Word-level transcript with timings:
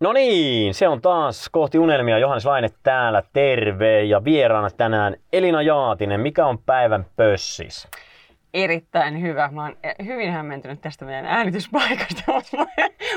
No 0.00 0.12
niin, 0.12 0.74
se 0.74 0.88
on 0.88 1.00
taas 1.00 1.48
kohti 1.52 1.78
unelmia. 1.78 2.18
Johannes 2.18 2.44
Laine 2.44 2.68
täällä, 2.82 3.22
terve. 3.32 4.04
Ja 4.04 4.24
vieraana 4.24 4.70
tänään 4.70 5.16
Elina 5.32 5.62
Jaatinen. 5.62 6.20
Mikä 6.20 6.46
on 6.46 6.58
päivän 6.58 7.06
pössis? 7.16 7.88
Erittäin 8.54 9.22
hyvä. 9.22 9.48
Mä 9.52 9.62
oon 9.62 9.76
hyvin 10.04 10.32
hämmentynyt 10.32 10.80
tästä 10.80 11.04
meidän 11.04 11.26
äänityspaikasta, 11.26 12.22
mutta 12.32 12.56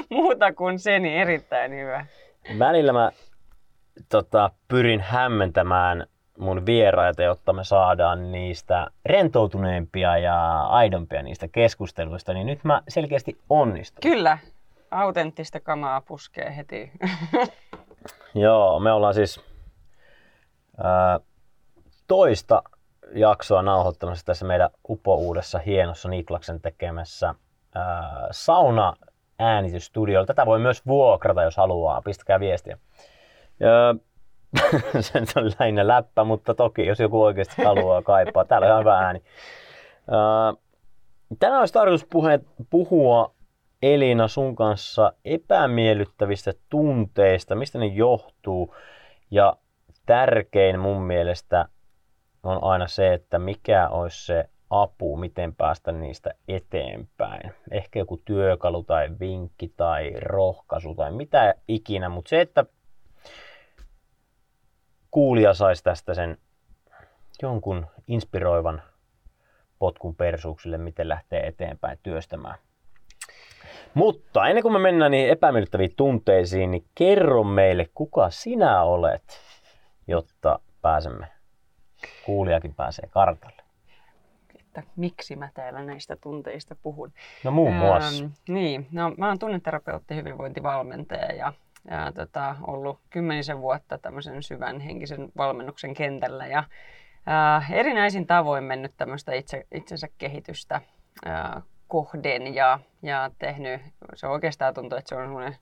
muuta 0.09 0.53
kuin 0.53 0.79
se, 0.79 0.99
niin 0.99 1.21
erittäin 1.21 1.71
hyvä. 1.71 2.05
Välillä 2.59 2.93
mä 2.93 3.11
tota, 4.09 4.51
pyrin 4.67 5.01
hämmentämään 5.01 6.05
mun 6.37 6.65
vieraita, 6.65 7.23
jotta 7.23 7.53
me 7.53 7.63
saadaan 7.63 8.31
niistä 8.31 8.87
rentoutuneempia 9.05 10.17
ja 10.17 10.61
aidompia 10.61 11.23
niistä 11.23 11.47
keskusteluista, 11.47 12.33
niin 12.33 12.47
nyt 12.47 12.63
mä 12.63 12.81
selkeästi 12.87 13.37
onnistun. 13.49 14.01
Kyllä, 14.01 14.37
autenttista 14.91 15.59
kamaa 15.59 16.01
puskee 16.01 16.55
heti. 16.55 16.91
Joo, 18.33 18.79
me 18.79 18.91
ollaan 18.91 19.13
siis 19.13 19.39
ää, 20.83 21.19
toista 22.07 22.63
jaksoa 23.13 23.61
nauhoittamassa 23.61 24.25
tässä 24.25 24.45
meidän 24.45 24.69
upouudessa 24.89 25.59
hienossa 25.59 26.09
Niklaksen 26.09 26.61
tekemässä 26.61 27.35
ää, 27.75 28.27
sauna 28.31 28.93
äänitysstudiolla. 29.39 30.25
Tätä 30.25 30.45
voi 30.45 30.59
myös 30.59 30.85
vuokrata, 30.87 31.43
jos 31.43 31.57
haluaa. 31.57 32.01
Pistäkää 32.01 32.39
viestiä. 32.39 32.77
Ja, 33.59 33.95
se 35.01 35.39
on 35.39 35.51
lähinnä 35.59 35.87
läppä, 35.87 36.23
mutta 36.23 36.53
toki 36.53 36.85
jos 36.85 36.99
joku 36.99 37.23
oikeasti 37.23 37.63
haluaa 37.63 38.01
kaipaa. 38.01 38.45
Täällä 38.45 38.73
on 38.75 38.79
hyvä 38.79 38.97
ääni. 38.97 39.23
Ää, 40.11 40.53
tänään 41.39 41.59
olisi 41.59 41.73
tarkoitus 41.73 42.07
puhua 42.69 43.33
Elina 43.81 44.27
sun 44.27 44.55
kanssa 44.55 45.13
epämiellyttävistä 45.25 46.53
tunteista, 46.69 47.55
mistä 47.55 47.79
ne 47.79 47.85
johtuu. 47.85 48.75
Ja 49.31 49.55
tärkein 50.05 50.79
mun 50.79 51.01
mielestä 51.01 51.65
on 52.43 52.63
aina 52.63 52.87
se, 52.87 53.13
että 53.13 53.39
mikä 53.39 53.89
olisi 53.89 54.25
se 54.25 54.49
apu, 54.69 55.17
miten 55.17 55.55
päästä 55.55 55.91
niistä 55.91 56.33
eteenpäin. 56.47 57.53
Ehkä 57.71 57.99
joku 57.99 58.21
työkalu 58.25 58.83
tai 58.83 59.09
vinkki 59.19 59.73
tai 59.77 60.13
rohkaisu 60.21 60.95
tai 60.95 61.11
mitä 61.11 61.55
ikinä, 61.67 62.09
mutta 62.09 62.29
se, 62.29 62.41
että 62.41 62.65
kuulija 65.11 65.53
saisi 65.53 65.83
tästä 65.83 66.13
sen 66.13 66.37
jonkun 67.41 67.87
inspiroivan 68.07 68.81
potkun 69.79 70.15
persuuksille, 70.15 70.77
miten 70.77 71.09
lähtee 71.09 71.47
eteenpäin 71.47 71.99
työstämään 72.03 72.57
mutta 73.93 74.47
ennen 74.47 74.61
kuin 74.61 74.73
me 74.73 74.79
mennään 74.79 75.11
niihin 75.11 75.29
epämiellyttäviin 75.29 75.95
tunteisiin, 75.95 76.71
niin 76.71 76.85
kerro 76.95 77.43
meille, 77.43 77.89
kuka 77.93 78.29
sinä 78.29 78.83
olet, 78.83 79.39
jotta 80.07 80.59
pääsemme, 80.81 81.27
kuulijakin 82.25 82.75
pääsee 82.75 83.09
kartalle. 83.09 83.61
Että 84.59 84.83
miksi 84.95 85.35
mä 85.35 85.49
täällä 85.53 85.83
näistä 85.83 86.15
tunteista 86.15 86.75
puhun? 86.75 87.13
No 87.43 87.51
muun 87.51 87.73
muassa. 87.73 88.23
Ähm, 88.23 88.33
niin, 88.49 88.87
no 88.91 89.13
mä 89.17 89.27
oon 89.27 89.39
tunneterapeutti, 89.39 90.15
hyvinvointivalmentaja 90.15 91.33
ja, 91.33 91.53
ja 91.91 92.11
tota, 92.11 92.55
ollut 92.67 92.99
kymmenisen 93.09 93.61
vuotta 93.61 93.97
tämmöisen 93.97 94.43
syvän 94.43 94.79
henkisen 94.79 95.31
valmennuksen 95.37 95.93
kentällä 95.93 96.47
ja 96.47 96.63
äh, 97.57 97.71
erinäisin 97.71 98.27
tavoin 98.27 98.63
mennyt 98.63 98.93
tämmöistä 98.97 99.33
itse, 99.33 99.65
itsensä 99.73 100.07
kehitystä 100.17 100.81
äh, 101.27 101.63
kohden 101.91 102.55
ja, 102.55 102.79
ja 103.01 103.31
tehnyt, 103.39 103.81
se 104.13 104.27
oikeastaan 104.27 104.73
tuntuu, 104.73 104.97
että 104.97 105.09
se 105.09 105.15
on 105.15 105.23
semmoinen 105.23 105.55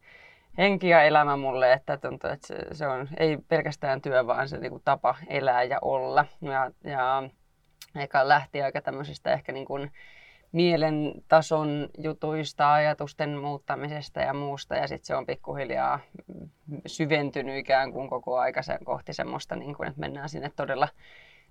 henki 0.58 0.89
ja 0.89 1.03
elämä 1.03 1.38
mulle, 1.38 1.73
että 1.73 1.97
tuntuu, 1.97 2.30
että 2.30 2.47
se, 2.47 2.55
se 2.72 2.88
on 2.88 3.09
ei 3.17 3.38
pelkästään 3.38 4.02
työ, 4.02 4.27
vaan 4.27 4.50
se 4.50 4.57
niin 4.57 4.72
kuin 4.72 4.81
tapa 4.85 5.16
elää 5.27 5.63
ja 5.63 5.80
olla. 5.81 6.25
Ja, 6.41 6.72
ja 6.83 7.23
eikä 8.00 8.27
lähti 8.27 8.61
aika 8.61 8.81
tämmöisistä 8.81 9.34
ehkä 9.34 9.51
niin 9.51 9.66
kuin 9.66 9.91
mielen 10.51 11.13
tason 11.28 11.89
jutuista, 11.97 12.73
ajatusten 12.73 13.38
muuttamisesta 13.38 14.19
ja 14.19 14.34
muusta. 14.34 14.75
Ja 14.75 14.88
sitten 14.88 15.06
se 15.06 15.16
on 15.16 15.25
pikkuhiljaa 15.25 16.00
syventynyt 16.85 17.57
ikään 17.57 17.94
kuin 17.94 18.09
koko 18.09 18.38
aika 18.38 18.62
sen 18.62 18.85
kohti 18.85 19.13
semmoista, 19.13 19.56
niin 19.56 19.75
kuin, 19.75 19.89
että 19.89 20.00
mennään 20.00 20.29
sinne 20.29 20.51
todella 20.56 20.88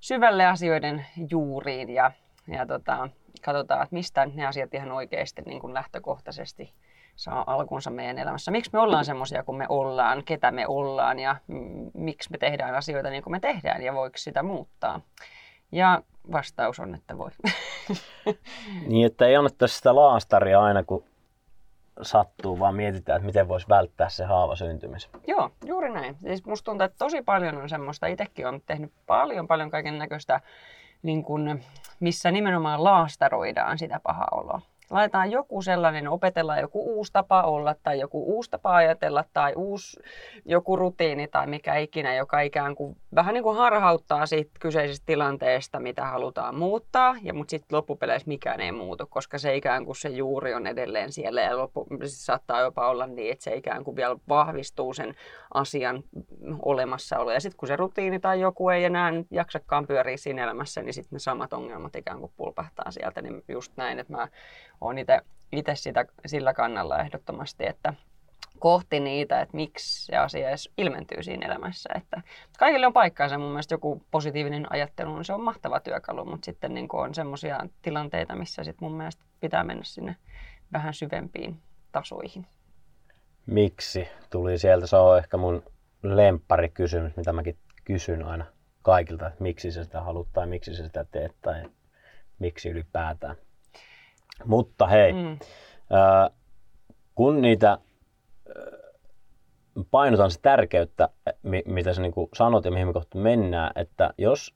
syvälle 0.00 0.46
asioiden 0.46 1.06
juuriin. 1.30 1.90
Ja, 1.90 2.12
ja 2.48 2.66
tota, 2.66 3.08
katsotaan, 3.40 3.82
että 3.82 3.94
mistä 3.94 4.26
ne 4.26 4.46
asiat 4.46 4.74
ihan 4.74 4.92
oikeasti 4.92 5.42
niin 5.42 5.60
kuin 5.60 5.74
lähtökohtaisesti 5.74 6.74
saa 7.16 7.44
alkunsa 7.46 7.90
meidän 7.90 8.18
elämässä. 8.18 8.50
Miksi 8.50 8.70
me 8.72 8.78
ollaan 8.78 9.04
semmoisia 9.04 9.42
kuin 9.42 9.58
me 9.58 9.66
ollaan, 9.68 10.24
ketä 10.24 10.50
me 10.50 10.66
ollaan 10.66 11.18
ja 11.18 11.36
miksi 11.94 12.30
me 12.30 12.38
tehdään 12.38 12.74
asioita 12.74 13.10
niin 13.10 13.22
kuin 13.22 13.32
me 13.32 13.40
tehdään 13.40 13.82
ja 13.82 13.94
voiko 13.94 14.18
sitä 14.18 14.42
muuttaa. 14.42 15.00
Ja 15.72 16.02
vastaus 16.32 16.80
on, 16.80 16.94
että 16.94 17.18
voi. 17.18 17.30
niin, 18.86 19.06
että 19.06 19.26
ei 19.26 19.36
annettaisi 19.36 19.76
sitä 19.76 19.94
laastaria 19.94 20.60
aina 20.62 20.82
kun 20.84 21.04
sattuu, 22.02 22.58
vaan 22.58 22.74
mietitään, 22.74 23.16
että 23.16 23.26
miten 23.26 23.48
voisi 23.48 23.68
välttää 23.68 24.08
se 24.08 24.24
haava 24.24 24.56
syntymisen. 24.56 25.10
Joo, 25.26 25.50
juuri 25.64 25.90
näin. 25.90 26.16
Siis 26.16 26.44
musta 26.44 26.64
tuntuu, 26.64 26.84
että 26.84 26.98
tosi 26.98 27.22
paljon 27.22 27.56
on 27.56 27.68
semmoista, 27.68 28.06
itsekin 28.06 28.46
on 28.46 28.60
tehnyt 28.66 28.92
paljon 29.06 29.48
paljon 29.48 29.70
kaiken 29.70 29.98
näköistä 29.98 30.40
niin 31.02 31.22
kuin, 31.22 31.64
missä 32.00 32.30
nimenomaan 32.30 32.84
laastaroidaan 32.84 33.78
sitä 33.78 34.00
pahaa 34.02 34.28
oloa 34.32 34.60
laitetaan 34.90 35.30
joku 35.30 35.62
sellainen, 35.62 36.08
opetellaan 36.08 36.60
joku 36.60 36.96
uusi 36.96 37.12
tapa 37.12 37.42
olla 37.42 37.74
tai 37.82 38.00
joku 38.00 38.36
uusi 38.36 38.50
tapa 38.50 38.76
ajatella 38.76 39.24
tai 39.32 39.52
uusi 39.56 40.00
joku 40.44 40.76
rutiini 40.76 41.28
tai 41.28 41.46
mikä 41.46 41.76
ikinä, 41.76 42.14
joka 42.14 42.40
ikään 42.40 42.74
kuin 42.74 42.96
vähän 43.14 43.34
niin 43.34 43.42
kuin 43.42 43.56
harhauttaa 43.56 44.26
siitä 44.26 44.50
kyseisestä 44.60 45.06
tilanteesta, 45.06 45.80
mitä 45.80 46.04
halutaan 46.04 46.54
muuttaa, 46.54 47.16
ja 47.22 47.34
mutta 47.34 47.50
sitten 47.50 47.76
loppupeleissä 47.76 48.28
mikään 48.28 48.60
ei 48.60 48.72
muutu, 48.72 49.06
koska 49.10 49.38
se 49.38 49.56
ikään 49.56 49.84
kuin 49.84 49.96
se 49.96 50.08
juuri 50.08 50.54
on 50.54 50.66
edelleen 50.66 51.12
siellä 51.12 51.40
ja 51.40 51.56
loppu, 51.56 51.86
siis 52.00 52.26
saattaa 52.26 52.60
jopa 52.60 52.88
olla 52.88 53.06
niin, 53.06 53.32
että 53.32 53.44
se 53.44 53.54
ikään 53.54 53.84
kuin 53.84 53.96
vielä 53.96 54.16
vahvistuu 54.28 54.94
sen 54.94 55.14
asian 55.54 56.02
olemassaolo. 56.62 57.32
Ja 57.32 57.40
sitten 57.40 57.56
kun 57.56 57.68
se 57.68 57.76
rutiini 57.76 58.20
tai 58.20 58.40
joku 58.40 58.68
ei 58.68 58.84
enää 58.84 59.12
jaksakaan 59.30 59.86
pyöriä 59.86 60.16
siinä 60.16 60.44
elämässä, 60.44 60.82
niin 60.82 60.94
sitten 60.94 61.16
ne 61.16 61.18
samat 61.18 61.52
ongelmat 61.52 61.96
ikään 61.96 62.20
kuin 62.20 62.32
pulpahtaa 62.36 62.90
sieltä, 62.90 63.22
niin 63.22 63.44
just 63.48 63.72
näin, 63.76 63.98
että 63.98 64.12
mä 64.12 64.28
olen 64.80 65.06
itse 65.52 65.74
sitä, 65.74 66.04
sillä 66.26 66.54
kannalla 66.54 66.98
ehdottomasti, 66.98 67.66
että 67.66 67.94
kohti 68.58 69.00
niitä, 69.00 69.40
että 69.40 69.56
miksi 69.56 70.06
se 70.06 70.16
asia 70.16 70.48
edes 70.48 70.70
ilmentyy 70.78 71.22
siinä 71.22 71.46
elämässä. 71.46 71.90
Että 71.94 72.22
kaikille 72.58 72.86
on 72.86 72.92
paikkaansa. 72.92 73.38
Mun 73.38 73.50
mielestä 73.50 73.74
joku 73.74 74.02
positiivinen 74.10 74.72
ajattelu, 74.72 75.14
niin 75.14 75.24
se 75.24 75.32
on 75.32 75.40
mahtava 75.40 75.80
työkalu, 75.80 76.24
mutta 76.24 76.44
sitten 76.44 76.74
niin 76.74 76.88
on 76.92 77.14
semmoisia 77.14 77.60
tilanteita, 77.82 78.36
missä 78.36 78.64
sit 78.64 78.80
mun 78.80 78.94
mielestä 78.94 79.24
pitää 79.40 79.64
mennä 79.64 79.84
sinne 79.84 80.16
vähän 80.72 80.94
syvempiin 80.94 81.60
tasoihin. 81.92 82.46
Miksi 83.46 84.08
tuli 84.30 84.58
sieltä? 84.58 84.86
Se 84.86 84.96
on 84.96 85.18
ehkä 85.18 85.36
mun 85.36 85.62
kysymys, 86.74 87.16
mitä 87.16 87.32
mäkin 87.32 87.58
kysyn 87.84 88.24
aina 88.24 88.44
kaikilta, 88.82 89.26
että 89.26 89.42
miksi 89.42 89.72
se 89.72 89.84
sitä 89.84 90.00
haluaa 90.00 90.28
tai 90.32 90.46
miksi 90.46 90.74
se 90.74 90.82
sitä 90.82 91.04
teet 91.04 91.34
tai 91.42 91.62
miksi 92.38 92.68
ylipäätään. 92.68 93.36
Mutta 94.44 94.86
hei, 94.86 95.12
mm. 95.12 95.38
ää, 95.90 96.30
kun 97.14 97.42
niitä 97.42 97.78
painotan 99.90 100.30
se 100.30 100.40
tärkeyttä, 100.40 101.08
mitä 101.66 101.94
sä 101.94 102.02
niin 102.02 102.12
sanot 102.34 102.64
ja 102.64 102.70
mihin 102.70 102.86
me 102.86 102.92
kohta 102.92 103.18
mennään, 103.18 103.70
että 103.76 104.14
jos 104.18 104.54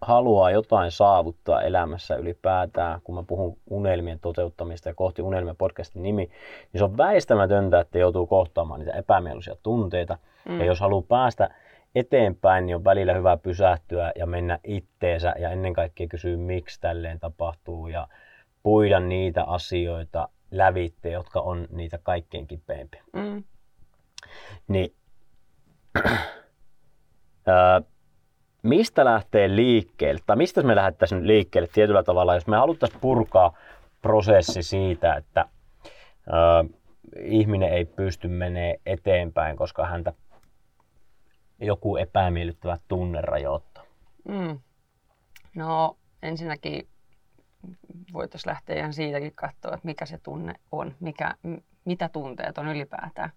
haluaa 0.00 0.50
jotain 0.50 0.90
saavuttaa 0.90 1.62
elämässä 1.62 2.16
ylipäätään, 2.16 3.00
kun 3.04 3.14
mä 3.14 3.22
puhun 3.22 3.56
unelmien 3.70 4.20
toteuttamista 4.20 4.88
ja 4.88 4.94
kohti 4.94 5.22
unelmia 5.22 5.54
podcastin 5.54 6.02
nimi, 6.02 6.24
niin 6.72 6.78
se 6.78 6.84
on 6.84 6.96
väistämätöntä, 6.96 7.80
että 7.80 7.98
joutuu 7.98 8.26
kohtaamaan 8.26 8.80
niitä 8.80 8.98
epämieluisia 8.98 9.56
tunteita. 9.62 10.18
Mm. 10.48 10.60
Ja 10.60 10.66
jos 10.66 10.80
haluaa 10.80 11.02
päästä 11.08 11.50
eteenpäin, 11.94 12.66
niin 12.66 12.76
on 12.76 12.84
välillä 12.84 13.14
hyvä 13.14 13.36
pysähtyä 13.36 14.12
ja 14.16 14.26
mennä 14.26 14.58
itteensä 14.64 15.34
ja 15.38 15.50
ennen 15.50 15.72
kaikkea 15.72 16.06
kysyä, 16.06 16.36
miksi 16.36 16.80
tälleen 16.80 17.20
tapahtuu 17.20 17.88
ja 17.88 18.08
puida 18.62 19.00
niitä 19.00 19.44
asioita 19.44 20.28
lävitte, 20.50 21.10
jotka 21.10 21.40
on 21.40 21.68
niitä 21.70 21.98
kaikkein 22.02 22.46
kipeimpiä. 22.46 23.02
Mm. 23.12 23.44
Niin, 24.68 24.94
ää, 27.46 27.82
mistä 28.62 29.04
lähtee 29.04 29.56
liikkeelle, 29.56 30.20
tai 30.26 30.36
mistä 30.36 30.62
me 30.62 30.76
lähdettäisiin 30.76 31.26
liikkeelle 31.26 31.68
tietyllä 31.72 32.02
tavalla, 32.02 32.34
jos 32.34 32.46
me 32.46 32.56
haluttaisiin 32.56 33.00
purkaa 33.00 33.56
prosessi 34.02 34.62
siitä, 34.62 35.14
että 35.14 35.40
ää, 36.32 36.64
ihminen 37.20 37.72
ei 37.72 37.84
pysty 37.84 38.28
menemään 38.28 38.76
eteenpäin, 38.86 39.56
koska 39.56 39.86
häntä 39.86 40.12
joku 41.60 41.96
epämiellyttävä 41.96 42.78
tunne 42.88 43.20
rajoittaa? 43.20 43.84
Mm. 44.28 44.58
No 45.54 45.96
ensinnäkin 46.22 46.88
voitaisiin 48.12 48.50
lähteä 48.50 48.78
ihan 48.78 48.92
siitäkin 48.92 49.32
katsoa, 49.34 49.74
että 49.74 49.86
mikä 49.86 50.06
se 50.06 50.18
tunne 50.18 50.54
on, 50.72 50.94
mikä, 51.00 51.34
mitä 51.84 52.08
tunteet 52.08 52.58
on 52.58 52.68
ylipäätään. 52.68 53.30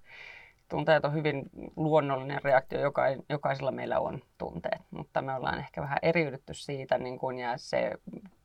tunteet 0.69 1.05
on 1.05 1.13
hyvin 1.13 1.49
luonnollinen 1.75 2.43
reaktio, 2.43 2.81
joka, 2.81 3.03
jokaisella 3.29 3.71
meillä 3.71 3.99
on 3.99 4.21
tunteet, 4.37 4.81
mutta 4.91 5.21
me 5.21 5.33
ollaan 5.33 5.59
ehkä 5.59 5.81
vähän 5.81 5.97
eriydytty 6.01 6.53
siitä 6.53 6.97
niin 6.97 7.19
kun, 7.19 7.37
ja 7.39 7.57
se 7.57 7.91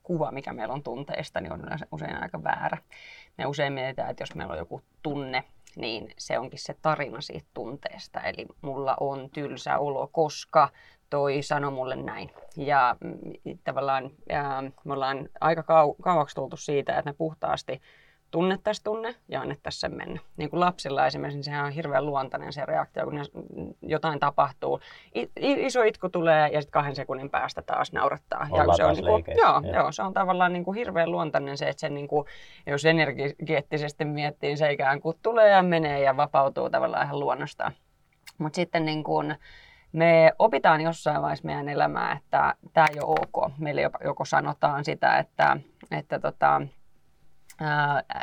kuva, 0.03 0.31
mikä 0.31 0.53
meillä 0.53 0.75
on 0.75 0.83
tunteista, 0.83 1.41
niin 1.41 1.53
on 1.53 1.63
usein 1.93 2.23
aika 2.23 2.45
väärä. 2.45 2.79
Me 3.39 3.47
usein 3.47 3.73
mietitään, 3.73 4.11
että 4.11 4.23
jos 4.23 4.35
meillä 4.35 4.53
on 4.53 4.59
joku 4.59 4.83
tunne, 5.03 5.45
niin 5.77 6.15
se 6.19 6.39
onkin 6.39 6.59
se 6.59 6.77
tarina 6.83 7.21
siitä 7.21 7.49
tunteesta. 7.55 8.21
Eli 8.21 8.47
mulla 8.63 8.97
on 9.01 9.31
tylsä 9.31 9.79
olo, 9.79 10.09
koska 10.13 10.69
toi 11.11 11.43
sanoi 11.43 11.71
mulle 11.71 11.97
näin. 11.97 12.31
Ja 12.57 12.97
mm, 13.01 13.59
tavallaan 13.65 14.11
ja 14.29 14.63
me 14.85 14.93
ollaan 14.93 15.29
aika 15.41 15.61
kau- 15.63 16.03
kauaksi 16.03 16.35
tultu 16.35 16.57
siitä, 16.57 16.99
että 16.99 17.11
me 17.11 17.15
puhtaasti 17.15 17.81
tunnettaisiin 18.31 18.85
tunne 18.85 19.15
ja 19.29 19.41
annettaisiin 19.41 19.81
sen 19.81 19.97
mennä. 19.97 20.21
Niin 20.37 20.51
kuin 20.51 20.61
lapsilla 20.61 21.07
esimerkiksi, 21.07 21.37
niin 21.37 21.45
sehän 21.45 21.65
on 21.65 21.73
hirveän 21.73 22.07
luontainen 22.07 22.53
se 22.53 22.67
reaktio, 22.67 23.05
kun 23.05 23.25
jotain 23.83 24.21
tapahtuu. 24.21 24.81
I, 25.17 25.29
iso 25.37 25.83
itku 25.83 26.09
tulee 26.09 26.49
ja 26.49 26.61
sitten 26.61 26.73
kahden 26.73 26.97
sekunnin 26.97 27.31
päästä 27.31 27.63
taas 27.63 27.93
naurattaa. 27.93 28.49
ja 28.57 28.75
se 28.77 28.85
on, 28.85 28.95
niin 28.95 29.05
kuin, 29.05 29.25
joo, 29.37 29.61
joo. 29.65 29.75
joo, 29.75 29.93
se 29.93 30.03
on 30.03 30.15
tavallaan 30.15 30.53
niin 30.53 30.65
kuin 30.65 30.77
hirveän 30.77 31.13
luontainen 31.13 31.57
se, 31.59 31.69
että 31.69 31.81
se 31.81 31.89
niin 31.89 32.09
kuin, 32.09 32.27
jos 32.67 32.85
energeettisesti 32.85 34.05
miettii, 34.05 34.57
se 34.57 34.73
ikään 34.73 35.01
kuin 35.01 35.17
tulee 35.23 35.49
ja 35.49 35.63
menee 35.63 36.01
ja 36.01 36.17
vapautuu 36.17 36.71
tavallaan 36.71 37.07
ihan 37.07 37.21
luonnostaan. 37.21 37.73
Mutta 38.39 38.57
sitten 38.57 38.85
niin 38.85 39.05
kuin, 39.05 39.37
me 39.93 40.33
opitaan 40.39 40.81
jossain 40.81 41.23
vaiheessa 41.23 41.47
meidän 41.47 41.69
elämää, 41.69 42.13
että 42.13 42.55
tämä 42.73 42.87
ei 42.87 43.01
ole 43.01 43.19
ok. 43.21 43.53
Meille 43.59 43.91
joko 44.05 44.25
sanotaan 44.25 44.85
sitä, 44.85 45.19
että, 45.19 45.57
että 45.91 46.19
tota, 46.19 46.61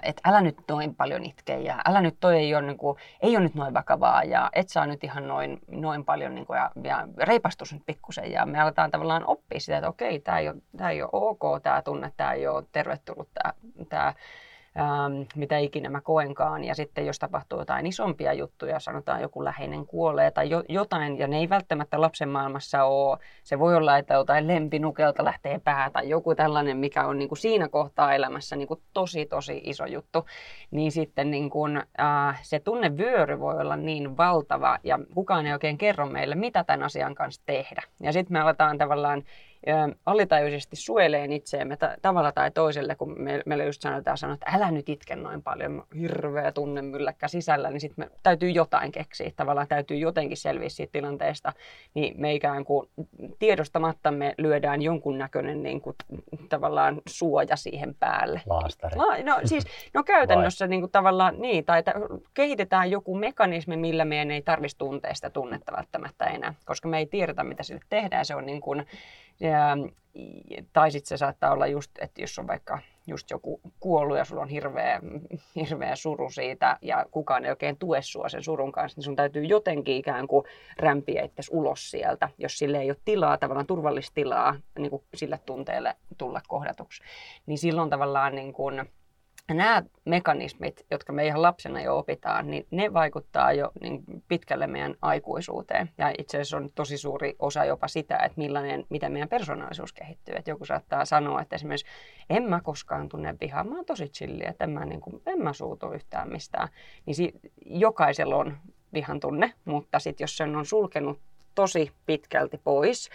että 0.03 0.29
älä 0.29 0.41
nyt 0.41 0.57
noin 0.69 0.95
paljon 0.95 1.25
itke 1.25 1.59
ja 1.59 1.81
älä 1.85 2.01
nyt 2.01 2.17
toi 2.19 2.37
ei 2.37 2.55
ole, 2.55 2.65
niin 2.65 2.77
kuin, 2.77 2.97
ei 3.21 3.37
ole 3.37 3.43
nyt 3.43 3.55
noin 3.55 3.73
vakavaa 3.73 4.23
ja 4.23 4.49
et 4.53 4.69
saa 4.69 4.85
nyt 4.85 5.03
ihan 5.03 5.27
noin, 5.27 5.59
noin 5.67 6.05
paljon 6.05 6.35
niin 6.35 6.45
kuin, 6.45 6.57
ja, 6.57 6.71
ja 6.83 7.07
reipastus 7.17 7.73
nyt 7.73 7.83
pikkusen 7.85 8.31
ja 8.31 8.45
me 8.45 8.59
aletaan 8.59 8.91
tavallaan 8.91 9.27
oppia 9.27 9.59
sitä, 9.59 9.77
että 9.77 9.89
okei, 9.89 10.19
tämä 10.19 10.39
ei, 10.39 10.49
ole, 10.49 10.57
tämä 10.77 10.89
ei 10.89 11.01
ole 11.01 11.09
ok, 11.13 11.41
tämä 11.63 11.81
tunne, 11.81 12.11
tämä 12.17 12.33
ei 12.33 12.47
ole 12.47 12.63
tervetullut, 12.71 13.29
tämä, 13.33 13.53
tämä 13.89 14.13
ähm, 14.79 15.21
mitä 15.35 15.57
ikinä 15.57 15.89
mä 15.89 16.01
koenkaan. 16.01 16.63
Ja 16.63 16.75
sitten 16.75 17.05
jos 17.05 17.19
tapahtuu 17.19 17.59
jotain 17.59 17.85
isompia 17.85 18.33
juttuja, 18.33 18.79
sanotaan 18.79 19.21
joku 19.21 19.43
läheinen 19.43 19.85
kuolee 19.85 20.31
tai 20.31 20.49
jo, 20.49 20.63
jotain, 20.69 21.19
ja 21.19 21.27
ne 21.27 21.37
ei 21.37 21.49
välttämättä 21.49 22.01
lapsen 22.01 22.29
maailmassa 22.29 22.83
ole. 22.83 23.17
Se 23.43 23.59
voi 23.59 23.75
olla, 23.75 23.97
että 23.97 24.13
jotain 24.13 24.47
lempinukelta 24.47 25.25
lähtee 25.25 25.59
pää 25.59 25.89
tai 25.89 26.09
joku 26.09 26.35
tällainen, 26.35 26.77
mikä 26.77 27.05
on 27.05 27.19
niin 27.19 27.29
kuin 27.29 27.39
siinä 27.39 27.69
kohtaa 27.69 28.13
elämässä 28.13 28.55
niin 28.55 28.67
kuin 28.67 28.81
tosi 28.93 29.25
tosi 29.25 29.61
iso 29.63 29.85
juttu. 29.85 30.25
Niin 30.71 30.91
sitten 30.91 31.31
niin 31.31 31.49
kuin, 31.49 31.77
äh, 31.99 32.39
se 32.41 32.59
tunnevyöry 32.59 33.39
voi 33.39 33.59
olla 33.59 33.75
niin 33.75 34.17
valtava 34.17 34.79
ja 34.83 34.99
kukaan 35.13 35.45
ei 35.45 35.53
oikein 35.53 35.77
kerro 35.77 36.05
meille, 36.05 36.35
mitä 36.35 36.63
tämän 36.63 36.83
asian 36.83 37.15
kanssa 37.15 37.41
tehdä. 37.45 37.81
Ja 38.01 38.13
sitten 38.13 38.33
me 38.33 38.39
aletaan 38.39 38.77
tavallaan 38.77 39.23
alitajuisesti 40.05 40.75
suojeleen 40.75 41.31
itseämme 41.31 41.77
ta- 41.77 41.95
tavalla 42.01 42.31
tai 42.31 42.51
toiselle, 42.51 42.95
kun 42.95 43.21
me, 43.21 43.41
meille 43.45 43.65
just 43.65 43.81
sanotaan, 43.81 44.17
sanoa, 44.17 44.33
että 44.33 44.51
älä 44.53 44.71
nyt 44.71 44.89
itke 44.89 45.15
noin 45.15 45.43
paljon, 45.43 45.83
hirveä 45.99 46.51
tunnemylläkkä 46.51 47.27
sisällä, 47.27 47.69
niin 47.69 47.81
sitten 47.81 48.09
täytyy 48.23 48.49
jotain 48.49 48.91
keksiä, 48.91 49.31
tavallaan 49.35 49.67
täytyy 49.67 49.97
jotenkin 49.97 50.37
selviä 50.37 50.69
siitä 50.69 50.91
tilanteesta, 50.91 51.53
niin 51.93 52.21
me 52.21 52.33
ikään 52.33 52.65
kuin 52.65 52.89
tiedostamatta 53.39 54.11
me 54.11 54.35
lyödään 54.37 54.81
jonkunnäköinen 54.81 55.63
niin 55.63 55.81
kuin, 55.81 55.95
tavallaan 56.49 57.01
suoja 57.07 57.55
siihen 57.55 57.95
päälle. 57.95 58.41
Laastari. 58.45 58.95
La, 58.95 59.17
no 59.23 59.39
siis, 59.45 59.65
no 59.93 60.03
käytännössä 60.03 60.67
niin 60.67 60.81
kuin, 60.81 60.91
tavallaan 60.91 61.35
niin, 61.41 61.65
tai 61.65 61.83
t- 61.83 62.23
kehitetään 62.33 62.91
joku 62.91 63.15
mekanismi, 63.15 63.77
millä 63.77 64.05
meidän 64.05 64.31
ei 64.31 64.41
tarvitsisi 64.41 64.77
tunteesta 64.77 65.29
tunnetta 65.29 65.71
välttämättä 65.77 66.25
enää, 66.25 66.53
koska 66.65 66.87
me 66.87 66.97
ei 66.97 67.05
tiedetä, 67.05 67.43
mitä 67.43 67.63
sille 67.63 67.81
tehdään, 67.89 68.25
se 68.25 68.35
on 68.35 68.45
niin 68.45 68.61
kuin, 68.61 68.85
tai 70.73 70.91
sitten 70.91 71.07
se 71.07 71.17
saattaa 71.17 71.51
olla 71.51 71.67
just, 71.67 71.91
että 71.99 72.21
jos 72.21 72.39
on 72.39 72.47
vaikka 72.47 72.79
just 73.07 73.29
joku 73.29 73.61
kuollut 73.79 74.17
ja 74.17 74.25
sulla 74.25 74.41
on 74.41 74.49
hirveä, 74.49 75.01
hirveä 75.55 75.95
suru 75.95 76.29
siitä 76.29 76.77
ja 76.81 77.05
kukaan 77.11 77.45
ei 77.45 77.51
oikein 77.51 77.77
tue 77.77 78.01
sua 78.01 78.29
sen 78.29 78.43
surun 78.43 78.71
kanssa, 78.71 78.97
niin 78.97 79.03
sun 79.03 79.15
täytyy 79.15 79.43
jotenkin 79.43 79.95
ikään 79.95 80.27
kuin 80.27 80.45
rämpiä 80.77 81.23
itsesi 81.23 81.51
ulos 81.53 81.91
sieltä, 81.91 82.29
jos 82.37 82.57
sille 82.57 82.79
ei 82.79 82.89
ole 82.89 82.97
tilaa, 83.05 83.37
tavallaan 83.37 83.67
turvallista 83.67 84.15
tilaa 84.15 84.55
niin 84.79 84.89
kuin 84.89 85.03
sille 85.13 85.39
tunteelle 85.45 85.95
tulla 86.17 86.41
kohdatuksi. 86.47 87.03
Niin 87.45 87.57
silloin 87.57 87.89
tavallaan 87.89 88.35
niin 88.35 88.53
kuin, 88.53 88.89
nämä 89.53 89.83
mekanismit, 90.05 90.85
jotka 90.91 91.13
me 91.13 91.25
ihan 91.25 91.41
lapsena 91.41 91.81
jo 91.81 91.97
opitaan, 91.97 92.51
niin 92.51 92.67
ne 92.71 92.93
vaikuttaa 92.93 93.53
jo 93.53 93.71
niin 93.81 94.03
pitkälle 94.27 94.67
meidän 94.67 94.95
aikuisuuteen. 95.01 95.89
Ja 95.97 96.13
itse 96.17 96.37
asiassa 96.37 96.57
on 96.57 96.69
tosi 96.75 96.97
suuri 96.97 97.35
osa 97.39 97.65
jopa 97.65 97.87
sitä, 97.87 98.17
että 98.17 98.41
millainen, 98.41 98.85
miten 98.89 99.11
meidän 99.11 99.29
persoonallisuus 99.29 99.93
kehittyy. 99.93 100.35
Että 100.35 100.51
joku 100.51 100.65
saattaa 100.65 101.05
sanoa, 101.05 101.41
että 101.41 101.55
esimerkiksi 101.55 101.85
en 102.29 102.43
mä 102.43 102.61
koskaan 102.61 103.09
tunne 103.09 103.35
vihaa, 103.41 103.63
mä 103.63 103.75
oon 103.75 103.85
tosi 103.85 104.09
chilli, 104.09 104.43
että 104.47 104.63
en 104.63 104.69
mä, 104.69 104.85
niin 104.85 105.01
kuin, 105.01 105.21
en 105.25 105.41
mä 105.43 105.53
suutu 105.53 105.91
yhtään 105.91 106.29
mistään. 106.31 106.67
Niin 107.05 107.15
si- 107.15 107.33
jokaisella 107.65 108.35
on 108.35 108.57
vihan 108.93 109.19
tunne, 109.19 109.53
mutta 109.65 109.99
sitten 109.99 110.23
jos 110.23 110.37
sen 110.37 110.55
on 110.55 110.65
sulkenut 110.65 111.19
tosi 111.55 111.91
pitkälti 112.05 112.57
pois, 112.57 113.09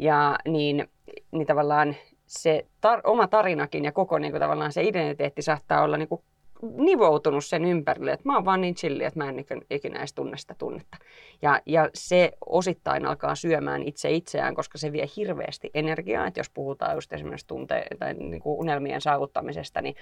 ja 0.00 0.38
niin, 0.48 0.88
niin 1.30 1.46
tavallaan 1.46 1.96
se 2.38 2.66
tar- 2.86 3.00
oma 3.04 3.26
tarinakin 3.26 3.84
ja 3.84 3.92
koko 3.92 4.18
niin 4.18 4.32
kuin, 4.32 4.40
tavallaan 4.40 4.72
se 4.72 4.82
identiteetti 4.82 5.42
saattaa 5.42 5.82
olla 5.82 5.96
niin 5.96 6.08
kuin, 6.08 6.22
nivoutunut 6.62 7.44
sen 7.44 7.64
ympärille, 7.64 8.12
että 8.12 8.28
mä 8.28 8.34
oon 8.34 8.44
vaan 8.44 8.60
niin 8.60 8.74
chilli, 8.74 9.04
että 9.04 9.18
mä 9.18 9.28
en 9.28 9.44
ikinä 9.70 9.98
edes 9.98 10.14
tunne 10.14 10.36
sitä 10.36 10.54
tunnetta. 10.58 10.96
Ja, 11.42 11.60
ja 11.66 11.90
se 11.94 12.32
osittain 12.46 13.06
alkaa 13.06 13.34
syömään 13.34 13.82
itse 13.82 14.10
itseään, 14.10 14.54
koska 14.54 14.78
se 14.78 14.92
vie 14.92 15.06
hirveästi 15.16 15.70
energiaa, 15.74 16.26
että 16.26 16.40
jos 16.40 16.50
puhutaan 16.50 16.94
just 16.94 17.12
esimerkiksi 17.12 17.46
tunte- 17.46 17.86
tai 17.98 18.14
niin 18.14 18.42
kuin 18.42 18.58
unelmien 18.58 19.00
saavuttamisesta, 19.00 19.82
niin 19.82 19.94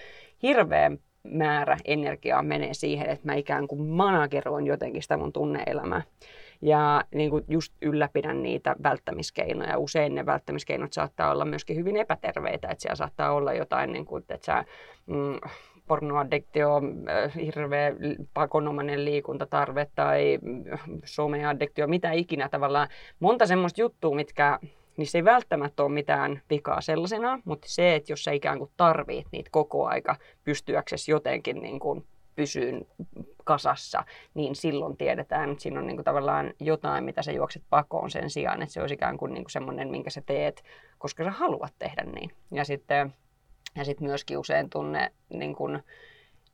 hirveän 0.42 0.98
määrä 1.22 1.76
energiaa 1.84 2.42
menee 2.42 2.74
siihen, 2.74 3.10
että 3.10 3.26
mä 3.26 3.34
ikään 3.34 3.68
kuin 3.68 3.82
manageroin 3.82 4.66
jotenkin 4.66 5.02
sitä 5.02 5.16
mun 5.16 5.32
tunneelämää 5.32 6.02
ja 6.62 7.04
niin 7.14 7.30
kuin 7.30 7.44
just 7.48 7.72
ylläpidän 7.82 8.42
niitä 8.42 8.76
välttämiskeinoja. 8.82 9.78
Usein 9.78 10.14
ne 10.14 10.26
välttämiskeinot 10.26 10.92
saattaa 10.92 11.30
olla 11.30 11.44
myöskin 11.44 11.76
hyvin 11.76 11.96
epäterveitä, 11.96 12.68
että 12.68 12.82
siellä 12.82 12.96
saattaa 12.96 13.32
olla 13.32 13.52
jotain, 13.52 13.92
niin 13.92 14.04
kuin, 14.06 14.24
että 14.28 14.46
sä, 14.46 14.64
mm, 15.06 15.38
pornoaddiktio, 15.86 16.76
äh, 16.76 17.34
hirveä 17.36 17.92
pakonomainen 18.34 19.04
liikuntatarve 19.04 19.86
tai 19.94 20.38
äh, 20.72 20.80
someaddiktio, 21.04 21.86
mitä 21.86 22.12
ikinä 22.12 22.48
tavallaan. 22.48 22.88
Monta 23.20 23.46
semmoista 23.46 23.80
juttua, 23.80 24.14
mitkä 24.14 24.58
se 25.04 25.18
ei 25.18 25.24
välttämättä 25.24 25.82
ole 25.82 25.92
mitään 25.92 26.42
vikaa 26.50 26.80
sellaisena, 26.80 27.40
mutta 27.44 27.68
se, 27.68 27.94
että 27.94 28.12
jos 28.12 28.24
sä 28.24 28.32
ikään 28.32 28.58
kuin 28.58 28.70
tarvit 28.76 29.26
niitä 29.32 29.50
koko 29.52 29.86
aika 29.86 30.16
pystyäksesi 30.44 31.10
jotenkin 31.10 31.62
niin 31.62 31.80
kuin 31.80 32.04
pysyyn 32.36 32.86
kasassa, 33.44 34.04
niin 34.34 34.54
silloin 34.54 34.96
tiedetään, 34.96 35.50
että 35.50 35.62
siinä 35.62 35.80
on 35.80 35.86
niin 35.86 35.96
kuin 35.96 36.04
tavallaan 36.04 36.54
jotain, 36.60 37.04
mitä 37.04 37.22
sä 37.22 37.32
juokset 37.32 37.62
pakoon 37.70 38.10
sen 38.10 38.30
sijaan, 38.30 38.62
että 38.62 38.72
se 38.72 38.80
olisi 38.80 38.94
ikään 38.94 39.16
kuin, 39.16 39.34
niin 39.34 39.44
kuin 39.44 39.50
semmoinen, 39.50 39.90
minkä 39.90 40.10
sä 40.10 40.22
teet, 40.26 40.62
koska 40.98 41.24
sä 41.24 41.30
haluat 41.30 41.74
tehdä 41.78 42.02
niin. 42.02 42.30
Ja 42.50 42.64
sitten 42.64 43.14
ja 43.76 43.84
sitten 43.84 44.08
myöskin 44.08 44.38
usein 44.38 44.70
tunne, 44.70 45.12
niin 45.28 45.54
kuin, 45.56 45.82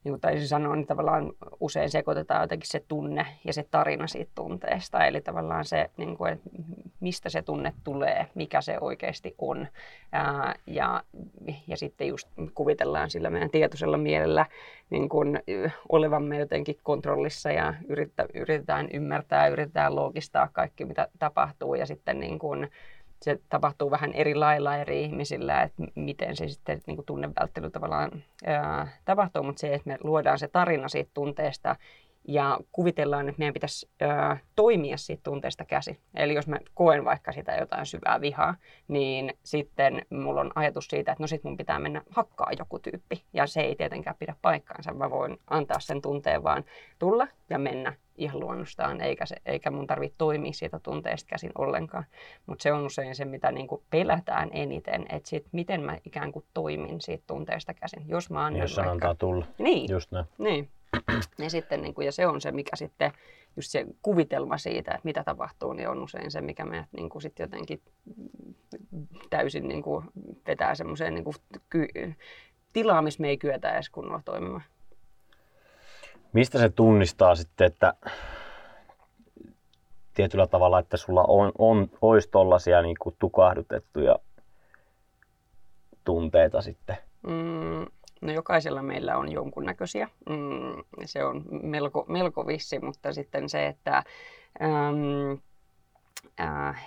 niin 0.07 0.13
kuin 0.13 0.21
taisin 0.21 0.49
sanoa, 0.49 0.77
niin 0.77 0.87
tavallaan 0.87 1.33
usein 1.61 1.91
sekoitetaan 1.91 2.43
jotenkin 2.43 2.71
se 2.71 2.85
tunne 2.89 3.27
ja 3.45 3.53
se 3.53 3.67
tarina 3.71 4.07
siitä 4.07 4.33
tunteesta. 4.35 5.07
Eli 5.07 5.21
tavallaan 5.21 5.65
se, 5.65 5.91
niin 5.97 6.17
kuin, 6.17 6.33
että 6.33 6.51
mistä 7.01 7.29
se 7.29 7.43
tunne 7.43 7.73
tulee, 7.85 8.27
mikä 8.35 8.61
se 8.61 8.79
oikeasti 8.81 9.35
on. 9.39 9.69
Ää, 10.13 10.55
ja, 10.67 11.03
ja 11.67 11.77
sitten 11.77 12.09
just 12.09 12.29
kuvitellaan 12.55 13.11
sillä 13.11 13.31
meidän 13.31 13.51
tietoisella 13.51 13.97
mielellä 13.97 14.47
niin 14.91 15.09
kuin, 15.09 15.41
olevamme 15.89 16.39
jotenkin 16.39 16.79
kontrollissa 16.83 17.51
ja 17.51 17.75
yritetään 18.35 18.89
ymmärtää, 18.93 19.49
yritetään 19.49 19.97
loogistaa 19.97 20.49
kaikki, 20.53 20.85
mitä 20.85 21.09
tapahtuu. 21.19 21.75
Ja 21.75 21.87
sitten 21.87 22.21
niin 22.21 22.39
kuin, 22.39 22.71
se 23.23 23.39
tapahtuu 23.49 23.91
vähän 23.91 24.13
eri 24.13 24.35
lailla 24.35 24.77
eri 24.77 25.03
ihmisillä, 25.03 25.63
että 25.63 25.83
miten 25.95 26.37
se 26.37 26.49
sitten 26.49 26.81
niin 26.87 26.97
kuin 26.97 27.07
tunnevälttely 27.07 27.71
tavallaan 27.71 28.11
ää, 28.47 28.89
tapahtuu, 29.05 29.43
mutta 29.43 29.61
se, 29.61 29.75
että 29.75 29.89
me 29.89 29.99
luodaan 30.05 30.39
se 30.39 30.49
tarina 30.49 30.89
siitä 30.89 31.11
tunteesta 31.15 31.77
ja 32.29 32.59
kuvitellaan, 32.73 33.29
että 33.29 33.39
meidän 33.39 33.55
pitäisi 33.55 33.89
ää, 34.01 34.37
toimia 34.57 34.97
siitä 34.97 35.23
tunteesta 35.23 35.65
käsi. 35.65 36.01
Eli 36.15 36.35
jos 36.35 36.47
mä 36.47 36.59
koen 36.75 37.05
vaikka 37.05 37.33
sitä 37.33 37.57
jotain 37.57 37.87
syvää 37.87 38.21
vihaa, 38.21 38.55
niin 38.89 39.35
sitten 39.43 40.03
mulla 40.11 40.41
on 40.41 40.53
ajatus 40.55 40.87
siitä, 40.87 41.13
että 41.13 41.23
no 41.23 41.27
sit 41.27 41.45
mun 41.45 41.57
pitää 41.57 41.79
mennä 41.79 42.03
hakkaa 42.11 42.51
joku 42.59 42.79
tyyppi. 42.79 43.25
Ja 43.33 43.47
se 43.47 43.61
ei 43.61 43.77
tietenkään 43.77 44.17
pidä 44.19 44.35
paikkaansa. 44.43 44.93
Mä 44.93 45.11
voin 45.11 45.39
antaa 45.51 45.81
sen 45.81 46.03
tunteen 46.03 46.43
vaan 46.43 46.65
tulla 46.99 47.29
ja 47.51 47.59
mennä 47.59 47.93
ihan 48.19 48.41
luonnostaan, 48.41 49.01
eikä, 49.01 49.27
se, 49.27 49.37
eikä 49.47 49.71
mun 49.71 49.87
tarvitse 49.87 50.15
toimia 50.19 50.53
siitä 50.53 50.79
tunteesta 50.79 51.29
käsin 51.29 51.51
ollenkaan. 51.59 52.05
Mutta 52.47 52.63
se 52.63 52.73
on 52.73 52.87
usein 52.87 53.15
se, 53.15 53.25
mitä 53.25 53.53
niinku 53.53 53.83
pelätään 53.91 54.51
eniten, 54.53 55.07
että 55.09 55.29
sit 55.29 55.47
miten 55.53 55.83
mä 55.83 55.99
ikään 56.07 56.33
kuin 56.33 56.45
toimin 56.55 57.01
siitä 57.01 57.25
tunteesta 57.27 57.75
käsin. 57.75 58.09
Jos 58.09 58.31
mä 58.31 58.45
annan 58.45 58.63
Jos 58.63 58.77
vaikka... 58.77 58.93
antaa 58.93 59.15
tulla. 59.15 59.47
Niin. 59.59 59.91
Just 59.91 60.13
näin. 60.13 60.27
Niin. 60.39 60.69
Ja, 61.39 61.51
sitten, 61.51 61.83
niin 61.83 61.95
kuin, 61.95 62.05
ja 62.05 62.13
se 62.13 62.27
on 62.27 62.41
se, 62.41 62.53
mikä 62.53 62.77
sitten, 62.77 63.13
just 63.57 63.71
se 63.71 63.87
kuvitelma 64.03 64.59
siitä, 64.59 64.91
että 64.91 65.05
mitä 65.05 65.25
tapahtuu, 65.25 65.73
niin 65.73 65.89
on 65.89 66.03
usein 66.03 66.31
se, 66.31 66.41
mikä 66.41 66.65
meidät 66.65 66.89
niin 66.93 67.09
kuin, 67.09 67.23
sit 67.23 67.39
jotenkin 67.39 67.83
täysin 69.31 69.69
niin 69.69 69.83
kuin, 69.83 70.05
vetää 70.47 70.75
semmoiseen 70.75 71.15
niin 71.15 71.25
kuin, 71.25 71.37
ky- 71.71 72.15
tilaa, 72.73 73.03
missä 73.03 73.21
me 73.21 73.29
ei 73.29 73.39
kyetä 73.39 73.75
edes 73.75 73.91
kunnolla 73.91 74.23
toimimaan. 74.25 74.63
Mistä 76.37 76.59
se 76.59 76.69
tunnistaa 76.69 77.35
sitten, 77.35 77.67
että 77.67 77.95
tietyllä 80.15 80.47
tavalla, 80.47 80.79
että 80.79 80.97
sulla 80.97 81.25
on, 81.29 81.53
on, 81.59 81.89
olisi 82.01 82.29
tollaisia 82.31 82.83
niin 82.83 82.97
kuin 83.01 83.17
tukahdutettuja 83.19 84.17
tunteita 86.05 86.63
sitten? 86.63 86.97
Mm, 87.27 87.87
no 88.21 88.33
jokaisella 88.33 88.83
meillä 88.83 89.17
on 89.17 89.33
jonkunnäköisiä. 89.33 90.09
Mm, 90.29 90.85
se 91.05 91.25
on 91.25 91.45
melko, 91.63 92.05
melko 92.09 92.47
vissi, 92.47 92.79
mutta 92.79 93.13
sitten 93.13 93.49
se, 93.49 93.67
että 93.67 94.03
äm, 94.63 95.39
äh, 96.41 96.87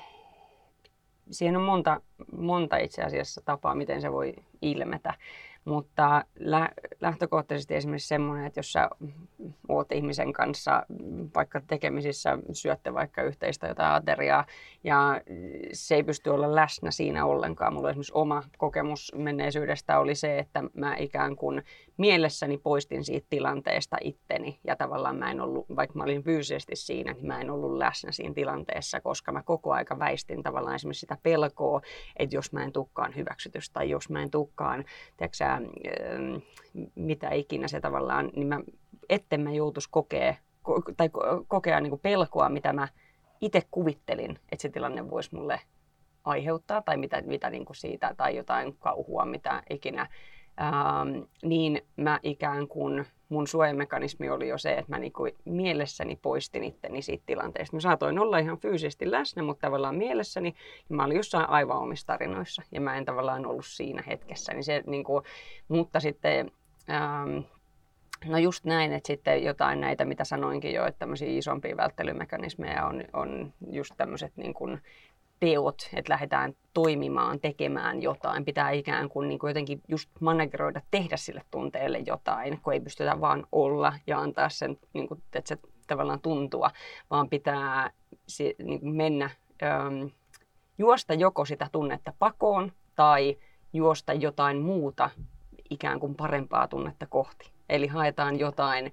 siihen 1.32 1.58
on 1.58 1.64
monta, 1.64 2.02
monta 2.38 2.78
itse 2.78 3.04
asiassa 3.04 3.42
tapaa, 3.46 3.76
miten 3.76 4.02
se 4.02 4.12
voi 4.12 4.34
ilmetä. 4.62 5.14
Mutta 5.66 6.24
lähtökohtaisesti 7.02 7.76
esimerkiksi 7.76 8.08
semmoinen, 8.08 8.46
että 8.46 8.60
jos 8.60 8.72
sä 8.72 8.90
oot 9.68 9.92
ihmisen 9.92 10.34
kanssa 10.34 10.86
vaikka 11.36 11.62
tekemisissä, 11.68 12.38
syötte 12.52 12.94
vaikka 12.94 13.22
yhteistä 13.22 13.68
jotain 13.68 13.96
ateriaa 13.96 14.46
ja 14.84 15.22
se 15.74 15.96
ei 15.96 16.04
pysty 16.04 16.30
olla 16.30 16.56
läsnä 16.56 16.92
siinä 16.92 17.26
ollenkaan. 17.26 17.74
Mulla 17.74 17.90
esimerkiksi 17.90 18.14
oma 18.16 18.44
kokemus 18.58 19.12
menneisyydestä 19.16 20.00
oli 20.00 20.16
se, 20.16 20.40
että 20.40 20.64
mä 20.74 20.96
ikään 20.96 21.36
kuin 21.36 21.64
mielessäni 22.00 22.58
poistin 22.58 23.04
siitä 23.04 23.28
tilanteesta 23.30 23.98
itteni. 24.02 24.60
Ja 24.64 24.76
tavallaan 24.76 25.16
mä 25.16 25.32
en 25.32 25.42
ollut, 25.42 25.66
vaikka 25.76 25.98
mä 25.98 26.04
olin 26.04 26.24
fyysisesti 26.24 26.76
siinä, 26.76 27.14
niin 27.14 27.28
mä 27.28 27.42
en 27.42 27.50
ollut 27.50 27.78
läsnä 27.78 28.12
siinä 28.12 28.34
tilanteessa, 28.34 29.02
koska 29.02 29.32
mä 29.32 29.44
koko 29.44 29.74
aika 29.74 30.00
väistin 30.00 30.44
tavallaan 30.44 30.76
esimerkiksi 30.76 31.00
sitä 31.00 31.18
pelkoa, 31.24 31.82
että 32.20 32.36
jos 32.36 32.52
mä 32.52 32.64
en 32.64 32.72
tukkaan 32.72 33.16
hyväksytys 33.16 33.70
tai 33.70 33.90
jos 33.90 34.10
mä 34.10 34.22
en 34.22 34.32
tukkaan, 34.32 34.86
tiedätkö, 35.18 35.38
Ähm, 35.46 36.36
mitä 36.96 37.30
ikinä 37.30 37.68
se 37.68 37.80
tavallaan, 37.80 38.30
niin 38.36 38.48
mä, 38.48 38.60
etten 39.10 39.42
mä 39.42 39.52
joutuisi 39.52 39.90
kokea, 39.92 40.36
tai 40.98 41.10
kokea 41.48 41.80
niin 41.80 41.90
kuin 41.90 42.02
pelkoa, 42.02 42.50
mitä 42.50 42.74
mä 42.74 42.88
itse 43.42 43.62
kuvittelin, 43.72 44.40
että 44.52 44.62
se 44.62 44.70
tilanne 44.70 45.10
voisi 45.10 45.36
mulle 45.36 45.62
aiheuttaa, 46.24 46.82
tai 46.82 46.98
mitä, 46.98 47.22
mitä 47.22 47.50
niin 47.50 47.66
kuin 47.66 47.76
siitä, 47.76 48.14
tai 48.18 48.36
jotain 48.36 48.76
kauhua, 48.80 49.26
mitä 49.26 49.64
ikinä, 49.70 50.08
ähm, 50.62 51.24
niin 51.44 51.82
mä 51.96 52.20
ikään 52.24 52.68
kuin 52.68 53.06
mun 53.30 53.48
suojamekanismi 53.48 54.30
oli 54.30 54.48
jo 54.48 54.58
se, 54.58 54.74
että 54.74 54.92
mä 54.92 55.00
niinku 55.00 55.28
mielessäni 55.46 56.20
poistin 56.22 56.64
itteni 56.64 57.02
siitä 57.02 57.24
tilanteesta. 57.26 57.76
Mä 57.76 57.80
saatoin 57.80 58.20
olla 58.20 58.38
ihan 58.38 58.58
fyysisesti 58.58 59.12
läsnä, 59.12 59.44
mutta 59.44 59.68
tavallaan 59.68 59.96
mielessäni 59.96 60.50
niin 60.90 60.98
mä 60.98 61.04
olin 61.04 61.18
jossain 61.18 61.50
aivan 61.50 61.78
omissa 61.78 62.08
tarinoissa 62.08 62.62
ja 62.72 62.82
mä 62.82 62.98
en 62.98 63.06
tavallaan 63.06 63.46
ollut 63.46 63.66
siinä 63.66 64.04
hetkessä. 64.08 64.54
Niin 64.54 64.64
se, 64.64 64.84
niinku, 64.88 65.24
mutta 65.68 66.00
sitten 66.00 66.52
ähm, 66.90 67.38
No 68.26 68.38
just 68.38 68.66
näin, 68.66 68.94
että 68.94 69.08
sitten 69.08 69.44
jotain 69.44 69.82
näitä, 69.82 70.06
mitä 70.06 70.24
sanoinkin 70.24 70.74
jo, 70.74 70.86
että 70.86 71.00
tämmöisiä 71.00 71.28
isompia 71.30 71.78
välttelymekanismeja 71.78 72.86
on, 72.86 73.04
on 73.14 73.54
just 73.72 73.94
tämmöiset 73.98 74.34
niin 74.36 74.54
teot, 75.40 75.90
että 75.94 76.14
lähdetään 76.14 76.54
toimimaan, 76.74 77.40
tekemään 77.40 78.02
jotain. 78.02 78.46
Pitää 78.46 78.72
ikään 78.72 79.10
kuin, 79.10 79.28
niin 79.28 79.40
kuin 79.40 79.50
jotenkin 79.50 79.82
just 79.88 80.10
manageroida, 80.20 80.82
tehdä 80.92 81.18
sille 81.18 81.42
tunteelle 81.52 82.00
jotain, 82.00 82.60
kun 82.62 82.74
ei 82.74 82.80
pystytä 82.80 83.22
vaan 83.22 83.46
olla 83.52 83.94
ja 84.08 84.20
antaa 84.20 84.50
sen, 84.50 84.78
niin 84.94 85.08
kuin, 85.08 85.22
että 85.26 85.42
se 85.56 85.58
tavallaan 85.88 86.22
tuntua, 86.22 86.72
vaan 87.10 87.30
pitää 87.30 87.92
se, 88.28 88.56
niin 88.64 88.80
kuin 88.80 88.96
mennä, 88.96 89.30
äm, 89.64 90.10
juosta 90.78 91.14
joko 91.14 91.46
sitä 91.46 91.70
tunnetta 91.72 92.14
pakoon 92.20 92.72
tai 92.96 93.38
juosta 93.74 94.14
jotain 94.14 94.58
muuta 94.58 95.10
ikään 95.70 96.00
kuin 96.00 96.16
parempaa 96.16 96.68
tunnetta 96.68 97.06
kohti. 97.06 97.59
Eli 97.70 97.88
haetaan 97.88 98.40
jotain 98.40 98.92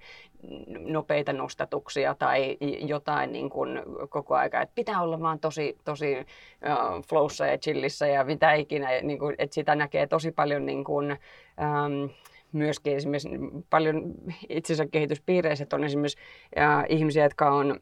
nopeita 0.79 1.33
nostatuksia 1.33 2.15
tai 2.15 2.57
jotain 2.79 3.31
niin 3.31 3.49
kuin 3.49 3.81
koko 4.09 4.35
aika, 4.35 4.61
että 4.61 4.75
pitää 4.75 5.01
olla 5.01 5.19
vaan 5.19 5.39
tosi, 5.39 5.77
tosi 5.85 6.17
uh, 6.19 7.03
flowssa 7.09 7.45
ja 7.45 7.57
chillissä 7.57 8.07
ja 8.07 8.23
mitä 8.23 8.53
ikinä, 8.53 9.01
niin 9.01 9.19
kuin, 9.19 9.35
että 9.37 9.53
sitä 9.53 9.75
näkee 9.75 10.07
tosi 10.07 10.31
paljon 10.31 10.65
niin 10.65 10.83
kuin, 10.83 11.11
um, 11.11 12.09
myöskin 12.51 12.95
esimerkiksi 12.95 13.29
paljon 13.69 14.13
itsensä 14.49 14.85
kehityspiireissä, 14.91 15.63
että 15.63 15.75
on 15.75 15.83
esimerkiksi 15.83 16.17
ja, 16.55 16.85
ihmisiä, 16.89 17.23
jotka 17.23 17.51
on 17.51 17.79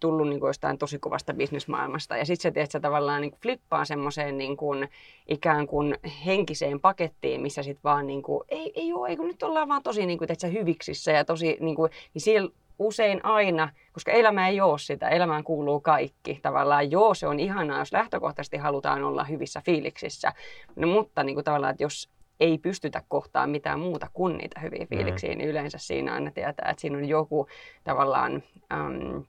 tullut 0.00 0.28
niin 0.28 0.40
kuin 0.40 0.48
jostain 0.48 0.78
tosi 0.78 0.98
kovasta 0.98 1.34
bisnesmaailmasta. 1.34 2.16
Ja 2.16 2.26
sitten 2.26 2.54
se, 2.54 2.70
se 2.70 2.80
tavallaan 2.80 3.20
niin 3.20 3.30
kuin 3.30 3.40
flippaa 3.40 3.84
semmoiseen 3.84 4.38
niin 4.38 4.56
kuin, 4.56 4.88
ikään 5.28 5.66
kuin 5.66 5.96
henkiseen 6.26 6.80
pakettiin, 6.80 7.40
missä 7.40 7.62
sitten 7.62 7.84
vaan 7.84 8.06
niin 8.06 8.22
kuin, 8.22 8.44
ei, 8.48 8.72
ei 8.74 8.92
ole, 8.92 9.08
ei 9.08 9.16
kun 9.16 9.26
nyt 9.26 9.42
ollaan 9.42 9.68
vaan 9.68 9.82
tosi 9.82 10.06
niin 10.06 10.18
kuin, 10.18 10.32
että 10.32 10.46
hyviksissä 10.46 11.12
ja 11.12 11.24
tosi, 11.24 11.56
niin 11.60 11.76
kuin, 11.76 11.90
niin 12.14 12.22
siellä 12.22 12.50
usein 12.78 13.24
aina, 13.24 13.68
koska 13.92 14.12
elämä 14.12 14.48
ei 14.48 14.60
ole 14.60 14.78
sitä, 14.78 15.08
elämään 15.08 15.44
kuuluu 15.44 15.80
kaikki. 15.80 16.38
Tavallaan 16.42 16.90
joo, 16.90 17.14
se 17.14 17.26
on 17.26 17.40
ihanaa, 17.40 17.78
jos 17.78 17.92
lähtökohtaisesti 17.92 18.56
halutaan 18.56 19.04
olla 19.04 19.24
hyvissä 19.24 19.62
fiiliksissä, 19.64 20.32
no, 20.76 20.86
mutta 20.86 21.22
niin 21.22 21.34
kuin 21.34 21.44
tavallaan, 21.44 21.70
että 21.70 21.84
jos 21.84 22.10
ei 22.42 22.58
pystytä 22.58 23.02
kohtaan 23.08 23.50
mitään 23.50 23.80
muuta 23.80 24.10
kuin 24.12 24.38
niitä 24.38 24.60
hyviä 24.60 24.86
fiiliksiä, 24.86 25.32
mm. 25.32 25.38
niin 25.38 25.48
yleensä 25.48 25.78
siinä 25.78 26.14
aina 26.14 26.30
tietää, 26.30 26.70
että 26.70 26.80
siinä 26.80 26.98
on 26.98 27.08
joku 27.08 27.46
tavallaan 27.84 28.42
äm, 28.72 29.24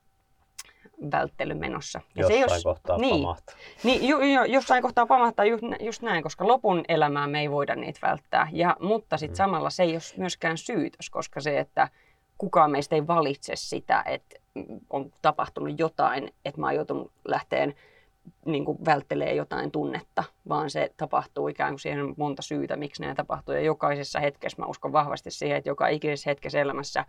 välttely 1.12 1.54
menossa. 1.54 2.02
Ja 2.16 2.22
jossain 2.22 2.50
se, 2.50 2.56
jos, 2.56 2.64
kohtaa 2.64 2.98
niin, 2.98 3.22
pamahtaa. 3.22 3.56
Niin, 3.84 4.08
ju, 4.08 4.20
ju, 4.20 4.44
jossain 4.44 4.82
kohtaa 4.82 5.06
pamahtaa 5.06 5.46
just, 5.46 5.64
just 5.80 6.02
näin, 6.02 6.24
koska 6.24 6.48
lopun 6.48 6.84
elämää 6.88 7.28
me 7.28 7.40
ei 7.40 7.52
voida 7.52 7.76
niitä 7.76 8.08
välttää. 8.08 8.48
Ja, 8.52 8.78
mutta 8.80 9.18
sitten 9.18 9.34
mm. 9.34 9.38
samalla 9.38 9.70
se 9.70 9.84
ei 9.84 9.94
ole 9.94 10.02
myöskään 10.18 10.58
syytös, 10.58 11.10
koska 11.10 11.42
se, 11.42 11.60
että 11.60 11.90
kukaan 12.38 12.72
meistä 12.72 12.96
ei 12.96 13.08
valitse 13.08 13.54
sitä, 13.56 14.04
että 14.06 14.36
on 14.90 15.14
tapahtunut 15.22 15.80
jotain, 15.80 16.34
että 16.46 16.62
mä 16.62 16.68
oon 16.68 16.76
joutunut 16.76 17.12
lähteen 17.26 17.76
niin 18.46 18.66
välttelee 18.86 19.36
jotain 19.36 19.72
tunnetta, 19.72 20.24
vaan 20.50 20.70
se 20.70 20.92
tapahtuu 20.98 21.48
ikään 21.48 21.72
kuin 21.72 21.80
siihen 21.80 22.04
on 22.04 22.14
monta 22.18 22.42
syytä, 22.42 22.76
miksi 22.76 23.02
ne 23.02 23.16
tapahtuu. 23.16 23.54
Ja 23.54 23.62
jokaisessa 23.62 24.20
hetkessä 24.20 24.62
mä 24.62 24.66
uskon 24.66 24.92
vahvasti 24.94 25.32
siihen, 25.32 25.58
että 25.58 25.70
joka 25.70 25.88
ikisessä 25.88 26.30
hetkessä 26.30 26.62
elämässä 26.62 27.06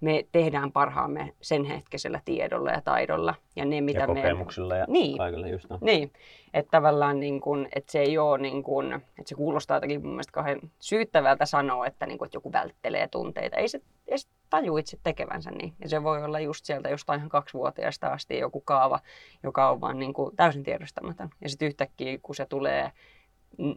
me 0.00 0.26
tehdään 0.32 0.72
parhaamme 0.72 1.34
sen 1.40 1.64
hetkisellä 1.64 2.20
tiedolla 2.24 2.70
ja 2.70 2.80
taidolla. 2.80 3.34
Ja, 3.56 3.64
ne, 3.64 3.80
mitä 3.80 4.00
ja 4.00 4.06
kokemuksilla 4.06 4.74
me... 4.74 4.78
ja 4.78 4.84
niin. 4.88 5.18
kaikilla 5.18 5.48
just 5.48 5.70
no. 5.70 5.78
Niin, 5.80 6.12
että 6.54 6.70
tavallaan 6.70 7.20
niin 7.20 7.40
kuin, 7.40 7.68
että 7.74 7.92
se 7.92 7.98
ei 7.98 8.18
ole 8.18 8.38
niin 8.38 8.62
kuin, 8.62 8.94
että 8.94 9.28
se 9.28 9.34
kuulostaa 9.34 9.76
jotenkin 9.76 10.02
mun 10.02 10.10
mielestä 10.10 10.32
kauhean 10.32 10.60
syyttävältä 10.80 11.46
sanoa, 11.46 11.86
että, 11.86 12.06
niin 12.06 12.18
kuin, 12.18 12.26
että 12.26 12.36
joku 12.36 12.52
välttelee 12.52 13.08
tunteita. 13.08 13.56
Ei 13.56 13.68
se, 13.68 13.80
ei 14.08 14.18
se 14.18 14.28
taju 14.50 14.76
itse 14.76 14.98
tekevänsä 15.02 15.50
niin. 15.50 15.72
Ja 15.80 15.88
se 15.88 16.02
voi 16.02 16.24
olla 16.24 16.40
just 16.40 16.64
sieltä 16.64 16.88
jostain 16.88 17.18
ihan 17.18 17.28
kaksivuotiaasta 17.28 18.06
asti 18.06 18.38
joku 18.38 18.60
kaava, 18.60 19.00
joka 19.42 19.70
on 19.70 19.80
vaan 19.80 19.98
niin 19.98 20.14
kuin 20.14 20.36
täysin 20.36 20.62
tiedostamaton. 20.62 21.30
Ja 21.40 21.48
sitten 21.48 21.68
yhtäkkiä, 21.68 22.18
kun 22.22 22.34
se 22.34 22.46
tulee 22.46 22.73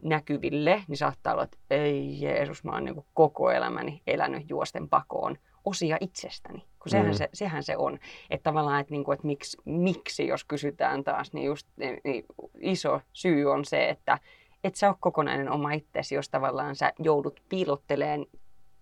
näkyville, 0.02 0.84
niin 0.88 0.96
saattaa 0.96 1.32
olla, 1.32 1.44
että 1.44 1.58
ei 1.70 2.20
Jeesus, 2.20 2.64
mä 2.64 2.72
oon 2.72 2.84
niin 2.84 3.04
koko 3.14 3.50
elämäni 3.50 4.02
elänyt 4.06 4.50
juosten 4.50 4.88
pakoon 4.88 5.38
osia 5.64 5.96
itsestäni. 6.00 6.64
Kun 6.78 6.90
sehän, 6.90 7.06
mm. 7.06 7.12
se, 7.12 7.28
sehän 7.32 7.62
se 7.62 7.76
on. 7.76 7.98
Että 8.30 8.44
tavallaan, 8.44 8.80
että, 8.80 8.90
niin 8.90 9.04
kuin, 9.04 9.14
että 9.14 9.26
miksi, 9.26 9.56
miksi, 9.64 10.26
jos 10.26 10.44
kysytään 10.44 11.04
taas, 11.04 11.32
niin 11.32 11.46
just 11.46 11.66
niin, 11.76 12.00
niin 12.04 12.24
iso 12.60 13.00
syy 13.12 13.50
on 13.50 13.64
se, 13.64 13.88
että 13.88 14.18
et 14.64 14.74
sä 14.74 14.88
ole 14.88 14.96
kokonainen 15.00 15.50
oma 15.50 15.72
itsesi, 15.72 16.14
jos 16.14 16.28
tavallaan 16.28 16.76
sä 16.76 16.92
joudut 16.98 17.42
piilotteleen 17.48 18.26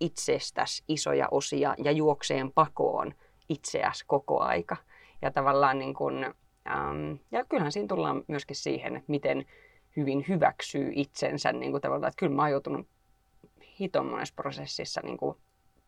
itsestäsi 0.00 0.84
isoja 0.88 1.28
osia 1.30 1.74
ja 1.84 1.92
juokseen 1.92 2.52
pakoon 2.52 3.14
itseäsi 3.48 4.04
koko 4.06 4.40
aika. 4.40 4.76
Ja 5.22 5.30
tavallaan 5.30 5.78
niin 5.78 5.94
kuin, 5.94 6.24
ähm, 6.70 7.14
ja 7.32 7.44
kyllähän 7.44 7.72
siinä 7.72 7.88
tullaan 7.88 8.24
myöskin 8.28 8.56
siihen, 8.56 8.96
että 8.96 9.10
miten 9.12 9.46
hyvin 9.96 10.24
hyväksyy 10.28 10.92
itsensä 10.94 11.52
niin 11.52 11.70
kuin 11.70 11.80
tavallaan, 11.80 12.08
että 12.08 12.18
kyllä 12.18 12.36
mä 12.36 12.42
oon 12.42 12.50
joutunut 12.50 12.86
hiton 13.80 14.06
monessa 14.06 14.34
prosessissa 14.36 15.00
niin 15.04 15.16
kuin 15.16 15.36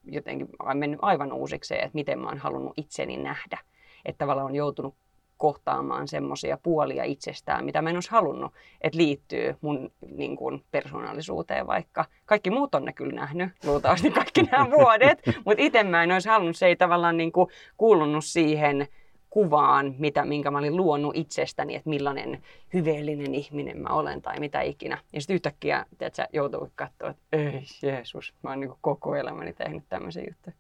jotenkin 0.05 0.49
mennyt 0.75 0.99
aivan 1.03 1.33
uusiksi 1.33 1.75
että 1.75 1.91
miten 1.95 2.19
mä 2.19 2.29
oon 2.29 2.39
halunnut 2.39 2.73
itseni 2.77 3.17
nähdä. 3.17 3.59
Että 4.05 4.19
tavallaan 4.19 4.47
on 4.47 4.55
joutunut 4.55 4.95
kohtaamaan 5.37 6.09
semmoisia 6.09 6.59
puolia 6.63 7.05
itsestään, 7.05 7.65
mitä 7.65 7.83
mä 7.83 7.91
en 7.91 7.97
olisi 7.97 8.11
halunnut, 8.11 8.53
että 8.81 8.99
liittyy 8.99 9.57
mun 9.61 9.91
niin 10.17 10.37
kuin, 10.37 10.65
persoonallisuuteen 10.71 11.67
vaikka. 11.67 12.05
Kaikki 12.27 12.51
muut 12.51 12.75
on 12.75 12.85
ne 12.85 12.93
kyllä 12.93 13.13
nähnyt, 13.13 13.49
luultavasti 13.65 14.11
kaikki 14.11 14.43
nämä 14.43 14.71
vuodet, 14.71 15.23
mutta 15.47 15.63
itse 15.63 15.85
mä 15.85 16.03
en 16.03 16.13
olisi 16.13 16.29
halunnut, 16.29 16.57
se 16.57 16.67
ei 16.67 16.77
tavallaan 16.77 17.17
niin 17.17 17.33
kuin, 17.33 17.49
kuulunut 17.77 18.25
siihen 18.25 18.89
kuvaan, 19.31 19.95
mitä, 19.99 20.25
minkä 20.25 20.51
mä 20.51 20.59
olin 20.59 20.77
luonut 20.77 21.17
itsestäni, 21.17 21.75
että 21.75 21.91
millainen 21.91 22.43
hyveellinen 22.75 23.35
ihminen 23.35 23.79
mä 23.79 23.89
olen 23.89 24.23
tai 24.23 24.41
mitä 24.41 24.61
ikinä. 24.61 24.99
Ja 25.13 25.21
sitten 25.21 25.35
yhtäkkiä 25.35 25.87
tiedätkö, 25.99 26.27
joutuu 26.33 26.73
katsoa, 26.75 27.11
että 27.11 27.23
ei 27.33 27.63
Jeesus, 27.83 28.35
mä 28.43 28.51
oon 28.51 28.61
niin 28.61 28.73
koko 28.81 29.15
elämäni 29.15 29.53
tehnyt 29.53 29.85
tämmöisiä 29.89 30.25
juttuja. 30.29 30.57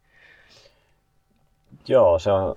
Joo, 1.88 2.18
se 2.18 2.32
on 2.32 2.56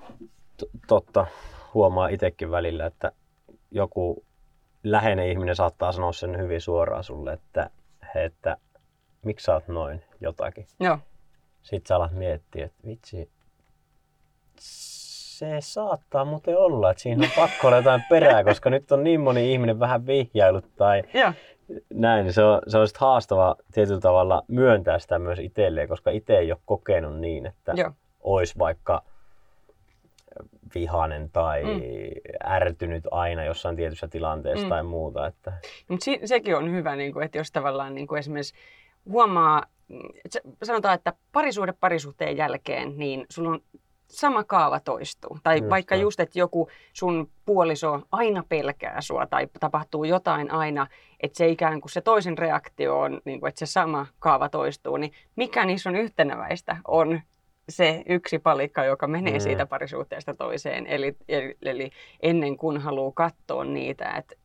t- 0.58 0.88
totta. 0.88 1.28
Huomaa 1.74 2.08
itsekin 2.08 2.52
välillä, 2.52 2.86
että 2.86 3.12
joku 3.72 4.26
läheinen 4.84 5.30
ihminen 5.30 5.56
saattaa 5.56 5.92
sanoa 5.92 6.14
sen 6.14 6.38
hyvin 6.38 6.62
suoraan 6.62 7.04
sulle, 7.04 7.34
että, 7.34 7.70
he, 8.16 8.26
että 8.26 8.58
miksi 9.26 9.44
sä 9.44 9.54
oot 9.54 9.68
noin 9.68 10.04
jotakin. 10.22 10.68
Joo. 10.80 10.98
Sitten 11.64 11.88
sä 11.88 11.96
alat 11.96 12.12
miettiä, 12.12 12.66
että 12.66 12.88
vitsi, 12.88 13.30
se 15.50 15.62
saattaa 15.62 16.26
muuten 16.26 16.58
olla, 16.58 16.92
että 16.92 17.04
siinä 17.04 17.24
on 17.26 17.32
pakko 17.36 17.68
olla 17.68 17.78
jotain 17.78 18.04
perää, 18.10 18.44
koska 18.50 18.70
nyt 18.70 18.92
on 18.92 19.04
niin 19.04 19.22
moni 19.22 19.52
ihminen 19.54 19.80
vähän 19.80 20.06
vihjailut 20.08 20.66
tai 20.76 21.04
Joo. 21.14 21.34
näin. 21.94 22.24
niin 22.24 22.34
Se 22.34 22.44
on, 22.44 22.62
se 22.68 22.78
on 22.78 22.88
sit 22.88 22.98
haastava 22.98 23.56
tietyllä 23.74 24.00
tavalla 24.00 24.44
myöntää 24.48 25.00
sitä 25.00 25.20
myös 25.20 25.40
itselleen, 25.40 25.88
koska 25.88 26.12
itse 26.12 26.38
ei 26.38 26.52
ole 26.52 26.60
kokenut 26.66 27.20
niin, 27.20 27.46
että 27.46 27.74
Joo. 27.76 27.92
olisi 28.22 28.58
vaikka 28.60 29.02
vihanen 30.76 31.30
tai 31.30 31.64
Mm. 31.64 31.82
ärtynyt 32.46 33.04
aina 33.12 33.44
jossain 33.46 33.76
tietyssä 33.76 34.08
tilanteessa 34.08 34.66
Mm. 34.66 34.70
tai 34.70 34.84
muuta. 34.84 35.28
Että, 35.28 35.54
Mutta 35.88 36.04
si- 36.04 36.20
sekin 36.26 36.56
on 36.58 36.72
hyvä, 36.72 36.96
niin 36.96 37.14
kuin, 37.14 37.26
että 37.26 37.38
jos 37.38 37.52
tavallaan 37.52 37.96
niin 37.96 38.08
kuin 38.08 38.20
esimerkiksi 38.20 38.54
huomaa, 39.10 39.64
että 40.26 40.30
se- 40.30 40.42
sanotaan, 40.66 40.96
että 40.96 41.14
parisuhde 41.32 41.74
parisuhteen 41.80 42.38
jälkeen, 42.38 42.98
niin 42.98 43.26
sulla 43.30 43.50
on 43.50 43.62
sama 44.12 44.44
kaava 44.44 44.80
toistuu. 44.80 45.38
Tai 45.44 45.58
Just 45.58 45.70
vaikka 45.70 45.96
näin. 45.96 46.02
just, 46.02 46.20
että 46.20 46.40
joku 46.40 46.70
sun 46.94 47.30
puoliso 47.46 48.02
aina 48.12 48.44
pelkää 48.50 49.02
sua 49.02 49.26
tai 49.28 49.48
tapahtuu 49.60 50.04
jotain 50.04 50.52
aina, 50.52 50.88
että 51.20 51.38
se 51.38 51.48
ikään 51.48 51.82
kuin 51.82 51.92
se 51.92 52.02
toisen 52.02 52.38
reaktio 52.38 53.00
on, 53.00 53.22
niin 53.26 53.40
kuin, 53.40 53.48
että 53.50 53.60
se 53.60 53.66
sama 53.66 54.06
kaava 54.20 54.50
toistuu, 54.50 54.98
niin 54.98 55.12
mikä 55.36 55.66
niissä 55.66 55.90
on 55.90 55.96
yhtenäväistä 55.96 56.78
on 56.88 57.22
se 57.70 58.04
yksi 58.10 58.40
palikka, 58.40 58.84
joka 58.86 59.08
menee 59.08 59.34
Mm. 59.34 59.40
siitä 59.40 59.66
parisuhteesta 59.66 60.34
toiseen. 60.34 60.88
Eli, 60.88 61.16
eli, 61.30 61.58
eli 61.62 61.90
ennen 62.22 62.58
kuin 62.58 62.78
haluaa 62.78 63.12
katsoa 63.16 63.66
niitä, 63.66 64.10
että 64.18 64.36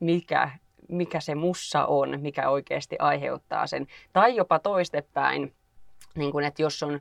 mikä, 0.00 0.50
mikä 0.88 1.20
se 1.20 1.34
mussa 1.34 1.86
on, 1.86 2.20
mikä 2.20 2.50
oikeasti 2.50 2.96
aiheuttaa 2.98 3.66
sen. 3.66 3.86
Tai 4.12 4.36
jopa 4.36 4.58
toistepäin, 4.58 5.54
niin 6.14 6.32
kuin, 6.32 6.44
että 6.44 6.62
jos 6.62 6.82
on, 6.82 7.00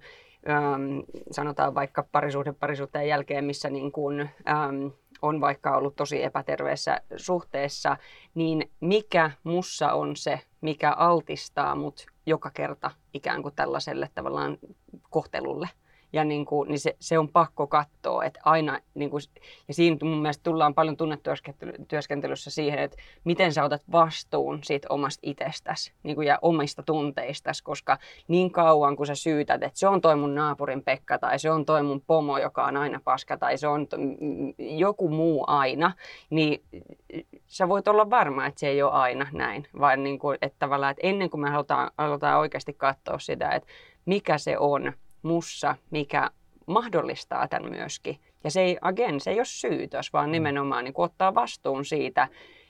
äm, 0.50 1.04
sanotaan 1.32 1.76
vaikka 1.76 2.04
parisuhde 2.12 2.54
parisuhteen 2.54 3.08
jälkeen, 3.08 3.46
missä 3.46 3.70
niin 3.70 3.92
kuin, 3.92 4.30
äm, 4.50 4.92
on 5.22 5.42
vaikka 5.42 5.78
ollut 5.78 5.96
tosi 5.96 6.24
epäterveessä 6.24 7.02
suhteessa, 7.18 7.98
niin 8.36 8.72
mikä 8.80 9.32
mussa 9.44 9.94
on 9.94 10.16
se, 10.16 10.40
mikä 10.62 10.92
altistaa 10.92 11.76
mut 11.76 12.06
joka 12.26 12.52
kerta 12.54 12.92
ikään 13.14 13.42
kuin 13.42 13.56
tällaiselle 13.56 14.10
tavallaan 14.16 14.58
kohtelulle. 15.10 15.70
Ja 16.14 16.24
niin 16.24 16.46
kuin, 16.46 16.70
niin 16.70 16.80
se, 16.80 16.96
se 17.00 17.20
on 17.20 17.30
pakko 17.30 17.68
katsoa, 17.68 18.26
että 18.26 18.40
aina, 18.46 18.80
niin 18.94 19.10
kuin, 19.10 19.22
ja 19.68 19.74
siinä 19.74 19.98
mun 20.04 20.22
mielestä 20.22 20.44
tullaan 20.44 20.74
paljon 20.74 20.98
tunnetyöskentelyssä 20.98 22.50
siihen, 22.50 22.80
että 22.80 22.98
miten 23.24 23.54
sä 23.54 23.64
otat 23.64 23.82
vastuun 23.92 24.64
siitä 24.64 24.88
omasta 24.90 25.20
itsestäsi 25.24 25.94
niin 26.04 26.16
kuin, 26.16 26.28
ja 26.28 26.40
omista 26.42 26.84
tunteistasi, 26.84 27.64
koska 27.64 27.98
niin 28.28 28.52
kauan 28.52 28.96
kun 28.96 29.08
sä 29.08 29.16
syytät, 29.16 29.64
että 29.64 29.80
se 29.80 29.88
on 29.88 30.02
toi 30.02 30.16
mun 30.16 30.36
naapurin 30.36 30.84
Pekka, 30.84 31.18
tai 31.18 31.40
se 31.40 31.52
on 31.52 31.66
toi 31.66 31.84
mun 31.84 32.02
pomo, 32.08 32.38
joka 32.38 32.66
on 32.66 32.78
aina 32.78 33.02
paska, 33.04 33.38
tai 33.38 33.58
se 33.58 33.68
on 33.68 33.88
joku 34.58 35.10
muu 35.10 35.44
aina, 35.48 35.92
niin 36.30 36.64
sä 37.48 37.70
voit 37.70 37.88
olla 37.88 38.10
varma, 38.10 38.46
että 38.46 38.60
se 38.60 38.68
ei 38.68 38.84
ole 38.84 38.92
aina 38.92 39.28
näin, 39.32 39.68
vaan 39.80 40.04
niin 40.04 40.20
kuin, 40.20 40.38
että 40.42 40.60
tavallaan, 40.60 40.92
että 40.92 41.08
ennen 41.08 41.30
kuin 41.30 41.42
me 41.42 41.50
halutaan, 41.50 41.92
halutaan 41.98 42.40
oikeasti 42.40 42.74
katsoa 42.74 43.20
sitä, 43.20 43.50
että 43.50 43.70
mikä 44.06 44.38
se 44.38 44.58
on 44.58 44.94
mussa, 45.24 45.76
mikä 45.92 46.32
mahdollistaa 46.68 47.48
tämän 47.48 47.72
myöskin. 47.72 48.20
Ja 48.44 48.52
se 48.52 48.62
ei, 48.62 48.78
again, 48.82 49.20
se 49.20 49.32
ei 49.32 49.40
ole 49.40 49.46
syytös, 49.46 50.14
vaan 50.14 50.32
nimenomaan 50.32 50.84
niin 50.84 50.94
ottaa 50.98 51.36
vastuun 51.36 51.86
siitä, 51.86 52.28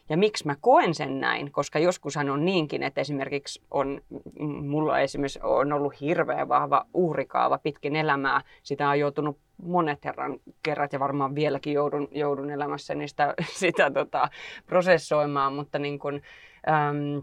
ja 0.10 0.18
miksi 0.18 0.48
mä 0.48 0.56
koen 0.62 0.96
sen 0.96 1.20
näin, 1.20 1.52
koska 1.52 1.80
joskushan 1.80 2.30
on 2.30 2.46
niinkin, 2.46 2.84
että 2.84 3.02
esimerkiksi 3.02 3.62
on, 3.72 4.02
m- 4.40 4.44
mulla 4.44 5.00
esimerkiksi 5.00 5.40
on 5.44 5.74
ollut 5.74 6.02
hirveän 6.02 6.50
vahva 6.50 6.86
uhrikaava 6.94 7.58
pitkin 7.58 7.96
elämää. 7.96 8.42
Sitä 8.64 8.90
on 8.90 9.00
joutunut 9.00 9.38
monet 9.64 10.06
herran 10.06 10.40
kerrat 10.64 10.94
ja 10.94 11.00
varmaan 11.00 11.36
vieläkin 11.36 11.74
joudun, 11.74 12.08
joudun 12.12 12.50
elämässäni 12.50 13.08
sitä, 13.08 13.34
sitä 13.64 13.92
tota, 13.92 14.30
prosessoimaan, 14.66 15.54
mutta 15.54 15.80
niin 15.80 16.00
kun, 16.00 16.22
äm, 16.70 17.22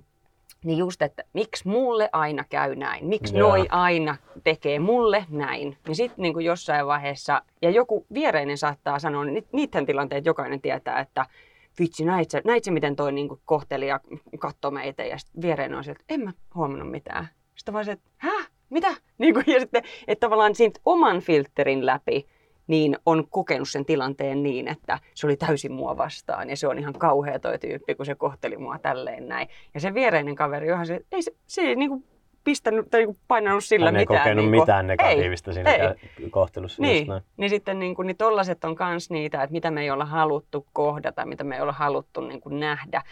niin 0.65 0.79
just, 0.79 1.03
että 1.03 1.25
miksi 1.33 1.69
mulle 1.69 2.09
aina 2.13 2.45
käy 2.51 2.77
näin, 2.77 3.07
miksi 3.07 3.39
Joo. 3.39 3.49
noi 3.49 3.67
aina 3.71 4.17
tekee 4.45 4.79
mulle 4.79 5.27
näin, 5.31 5.77
niin 5.87 5.97
sitten 5.97 6.23
niin 6.23 6.41
jossain 6.41 6.87
vaiheessa, 6.87 7.43
ja 7.63 7.71
joku 7.71 8.07
viereinen 8.15 8.59
saattaa 8.59 8.99
sanoa, 8.99 9.25
niin 9.25 9.47
niiden 9.53 9.87
tilanteet 9.87 10.27
jokainen 10.27 10.61
tietää, 10.61 11.01
että 11.01 11.27
vitsi, 11.79 12.05
näit 12.05 12.31
sä, 12.31 12.41
näit 12.45 12.65
sä 12.65 12.71
miten 12.71 12.97
toi 12.97 13.13
niin 13.13 13.29
kohteli 13.45 13.89
ja 13.89 14.01
katsoi 14.39 14.71
meitä, 14.71 15.05
ja 15.05 15.19
sitten 15.19 15.43
viereinen 15.43 15.79
on 15.79 15.85
sieltä, 15.85 16.01
että 16.01 16.15
en 16.15 16.21
mä 16.21 16.33
huomannut 16.55 16.91
mitään. 16.91 17.29
Sitten 17.55 17.75
vaan 17.75 17.85
se, 17.85 17.93
että 17.93 18.11
häh, 18.17 18.51
mitä? 18.71 18.89
Niin 19.19 19.35
kuin, 19.35 19.45
ja 19.47 19.61
sitten, 19.61 19.83
että 20.07 20.27
tavallaan 20.27 20.55
siitä 20.55 20.81
oman 20.85 21.21
filterin 21.21 21.87
läpi, 21.87 22.27
niin 22.69 22.97
on 23.07 23.25
kokenut 23.31 23.69
sen 23.69 23.85
tilanteen 23.85 24.43
niin, 24.43 24.69
että 24.69 24.99
se 25.15 25.27
oli 25.27 25.37
täysin 25.37 25.73
mua 25.73 25.97
vastaan 25.97 26.51
ja 26.51 26.57
se 26.57 26.69
on 26.69 26.79
ihan 26.79 26.95
kauhea 26.95 27.39
toi 27.39 27.59
tyyppi, 27.59 27.95
kun 27.95 28.07
se 28.07 28.15
kohteli 28.15 28.57
mua 28.57 28.79
tälleen 28.79 29.29
näin. 29.29 29.49
Ja 29.75 29.81
se 29.81 29.95
viereinen 29.95 30.35
kaveri, 30.35 30.69
johon 30.69 30.87
se, 30.87 31.01
ei 31.13 31.23
se, 31.23 31.33
se 31.47 31.61
ei 31.61 31.77
niinku 31.77 32.03
pistänyt 32.45 32.91
tai 32.91 33.01
niinku 33.01 33.19
painanut 33.29 33.65
sillä 33.65 33.87
hän 33.87 33.97
ei 33.97 34.03
mitään. 34.03 34.21
kokenut 34.21 34.45
niinku, 34.45 34.61
mitään 34.61 34.87
negatiivista 34.87 35.51
ei, 35.51 35.55
siinä 35.55 35.71
ei. 35.71 36.31
kohtelussa. 36.31 36.83
just 36.83 36.93
Niin, 36.93 37.09
näin. 37.09 37.23
niin 37.37 37.51
sitten 37.51 37.79
niin, 37.79 37.95
kuin, 37.95 38.07
niin 38.07 38.17
tollaset 38.17 38.65
on 38.65 38.75
kans 38.75 39.11
niitä, 39.11 39.43
että 39.43 39.53
mitä 39.53 39.71
me 39.71 39.83
ei 39.83 39.91
olla 39.91 40.05
haluttu 40.05 40.67
kohdata, 40.73 41.27
mitä 41.27 41.45
me 41.45 41.57
ei 41.57 41.63
olla 41.63 41.73
haluttu 41.73 42.21
niin 42.21 42.41
kuin 42.41 42.61
nähdä. 42.61 43.03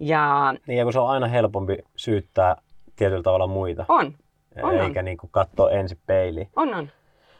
Ja 0.00 0.54
Niin, 0.66 0.78
ja 0.78 0.84
kun 0.84 0.92
se 0.92 0.98
on 1.00 1.10
aina 1.10 1.26
helpompi 1.26 1.78
syyttää 1.96 2.56
tietyllä 2.96 3.22
tavalla 3.22 3.46
muita, 3.46 3.84
on, 3.88 4.14
on, 4.62 4.80
eikä 4.80 5.02
niin 5.02 5.16
kuin 5.16 5.30
katsoa 5.30 5.70
ensin 5.70 5.98
peiliin. 6.06 6.48
On, 6.56 6.74
on. 6.74 6.90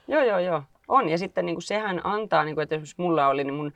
Joo, 0.09 0.23
joo, 0.23 0.39
joo. 0.39 0.63
On. 0.89 1.09
Ja 1.09 1.19
sitten 1.19 1.47
niin 1.47 1.57
kuin 1.57 1.63
sehän 1.63 2.01
antaa, 2.05 2.45
niin 2.45 2.55
kuin, 2.55 2.63
että 2.63 2.75
esimerkiksi 2.75 2.95
mulla 2.99 3.29
oli 3.29 3.45
niin 3.45 3.55
mun 3.55 3.73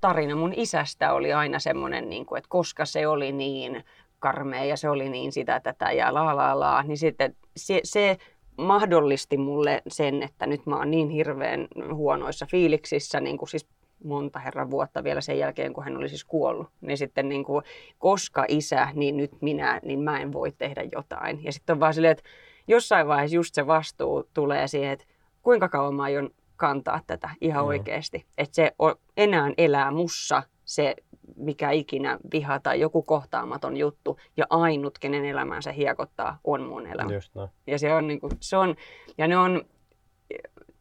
tarina 0.00 0.36
mun 0.36 0.52
isästä 0.56 1.12
oli 1.12 1.32
aina 1.32 1.58
semmoinen, 1.58 2.10
niin 2.10 2.26
kuin, 2.26 2.38
että 2.38 2.48
koska 2.48 2.84
se 2.84 3.06
oli 3.06 3.32
niin 3.32 3.84
karmea 4.18 4.64
ja 4.64 4.76
se 4.76 4.90
oli 4.90 5.08
niin 5.08 5.32
sitä 5.32 5.60
tätä 5.60 5.92
ja 5.92 6.14
la 6.14 6.36
la 6.36 6.60
la, 6.60 6.82
niin 6.82 6.98
sitten 6.98 7.36
se, 7.56 7.80
se 7.84 8.16
mahdollisti 8.56 9.36
mulle 9.36 9.82
sen, 9.88 10.22
että 10.22 10.46
nyt 10.46 10.66
mä 10.66 10.76
oon 10.76 10.90
niin 10.90 11.08
hirveän 11.08 11.68
huonoissa 11.94 12.46
fiiliksissä, 12.46 13.20
niin 13.20 13.38
kuin 13.38 13.48
siis 13.48 13.68
monta 14.04 14.38
herran 14.38 14.70
vuotta 14.70 15.04
vielä 15.04 15.20
sen 15.20 15.38
jälkeen, 15.38 15.72
kun 15.72 15.84
hän 15.84 15.96
oli 15.96 16.08
siis 16.08 16.24
kuollut. 16.24 16.68
Niin 16.80 16.98
sitten 16.98 17.28
niin 17.28 17.44
kuin, 17.44 17.64
koska 17.98 18.44
isä, 18.48 18.88
niin 18.94 19.16
nyt 19.16 19.32
minä, 19.40 19.80
niin 19.82 20.00
mä 20.00 20.20
en 20.20 20.32
voi 20.32 20.52
tehdä 20.52 20.84
jotain. 20.92 21.44
Ja 21.44 21.52
sitten 21.52 21.74
on 21.74 21.80
vaan 21.80 21.94
silleen, 21.94 22.12
että 22.12 22.24
jossain 22.68 23.08
vaiheessa 23.08 23.36
just 23.36 23.54
se 23.54 23.66
vastuu 23.66 24.28
tulee 24.34 24.68
siihen, 24.68 24.90
että 24.90 25.04
kuinka 25.42 25.68
kauan 25.68 25.94
mä 25.94 26.02
aion 26.02 26.30
kantaa 26.58 27.00
tätä 27.06 27.30
ihan 27.40 27.64
Mm. 27.64 27.68
oikeasti. 27.68 28.26
Että 28.38 28.54
se 28.54 28.72
on, 28.78 28.94
enää 29.16 29.52
elää 29.58 29.90
mussa 29.90 30.42
se 30.64 30.94
mikä 31.36 31.70
ikinä 31.70 32.18
viha 32.32 32.60
tai 32.60 32.80
joku 32.80 33.02
kohtaamaton 33.02 33.76
juttu. 33.76 34.18
Ja 34.36 34.46
ainut, 34.50 34.98
kenen 34.98 35.24
elämään 35.24 35.62
se 35.62 35.74
hiekottaa, 35.76 36.38
on 36.44 36.62
mun 36.62 36.86
elämä. 36.86 37.12
Just. 37.12 37.32
Ja 37.66 37.78
se 37.78 37.94
on, 37.94 38.06
niin 38.06 38.20
kuin, 38.20 38.32
se 38.40 38.56
on, 38.56 38.76
ja 39.18 39.28
ne 39.28 39.36
on 39.38 39.62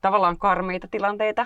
tavallaan 0.02 0.38
karmeita 0.38 0.88
tilanteita 0.92 1.46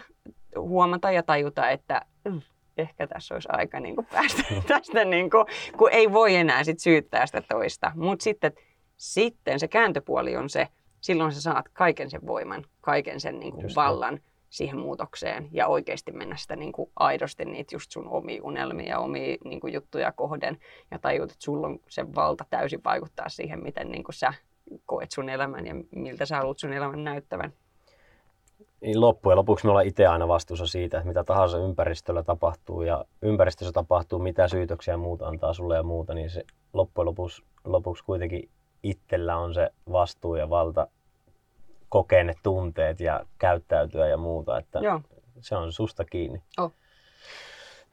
huomata 0.58 1.12
ja 1.12 1.24
tajuta, 1.24 1.70
että 1.70 2.02
mm, 2.26 2.42
ehkä 2.78 3.08
tässä 3.08 3.34
olisi 3.34 3.50
aika 3.52 3.80
niin 3.80 3.96
kuin 3.96 4.08
päästä 4.12 4.44
tästä, 4.68 5.06
niin 5.06 5.30
kuin, 5.30 5.46
kun 5.78 5.90
ei 5.92 6.12
voi 6.12 6.36
enää 6.36 6.64
sit 6.64 6.80
syyttää 6.80 7.26
sitä 7.26 7.42
toista. 7.42 7.92
Mutta 7.96 8.24
sitten, 8.24 8.52
sitten 8.98 9.60
se 9.60 9.68
kääntöpuoli 9.68 10.38
on 10.38 10.50
se, 10.50 10.68
silloin 11.02 11.32
sä 11.32 11.42
saat 11.42 11.70
kaiken 11.74 12.10
sen 12.10 12.28
voiman, 12.28 12.66
kaiken 12.82 13.20
sen 13.20 13.40
niin 13.40 13.54
kuin 13.54 13.76
vallan 13.76 14.20
siihen 14.50 14.80
muutokseen 14.80 15.50
ja 15.52 15.68
oikeasti 15.68 16.12
mennä 16.12 16.36
sitä 16.38 16.56
niin 16.56 16.72
kuin 16.72 16.90
aidosti 16.96 17.46
niitä 17.46 17.76
just 17.76 17.92
sun 17.92 18.08
omia 18.08 18.44
unelmia 18.44 18.90
ja 18.90 19.00
omia 19.00 19.38
niin 19.46 19.60
kuin 19.60 19.74
juttuja 19.74 20.12
kohden 20.12 20.58
ja 20.92 21.00
tajut, 21.00 21.32
että 21.32 21.44
sulla 21.44 21.68
on 21.68 21.80
se 21.90 22.16
valta 22.16 22.46
täysin 22.50 22.84
vaikuttaa 22.84 23.30
siihen, 23.30 23.64
miten 23.64 23.92
niin 23.92 24.04
kuin 24.04 24.16
sä 24.16 24.34
koet 24.86 25.12
sun 25.12 25.30
elämän 25.30 25.68
ja 25.68 25.76
miltä 25.96 26.26
sä 26.26 26.38
haluat 26.38 26.60
sun 26.60 26.74
elämän 26.74 27.04
näyttävän. 27.04 27.54
Niin 28.82 29.02
loppujen 29.02 29.38
lopuksi 29.38 29.66
me 29.66 29.70
ollaan 29.70 29.86
itse 29.86 30.08
aina 30.08 30.28
vastuussa 30.28 30.68
siitä, 30.68 30.98
että 30.98 31.08
mitä 31.08 31.24
tahansa 31.24 31.58
ympäristöllä 31.58 32.24
tapahtuu 32.24 32.82
ja 32.82 33.06
ympäristössä 33.22 33.72
tapahtuu, 33.72 34.20
mitä 34.20 34.48
syytöksiä 34.48 34.98
muuta 34.98 35.28
antaa 35.28 35.54
sulle 35.54 35.76
ja 35.76 35.84
muuta, 35.84 36.14
niin 36.14 36.30
se 36.30 36.44
loppujen 36.74 37.06
lopuksi, 37.06 37.44
lopuksi 37.66 38.04
kuitenkin 38.04 38.50
itsellä 38.84 39.38
on 39.38 39.54
se 39.54 39.70
vastuu 39.92 40.36
ja 40.36 40.50
valta 40.50 40.88
kokea 41.90 42.24
ne 42.24 42.34
tunteet 42.44 43.00
ja 43.00 43.26
käyttäytyä 43.40 44.08
ja 44.08 44.18
muuta, 44.18 44.58
että 44.58 44.80
Joo. 44.80 45.02
se 45.42 45.56
on 45.56 45.74
susta 45.74 46.06
kiinni. 46.06 46.42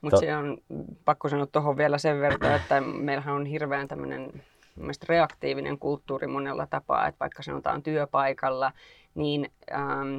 Mutta 0.01 0.17
To- 0.17 0.21
se 0.21 0.37
on 0.37 0.59
pakko 1.05 1.29
sanoa 1.29 1.47
tuohon 1.47 1.77
vielä 1.77 1.99
sen 1.99 2.21
verran, 2.21 2.55
että 2.55 2.81
meillähän 2.81 3.35
on 3.35 3.47
hirveän 3.47 3.89
tämmöinen 3.89 4.43
reaktiivinen 5.09 5.79
kulttuuri 5.79 6.27
monella 6.27 6.67
tapaa, 6.67 7.09
että 7.09 7.21
vaikka 7.21 7.43
sanotaan 7.43 7.83
työpaikalla, 7.83 8.73
niin 9.15 9.51
ähm, 9.73 10.19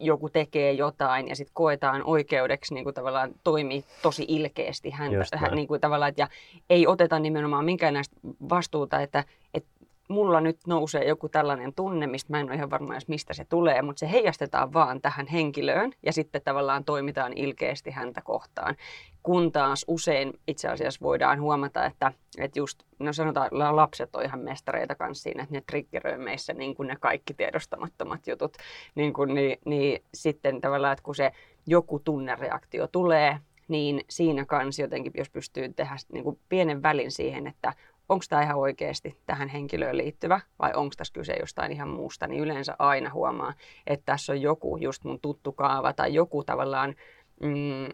joku 0.00 0.28
tekee 0.28 0.72
jotain 0.72 1.28
ja 1.28 1.36
sitten 1.36 1.54
koetaan 1.54 2.02
oikeudeksi 2.04 2.74
niin 2.74 2.84
kuin 2.84 2.94
tavallaan 2.94 3.30
toimii 3.44 3.84
tosi 4.02 4.24
ilkeästi 4.28 4.90
häntä, 4.90 5.36
hän, 5.36 5.54
niin 5.54 5.68
kuin 5.68 5.80
tavallaan, 5.80 6.08
että, 6.08 6.22
ja 6.22 6.28
ei 6.70 6.86
oteta 6.86 7.18
nimenomaan 7.18 7.64
minkään 7.64 7.94
näistä 7.94 8.16
vastuuta, 8.48 9.00
että, 9.00 9.24
että 9.54 9.70
mulla 10.08 10.40
nyt 10.40 10.58
nousee 10.66 11.04
joku 11.04 11.28
tällainen 11.28 11.74
tunne, 11.74 12.06
mistä 12.06 12.32
mä 12.32 12.40
en 12.40 12.46
ole 12.46 12.54
ihan 12.54 12.70
varma 12.70 12.94
edes 12.94 13.08
mistä 13.08 13.34
se 13.34 13.44
tulee, 13.44 13.82
mutta 13.82 14.00
se 14.00 14.10
heijastetaan 14.10 14.72
vaan 14.72 15.00
tähän 15.00 15.26
henkilöön 15.26 15.92
ja 16.06 16.12
sitten 16.12 16.42
tavallaan 16.44 16.84
toimitaan 16.84 17.32
ilkeästi 17.36 17.90
häntä 17.90 18.20
kohtaan. 18.20 18.76
Kun 19.22 19.52
taas 19.52 19.84
usein 19.88 20.32
itse 20.48 20.68
asiassa 20.68 21.00
voidaan 21.02 21.40
huomata, 21.40 21.86
että, 21.86 22.12
että 22.38 22.58
just, 22.58 22.82
no 22.98 23.12
sanotaan, 23.12 23.48
la- 23.50 23.76
lapset 23.76 24.16
on 24.16 24.24
ihan 24.24 24.40
mestareita 24.40 24.94
kanssa 24.94 25.22
siinä, 25.22 25.42
että 25.42 25.54
ne 25.54 25.62
triggeröi 25.66 26.18
meissä 26.18 26.52
niin 26.52 26.74
kuin 26.74 26.86
ne 26.86 26.96
kaikki 27.00 27.34
tiedostamattomat 27.34 28.26
jutut, 28.26 28.56
niin, 28.94 29.12
kuin, 29.12 29.34
niin, 29.34 29.58
niin 29.64 30.02
sitten 30.14 30.60
tavallaan, 30.60 30.92
että 30.92 31.02
kun 31.02 31.14
se 31.14 31.32
joku 31.66 31.98
tunnereaktio 31.98 32.86
tulee, 32.86 33.38
niin 33.68 34.00
siinä 34.10 34.44
kanssa 34.44 34.82
jotenkin, 34.82 35.12
jos 35.14 35.30
pystyy 35.30 35.72
tehdä 35.72 35.96
niin 36.12 36.24
kuin 36.24 36.38
pienen 36.48 36.82
välin 36.82 37.10
siihen, 37.10 37.46
että 37.46 37.72
onko 38.08 38.24
tämä 38.28 38.42
ihan 38.42 38.56
oikeasti 38.56 39.18
tähän 39.26 39.48
henkilöön 39.48 39.96
liittyvä 39.96 40.40
vai 40.58 40.72
onko 40.74 40.94
tässä 40.96 41.12
kyse 41.12 41.32
jostain 41.40 41.72
ihan 41.72 41.88
muusta, 41.88 42.26
niin 42.26 42.42
yleensä 42.42 42.76
aina 42.78 43.10
huomaa, 43.10 43.52
että 43.86 44.06
tässä 44.06 44.32
on 44.32 44.42
joku 44.42 44.76
just 44.76 45.04
mun 45.04 45.20
tuttu 45.20 45.52
kaava 45.52 45.92
tai 45.92 46.14
joku 46.14 46.44
tavallaan, 46.44 46.94
mm, 47.42 47.88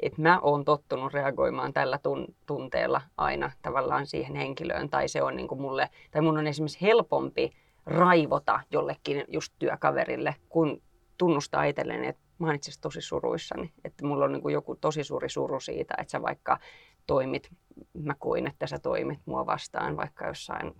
että 0.00 0.22
mä 0.22 0.40
oon 0.40 0.64
tottunut 0.64 1.12
reagoimaan 1.12 1.72
tällä 1.72 1.96
tun- 1.96 2.34
tunteella 2.46 3.00
aina 3.16 3.50
tavallaan 3.62 4.06
siihen 4.06 4.36
henkilöön 4.36 4.90
tai 4.90 5.08
se 5.08 5.22
on 5.22 5.36
niin 5.36 5.48
kuin 5.48 5.60
mulle, 5.60 5.90
tai 6.10 6.22
mun 6.22 6.38
on 6.38 6.46
esimerkiksi 6.46 6.82
helpompi 6.82 7.52
raivota 7.86 8.60
jollekin 8.70 9.24
just 9.28 9.52
työkaverille, 9.58 10.34
kun 10.48 10.82
tunnustaa 11.18 11.64
itselleen, 11.64 12.04
että 12.04 12.22
mä 12.38 12.46
oon 12.46 12.54
itse 12.54 12.70
asiassa 12.70 12.82
tosi 12.82 13.00
suruissani, 13.00 13.72
että 13.84 14.06
mulla 14.06 14.24
on 14.24 14.32
niin 14.32 14.42
kuin 14.42 14.52
joku 14.52 14.76
tosi 14.76 15.04
suuri 15.04 15.28
suru 15.28 15.60
siitä, 15.60 15.94
että 15.98 16.10
sä 16.10 16.22
vaikka 16.22 16.58
toimit, 17.08 17.50
mä 18.04 18.14
koin, 18.18 18.46
että 18.46 18.66
sä 18.66 18.78
toimit 18.78 19.20
mua 19.26 19.46
vastaan 19.46 19.96
vaikka 19.96 20.26
jossain 20.26 20.74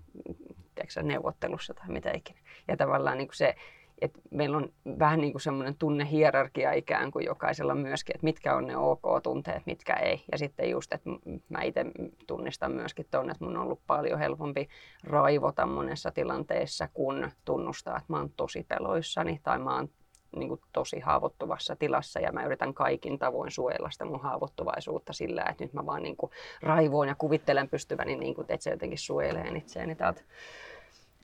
tiedätkö, 0.75 1.03
neuvottelussa 1.03 1.75
tai 1.75 1.89
mitä 1.89 2.11
ikinä. 2.11 2.39
Ja 2.69 2.77
tavallaan 2.77 3.19
niin 3.19 3.29
kuin 3.29 3.37
se, 3.37 3.55
että 4.01 4.21
meillä 4.31 4.57
on 4.57 4.73
vähän 4.99 5.21
niin 5.21 5.33
kuin 5.33 5.43
semmoinen 5.43 5.77
tunnehierarkia 5.79 6.73
ikään 6.73 7.11
kuin 7.11 7.25
jokaisella 7.25 7.75
myöskin, 7.75 8.17
että 8.17 8.25
mitkä 8.25 8.57
on 8.57 8.67
ne 8.67 8.77
ok-tunteet, 8.77 9.67
mitkä 9.67 9.95
ei. 9.95 10.25
Ja 10.33 10.39
sitten 10.39 10.71
just, 10.71 10.93
että 10.93 11.11
mä 11.49 11.63
itse 11.63 11.85
tunnistan 12.27 12.73
myöskin 12.73 13.07
tuonne, 13.11 13.33
että 13.33 13.45
mun 13.45 13.57
on 13.57 13.63
ollut 13.63 13.81
paljon 13.87 14.19
helpompi 14.19 14.69
raivota 15.05 15.67
monessa 15.67 16.11
tilanteessa, 16.11 16.89
kun 16.95 17.31
tunnustaa, 17.45 17.97
että 17.97 18.13
mä 18.13 18.19
oon 18.19 18.31
tosi 18.37 18.67
peloissani 18.69 19.41
tai 19.43 19.59
mä 19.59 19.77
oon 19.77 19.89
niin 20.37 20.49
kuin 20.49 20.61
tosi 20.73 21.01
haavoittuvassa 21.01 21.77
tilassa 21.77 22.21
ja 22.21 22.33
mä 22.33 22.45
yritän 22.45 22.75
kaikin 22.75 23.19
tavoin 23.19 23.51
suojella 23.51 23.91
sitä 23.91 24.05
mun 24.05 24.21
haavoittuvaisuutta 24.21 25.13
sillä, 25.13 25.45
että 25.51 25.65
nyt 25.65 25.73
mä 25.73 25.87
vaan 25.87 26.03
niin 26.03 26.17
kuin 26.17 26.33
raivoon 26.63 27.09
ja 27.09 27.15
kuvittelen 27.15 27.69
pystyväni, 27.69 28.17
niin 28.17 28.35
kuin, 28.35 28.47
että 28.49 28.65
se 28.65 28.71
jotenkin 28.71 28.99
suojelee 28.99 29.49
itseäni 29.57 29.95
täältä. 29.95 30.21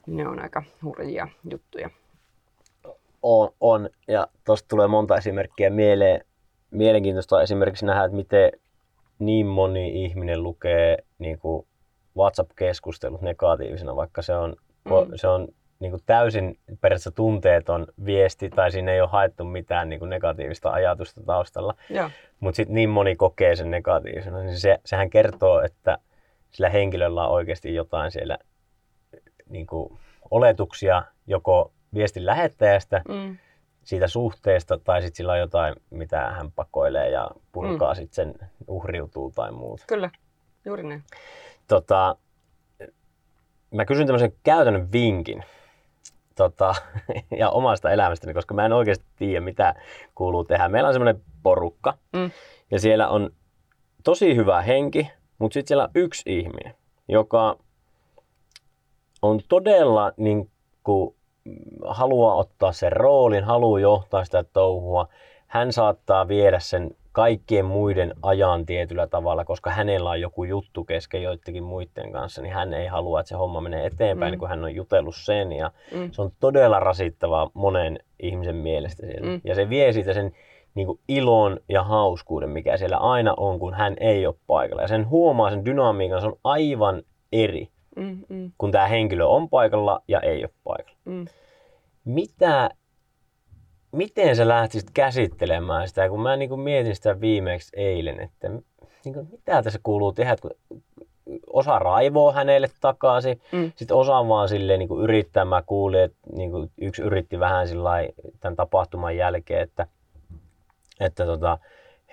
Ne 0.07 0.29
on 0.29 0.43
aika 0.43 0.63
hurjia 0.83 1.29
juttuja. 1.51 1.91
on, 3.23 3.51
on. 3.61 3.91
ja 4.09 4.27
tuosta 4.45 4.69
tulee 4.69 4.87
monta 4.87 5.17
esimerkkiä 5.17 5.71
mieleen. 5.71 6.25
Mielenkiintoista 6.71 7.37
on 7.37 7.43
esimerkiksi 7.43 7.87
nähdä, 7.87 8.05
että 8.05 8.17
miten 8.17 8.53
niin 9.19 9.47
moni 9.47 10.05
ihminen 10.05 10.43
lukee 10.43 10.99
niin 11.19 11.39
kuin 11.39 11.67
WhatsApp-keskustelut 12.17 13.21
negatiivisena, 13.23 13.97
vaikka 13.97 14.23
se 14.23 14.35
on, 14.37 14.57
Mm. 14.85 14.91
mm. 14.91 15.13
se 15.17 15.29
on 15.29 15.49
niin 15.81 15.91
kuin 15.91 16.03
täysin 16.07 16.59
periaatteessa 16.81 17.11
tunteeton 17.11 17.87
viesti, 18.05 18.49
tai 18.51 18.73
siinä 18.73 18.93
ei 18.93 19.01
ole 19.01 19.09
haettu 19.09 19.45
mitään 19.45 19.89
niin 19.89 19.99
kuin 19.99 20.09
negatiivista 20.09 20.71
ajatusta 20.71 21.21
taustalla. 21.27 21.75
Mutta 22.41 22.57
sitten 22.57 22.75
niin 22.75 22.91
moni 22.91 23.17
kokee 23.17 23.57
sen 23.57 23.71
negatiivisena, 23.71 24.43
niin 24.43 24.59
se, 24.59 24.79
sehän 24.85 25.11
kertoo, 25.11 25.61
että 25.61 25.99
sillä 26.51 26.69
henkilöllä 26.69 27.27
on 27.27 27.31
oikeasti 27.33 27.75
jotain 27.75 28.11
siellä 28.11 28.39
niin 29.49 29.67
kuin 29.67 29.99
oletuksia 30.31 31.03
joko 31.27 31.73
viestin 31.95 32.27
lähettäjästä, 32.27 33.03
Mm. 33.09 33.37
siitä 33.85 34.09
suhteesta, 34.09 34.79
tai 34.79 35.03
sitten 35.03 35.17
sillä 35.17 35.33
on 35.33 35.39
jotain, 35.39 35.75
mitä 35.91 36.31
hän 36.31 36.53
pakoilee 36.53 37.11
ja 37.11 37.31
purkaa 37.53 37.93
mm. 37.93 37.97
sitten 37.97 38.15
sen 38.15 38.49
uhriutuu 38.69 39.33
tai 39.35 39.53
muuta. 39.53 39.85
Kyllä, 39.89 40.11
juuri 40.65 40.83
näin. 40.83 41.03
Tota, 41.69 42.17
mä 43.71 43.85
kysyn 43.85 44.07
tämmöisen 44.07 44.33
käytännön 44.43 44.93
vinkin 44.93 45.45
tota, 46.35 46.75
ja 47.39 47.51
omasta 47.51 47.91
elämästäni, 47.91 48.35
koska 48.35 48.55
mä 48.55 48.67
en 48.67 48.73
oikeasti 48.73 49.05
tiedä, 49.17 49.41
mitä 49.41 49.75
kuuluu 50.15 50.45
tehdä. 50.45 50.69
Meillä 50.69 50.87
on 50.87 50.95
semmoinen 50.95 51.23
porukka, 51.43 51.95
Mm. 52.13 52.31
ja 52.71 52.81
siellä 52.81 53.09
on 53.09 53.31
tosi 54.05 54.37
hyvä 54.37 54.63
henki, 54.63 55.11
mutta 55.39 55.55
sitten 55.55 55.69
siellä 55.69 55.85
on 55.85 55.91
yksi 55.95 56.23
ihminen, 56.39 56.75
joka 57.09 57.57
on 59.23 59.41
todella 59.49 60.13
niin 60.17 60.51
kuin, 60.85 61.15
haluaa 61.87 62.35
ottaa 62.35 62.73
sen 62.73 62.93
roolin, 62.93 63.45
haluaa 63.45 63.81
johtaa 63.81 64.25
sitä 64.25 64.45
touhua. 64.53 65.09
Hän 65.47 65.73
saattaa 65.73 66.29
viedä 66.29 66.59
sen 66.59 66.91
kaikkien 67.15 67.65
muiden 67.65 68.15
ajan 68.23 68.67
tietyllä 68.67 69.07
tavalla, 69.07 69.45
koska 69.45 69.71
hänellä 69.71 70.11
on 70.11 70.21
joku 70.21 70.45
juttu 70.45 70.85
kesken 70.85 71.23
joidenkin 71.23 71.65
muiden 71.65 72.13
kanssa, 72.13 72.43
niin 72.43 72.55
hän 72.55 72.75
ei 72.75 72.87
halua, 72.87 73.21
että 73.21 73.29
se 73.29 73.35
homma 73.35 73.61
menee 73.61 73.87
eteenpäin, 73.87 74.33
Mm. 74.33 74.37
mm. 74.37 74.39
kun 74.39 74.49
hän 74.49 74.65
on 74.65 74.75
jutellut 74.75 75.17
sen. 75.17 75.53
Ja 75.53 75.71
Mm. 75.93 76.11
se 76.13 76.23
on 76.23 76.31
todella 76.41 76.81
rasittavaa 76.81 77.51
monen 77.55 77.99
ihmisen 78.23 78.57
mielestä 78.57 79.07
siellä. 79.07 79.29
Mm. 79.31 79.41
Ja 79.45 79.55
se 79.55 79.69
vie 79.69 79.93
siitä 79.93 80.13
sen 80.15 80.33
niin 80.75 80.87
kuin 80.87 81.01
ilon 81.09 81.61
ja 81.69 81.83
hauskuuden, 81.85 82.51
mikä 82.51 82.77
siellä 82.77 82.97
aina 82.97 83.35
on, 83.37 83.59
kun 83.59 83.75
hän 83.75 83.97
ei 84.01 84.27
ole 84.27 84.35
paikalla. 84.47 84.83
Ja 84.83 84.89
sen 84.89 85.09
huomaa, 85.09 85.51
sen 85.51 85.65
dynamiikan, 85.65 86.21
se 86.21 86.27
on 86.27 86.37
aivan 86.45 87.03
eri, 87.33 87.69
Mm, 87.97 88.19
mm, 88.29 88.53
kun 88.59 88.71
tämä 88.73 88.87
henkilö 88.87 89.25
on 89.27 89.49
paikalla 89.49 90.03
ja 90.09 90.21
ei 90.21 90.43
ole 90.45 90.51
paikalla. 90.65 90.99
mm. 91.05 91.25
Mitä, 92.05 92.71
miten 93.97 94.37
sä 94.37 94.49
lähtisit 94.49 94.91
käsittelemään 94.95 95.89
sitä, 95.89 96.09
kun 96.09 96.21
mä 96.21 96.37
niin 96.37 96.49
kuin 96.49 96.61
mietin 96.61 96.97
sitä 96.97 97.21
viimeksi 97.21 97.73
eilen, 97.77 98.21
että 98.21 98.49
niin 99.05 99.15
kuin, 99.15 99.29
mitä 99.33 99.63
tässä 99.63 99.81
kuuluu 99.83 100.13
tehdä, 100.13 100.33
että 100.33 100.49
kun 100.49 100.81
osa 101.47 101.79
raivoo 101.79 102.33
hänelle 102.33 102.69
takaisin, 102.81 103.41
Mm. 103.53 103.73
sitten 103.77 103.97
osa 103.97 104.29
vaan 104.29 104.49
silleen 104.49 104.79
niin 104.79 104.89
kuin 104.89 105.03
yrittää, 105.05 105.45
mä 105.45 105.63
kuulin, 105.67 106.01
että 106.01 106.19
niin 106.37 106.51
kuin 106.51 106.71
yksi 106.81 107.03
yritti 107.03 107.41
vähän 107.41 107.67
tämän 108.41 108.57
tapahtuman 108.57 109.17
jälkeen, 109.17 109.63
että, 109.63 109.87
että 111.01 111.27
tota, 111.27 111.59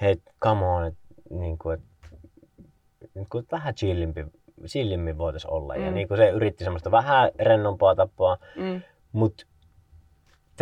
hei, 0.02 0.22
come 0.44 0.66
on, 0.66 0.86
että, 0.86 1.00
niin 1.30 1.58
kuin, 1.58 1.74
että, 1.74 2.18
niin 3.16 3.28
kuin, 3.32 3.44
että 3.44 3.56
vähän 3.56 3.76
chillimpi, 3.76 4.26
chillimmin 4.68 5.18
voitaisiin 5.18 5.54
olla. 5.54 5.74
Mm. 5.76 5.86
Ja 5.86 5.92
niin 5.92 6.08
kuin 6.08 6.18
se 6.18 6.30
yritti 6.30 6.64
semmoista 6.64 6.92
vähän 6.92 7.32
rennompaa 7.40 7.96
tapaa, 7.96 8.38
Mm. 8.56 8.82
mutta 9.12 9.46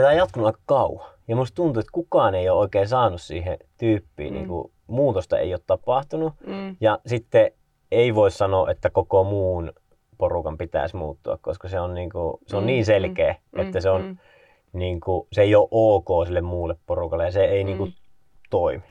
tätä 0.02 0.10
on 0.12 0.18
jatkunut 0.18 0.48
aika 0.48 0.60
kauan. 0.66 1.10
Ja 1.28 1.36
musta 1.36 1.56
tuntuu, 1.56 1.80
että 1.80 1.92
kukaan 1.92 2.36
ei 2.36 2.50
ole 2.50 2.60
oikein 2.60 2.88
saanut 2.88 3.22
siihen 3.22 3.58
tyyppiin, 3.78 4.34
Mm. 4.34 4.38
niin 4.38 4.48
kuin, 4.48 4.72
muutosta 4.88 5.40
ei 5.40 5.54
ole 5.54 5.62
tapahtunut. 5.68 6.34
Mm. 6.48 6.76
Ja 6.82 7.00
sitten 7.06 7.52
ei 7.92 8.16
voi 8.16 8.32
sanoa, 8.32 8.72
että 8.72 8.90
koko 8.90 9.24
muun 9.24 9.74
porukan 10.18 10.58
pitäisi 10.58 10.96
muuttua, 10.96 11.38
koska 11.42 11.68
se 11.68 11.80
on, 11.80 11.94
niin, 11.94 12.10
kuin, 12.10 12.38
se 12.48 12.58
on 12.58 12.64
Mm, 12.64 12.68
niin 12.68 12.86
selkeä, 12.86 13.36
mm, 13.52 13.60
että 13.60 13.82
se, 13.82 13.90
on, 13.90 14.02
mm. 14.06 14.18
niin 14.74 15.00
kuin, 15.00 15.28
se 15.34 15.42
ei 15.42 15.56
ole 15.56 15.68
ok 15.72 16.08
sille 16.26 16.42
muulle 16.42 16.76
porukalle 16.86 17.26
ja 17.26 17.32
se 17.32 17.46
ei 17.46 17.64
niin 17.64 17.78
kuin, 17.78 17.90
Mm. 17.90 17.96
toimi. 18.50 18.84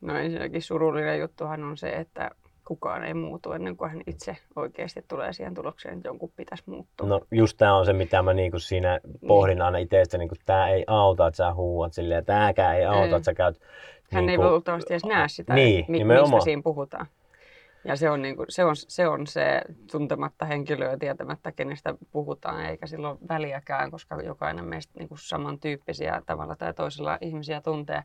No 0.00 0.18
ensinnäkin 0.18 0.62
surullinen 0.62 1.20
juttuhan 1.20 1.64
on 1.64 1.76
se, 1.76 1.88
että 1.88 2.30
kukaan 2.64 3.04
ei 3.04 3.14
muutu 3.14 3.52
ennen 3.52 3.76
kuin 3.76 3.90
hän 3.90 4.02
itse 4.06 4.36
oikeasti 4.56 5.04
tulee 5.08 5.32
siihen 5.32 5.54
tulokseen, 5.54 5.96
että 5.96 6.08
jonkun 6.08 6.32
pitäisi 6.36 6.64
muuttua. 6.66 7.06
No 7.06 7.20
just 7.30 7.56
tämä 7.56 7.76
on 7.76 7.86
se, 7.86 7.92
mitä 7.92 8.22
mä 8.22 8.34
niinku 8.34 8.58
siinä 8.58 9.00
pohdin 9.26 9.62
aina 9.62 9.78
itsestä, 9.78 10.18
niinku, 10.18 10.34
tämä 10.46 10.68
ei 10.68 10.84
auta, 10.86 11.26
että 11.26 11.36
sä 11.36 11.54
huuat 11.54 11.92
silleen, 11.92 12.18
ja 12.18 12.22
tämäkään 12.22 12.76
ei 12.76 12.84
auta, 12.84 13.04
Ei. 13.04 13.12
että 13.14 13.24
sä 13.24 13.34
käyt... 13.34 13.60
Hän 14.12 14.22
ei 14.22 14.26
niinku- 14.26 14.48
luultavasti 14.48 14.92
edes 14.92 15.04
näe 15.04 15.28
sitä, 15.28 15.54
Niin, 15.54 15.84
mi- 15.88 16.04
mistä 16.04 16.40
siinä 16.44 16.62
puhutaan. 16.62 17.06
Ja 17.84 17.96
se 17.96 18.10
on, 18.10 18.22
niin 18.22 18.36
kuin, 18.36 18.46
se, 18.48 18.64
on, 18.64 18.76
se 18.76 19.08
on 19.08 19.26
se 19.26 19.62
tuntematta 19.92 20.44
henkilöä 20.44 20.90
ja 20.90 20.98
tietämättä, 20.98 21.52
kenestä 21.52 21.94
puhutaan, 22.10 22.66
eikä 22.66 22.86
silloin 22.86 23.18
väliäkään, 23.28 23.90
koska 23.90 24.22
jokainen 24.22 24.64
meistä 24.64 24.92
niin 24.98 25.08
kuin 25.08 25.18
samantyyppisiä 25.18 26.22
tavalla 26.26 26.56
tai 26.56 26.74
toisella 26.74 27.18
ihmisiä 27.20 27.60
tuntee. 27.60 28.02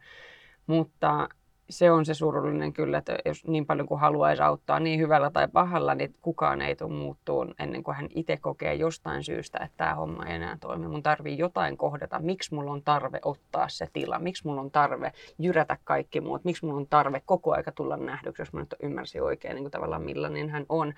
Mutta 0.68 1.30
se 1.70 1.92
on 1.92 2.06
se 2.06 2.14
surullinen 2.14 2.74
kyllä, 2.74 2.98
että 2.98 3.18
jos 3.26 3.48
niin 3.48 3.66
paljon 3.66 3.88
kuin 3.88 4.00
haluaisi 4.00 4.42
auttaa 4.42 4.80
niin 4.80 5.00
hyvällä 5.00 5.30
tai 5.30 5.48
pahalla, 5.48 5.96
niin 5.96 6.16
kukaan 6.22 6.62
ei 6.62 6.76
tule 6.76 6.94
muuttuun 6.94 7.56
ennen 7.60 7.84
kuin 7.84 7.96
hän 7.96 8.08
itse 8.16 8.38
kokee 8.38 8.74
jostain 8.74 9.24
syystä, 9.24 9.60
että 9.64 9.78
tämä 9.78 9.96
homma 9.96 10.26
ei 10.26 10.36
enää 10.36 10.58
toimi. 10.60 10.88
Mun 10.88 11.04
tarvii 11.04 11.38
jotain 11.38 11.78
kohdata, 11.78 12.20
miksi 12.20 12.56
mulla 12.56 12.72
on 12.72 12.84
tarve 12.84 13.20
ottaa 13.26 13.70
se 13.70 13.88
tila, 13.94 14.20
miksi 14.20 14.48
mulla 14.48 14.62
on 14.62 14.72
tarve 14.72 15.12
jyrätä 15.40 15.78
kaikki 15.84 16.22
muut, 16.22 16.44
miksi 16.44 16.66
mulla 16.66 16.80
on 16.80 16.88
tarve 16.90 17.22
koko 17.26 17.54
aika 17.54 17.72
tulla 17.72 17.98
nähdyksi, 17.98 18.42
jos 18.42 18.54
mä 18.54 18.60
nyt 18.60 18.76
ymmärsin 18.84 19.24
oikein 19.24 19.56
niin 19.56 19.64
kuin 19.64 19.72
tavallaan 19.72 20.04
millainen 20.04 20.50
hän 20.50 20.66
on. 20.70 20.94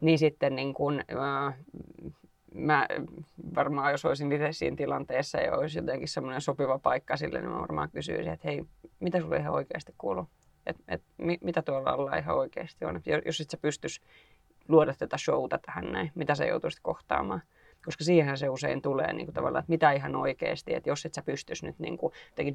Niin 0.00 0.18
sitten 0.18 0.56
niin 0.56 0.74
kuin, 0.74 1.04
äh, 1.10 1.54
mä 2.54 2.86
varmaan 3.54 3.92
jos 3.92 4.04
olisin 4.04 4.32
itse 4.32 4.52
siinä 4.52 4.76
tilanteessa 4.76 5.38
ja 5.38 5.56
olisi 5.56 5.78
jotenkin 5.78 6.08
semmoinen 6.08 6.40
sopiva 6.40 6.78
paikka 6.78 7.16
sille, 7.16 7.40
niin 7.40 7.50
mä 7.50 7.60
varmaan 7.60 7.90
kysyisin, 7.90 8.32
että 8.32 8.48
hei, 8.48 8.64
mitä 9.00 9.20
sulle 9.20 9.36
ihan 9.36 9.54
oikeasti 9.54 9.94
kuuluu? 9.98 10.28
Et, 10.66 10.76
et, 10.88 11.02
mi, 11.18 11.38
mitä 11.40 11.62
tuolla 11.62 11.94
ollaan 11.94 12.18
ihan 12.18 12.36
oikeasti 12.36 12.84
on? 12.84 12.96
Et 12.96 13.04
jos 13.26 13.40
et 13.40 13.50
sä 13.50 13.56
pystyisi 13.56 14.00
luoda 14.68 14.94
tätä 14.94 15.18
showta 15.18 15.58
tähän 15.58 15.92
näin, 15.92 16.12
mitä 16.14 16.34
sä 16.34 16.44
joutuisit 16.44 16.80
kohtaamaan? 16.82 17.42
Koska 17.84 18.04
siihen 18.04 18.38
se 18.38 18.48
usein 18.48 18.82
tulee 18.82 19.12
niin 19.12 19.26
kuin 19.26 19.34
tavallaan, 19.34 19.60
että 19.60 19.72
mitä 19.72 19.92
ihan 19.92 20.16
oikeasti, 20.16 20.74
että 20.74 20.90
jos 20.90 21.06
et 21.06 21.14
sä 21.14 21.22
pystyisi 21.22 21.66
nyt 21.66 21.78
niin 21.78 21.98
kuin, 21.98 22.12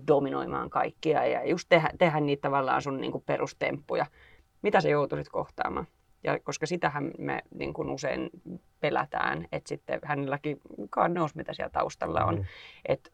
dominoimaan 0.08 0.70
kaikkia 0.70 1.26
ja 1.26 1.50
just 1.50 1.70
tehdä, 1.70 1.90
tehdä 1.98 2.20
niitä 2.20 2.42
tavallaan 2.42 2.82
sun 2.82 3.02
niin 3.02 3.12
kuin 3.12 3.24
perustemppuja, 3.26 4.06
mitä 4.62 4.82
sä 4.82 4.90
joutuisit 4.90 5.30
kohtaamaan? 5.30 5.88
Ja 6.28 6.40
koska 6.40 6.66
sitähän 6.66 7.12
me 7.18 7.42
niin 7.56 7.74
kuin 7.74 7.90
usein 7.90 8.30
pelätään, 8.80 9.48
että 9.52 9.68
sitten 9.68 10.00
hänelläkin 10.04 10.62
knows, 11.12 11.36
mitä 11.36 11.54
siellä 11.54 11.70
taustalla 11.70 12.26
on. 12.26 12.36
Mm. 12.36 12.46
Että 12.86 13.10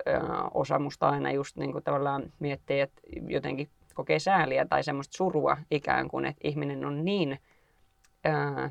osa 0.54 0.80
musta 0.80 1.10
aina 1.10 1.32
just 1.32 1.58
niin 1.58 1.72
kuin 1.72 1.84
tavallaan 1.84 2.24
miettii, 2.40 2.80
että 2.80 3.02
jotenkin 3.28 3.70
kokee 3.94 4.20
sääliä 4.20 4.66
tai 4.66 4.84
semmoista 4.84 5.18
surua 5.18 5.58
ikään 5.72 6.08
kuin, 6.08 6.26
että 6.26 6.48
ihminen 6.48 6.86
on 6.86 7.06
niin 7.06 7.40
ää, 8.24 8.70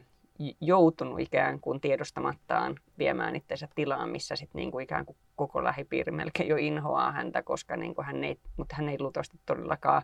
joutunut 0.61 1.21
ikään 1.21 1.61
kuin 1.61 1.81
tiedostamattaan 1.81 2.77
viemään 2.99 3.37
itsensä 3.37 3.69
tilaan, 3.75 4.09
missä 4.09 4.37
sitten 4.37 4.59
niin 4.59 4.71
kuin 4.71 4.83
ikään 4.83 5.07
kuin 5.07 5.17
koko 5.37 5.65
lähipiiri 5.65 6.13
melkein 6.13 6.49
jo 6.49 6.57
inhoaa 6.57 7.13
häntä, 7.13 7.43
koska 7.43 7.77
niin 7.77 7.95
kuin 7.95 8.07
hän 8.07 8.25
ei, 8.25 8.37
mutta 8.57 8.77
hän 8.77 8.89
ei 8.89 9.01
luultavasti 9.01 9.39
todellakaan 9.47 10.03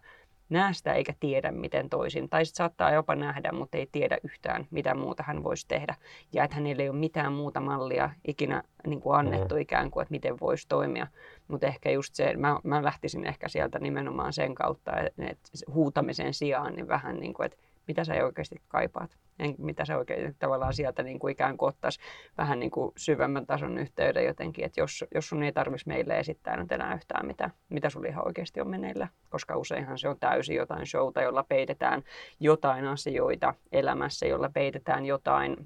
näe 0.48 0.72
sitä 0.72 0.92
eikä 0.92 1.14
tiedä, 1.20 1.52
miten 1.52 1.90
toisin. 1.90 2.28
Tai 2.28 2.44
sitten 2.44 2.56
saattaa 2.56 2.92
jopa 2.92 3.14
nähdä, 3.14 3.52
mutta 3.52 3.78
ei 3.78 3.88
tiedä 3.92 4.18
yhtään, 4.24 4.66
mitä 4.70 4.94
muuta 4.94 5.22
hän 5.22 5.44
voisi 5.44 5.68
tehdä. 5.68 5.94
Ja 6.32 6.44
että 6.44 6.56
hänelle 6.56 6.82
ei 6.82 6.88
ole 6.88 6.98
mitään 6.98 7.32
muuta 7.32 7.60
mallia 7.60 8.10
ikinä 8.28 8.62
niin 8.86 9.00
kuin 9.00 9.16
annettu 9.18 9.54
mm. 9.54 9.60
ikään 9.60 9.90
kuin, 9.90 10.02
että 10.02 10.12
miten 10.12 10.40
voisi 10.40 10.68
toimia. 10.68 11.06
Mutta 11.48 11.66
ehkä 11.66 11.90
just 11.90 12.14
se, 12.14 12.36
mä, 12.36 12.58
mä 12.64 12.84
lähtisin 12.84 13.26
ehkä 13.26 13.48
sieltä 13.48 13.78
nimenomaan 13.78 14.32
sen 14.32 14.54
kautta, 14.54 15.00
että, 15.00 15.26
että 15.26 15.50
huutamisen 15.72 16.34
sijaan 16.34 16.74
niin 16.74 16.88
vähän 16.88 17.16
niin 17.16 17.34
kuin, 17.34 17.46
että 17.46 17.58
mitä 17.88 18.04
sä 18.04 18.24
oikeasti 18.24 18.56
kaipaat 18.68 19.18
mitä 19.58 19.84
se 19.84 19.96
oikein 19.96 20.36
tavallaan 20.38 20.74
sieltä 20.74 21.02
niin 21.02 21.18
kuin 21.18 21.32
ikään 21.32 21.56
kuin 21.56 21.68
ottaisi 21.68 22.00
vähän 22.38 22.60
niin 22.60 22.70
kuin 22.70 22.92
syvemmän 22.96 23.46
tason 23.46 23.78
yhteyden 23.78 24.24
jotenkin, 24.24 24.64
että 24.64 24.80
jos, 24.80 25.04
jos 25.14 25.28
sun 25.28 25.42
ei 25.42 25.52
tarvitsisi 25.52 25.88
meille 25.88 26.18
esittää 26.18 26.56
nyt 26.56 26.72
enää 26.72 26.94
yhtään 26.94 27.26
mitä, 27.26 27.50
mitä 27.68 27.90
sulla 27.90 28.08
ihan 28.08 28.26
oikeasti 28.26 28.60
on 28.60 28.68
meneillä, 28.68 29.08
koska 29.30 29.56
useinhan 29.56 29.98
se 29.98 30.08
on 30.08 30.16
täysin 30.20 30.56
jotain 30.56 30.86
showta, 30.86 31.22
jolla 31.22 31.42
peitetään 31.42 32.02
jotain 32.40 32.86
asioita 32.86 33.54
elämässä, 33.72 34.26
jolla 34.26 34.50
peitetään 34.54 35.06
jotain 35.06 35.56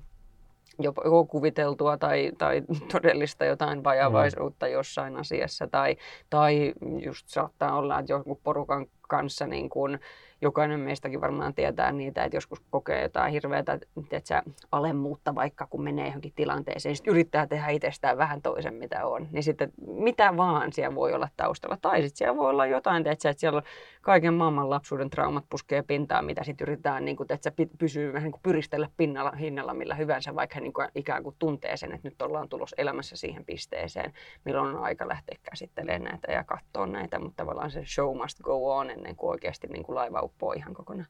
joko 0.79 1.25
kuviteltua 1.25 1.97
tai, 1.97 2.33
tai 2.39 2.63
todellista 2.93 3.45
jotain 3.45 3.85
vajavaisuutta 3.85 4.67
mm. 4.67 4.73
jossain 4.73 5.17
asiassa. 5.17 5.67
Tai, 5.67 5.97
tai 6.31 6.73
just 7.05 7.29
saattaa 7.29 7.77
olla, 7.77 7.99
että 7.99 8.13
joku 8.13 8.41
porukan 8.45 8.87
kanssa 9.09 9.47
niin 9.47 9.69
kuin, 9.69 9.99
jokainen 10.43 10.81
meistäkin 10.81 11.21
varmaan 11.21 11.55
tietää 11.55 11.93
niitä, 11.93 12.25
että 12.25 12.37
joskus 12.37 12.61
kokee 12.71 13.03
jotain 13.03 13.33
hirveätä 13.33 13.79
tiedätkö, 14.09 14.51
alemmuutta 14.73 15.35
vaikka 15.35 15.67
kun 15.67 15.83
menee 15.83 16.07
johonkin 16.07 16.33
tilanteeseen, 16.37 16.97
sitten 16.97 17.11
yrittää 17.11 17.47
tehdä 17.47 17.69
itsestään 17.69 18.19
vähän 18.19 18.43
toisen 18.43 18.75
mitä 18.75 19.07
on, 19.07 19.29
niin 19.31 19.43
sitten 19.43 19.73
mitä 19.87 20.37
vaan 20.37 20.73
siellä 20.73 20.95
voi 20.95 21.13
olla 21.13 21.29
taustalla. 21.37 21.79
Tai 21.83 22.03
sitten 22.03 22.17
siellä 22.17 22.37
voi 22.37 22.51
olla 22.51 22.67
jotain, 22.67 23.03
tiedätkö, 23.03 23.29
että 23.29 23.41
siellä 23.41 23.63
kaiken 24.01 24.35
maailman 24.35 24.71
lapsuuden 24.71 25.11
traumat 25.11 25.45
puskee 25.51 25.83
pintaan, 25.83 26.25
mitä 26.25 26.45
sitten 26.45 26.65
yritetään 26.65 27.05
niin 27.05 27.17
kuin, 27.17 27.27
tiedätkö, 27.27 27.67
pysyä 27.79 28.13
vähän 28.13 28.25
niin 28.25 28.33
kuin 28.33 28.43
pyristellä 28.43 28.89
pinnalla 28.97 29.31
hinnalla 29.31 29.75
millä 29.75 29.95
hyvänsä, 29.95 30.35
vaikka 30.35 30.61
niin 30.61 30.73
kuin, 30.73 30.89
ikään 30.95 31.23
kuin 31.23 31.37
tuntee 31.39 31.77
sen, 31.77 31.93
että 31.93 32.09
nyt 32.09 32.23
ollaan 32.23 32.49
tulossa 32.49 32.77
elämässä 32.79 33.17
siihen 33.17 33.45
pisteeseen, 33.45 34.13
milloin 34.45 34.77
on 34.77 34.83
aika 34.83 35.09
lähteä 35.09 35.39
käsittelemään 35.43 36.03
näitä 36.03 36.33
ja 36.33 36.45
katsoa 36.45 36.87
näitä, 36.87 37.19
mutta 37.19 37.37
tavallaan 37.37 37.71
se 37.71 37.85
show 37.85 38.17
must 38.17 38.41
go 38.41 38.77
on 38.77 38.91
ennen 38.91 39.17
kuin 39.17 39.31
oikeasti 39.31 39.67
niin 39.67 39.83
kuin 39.83 39.97
laiva 39.97 40.23
uppoo 40.33 40.53
ihan 40.53 40.75
kokonaan. 40.75 41.09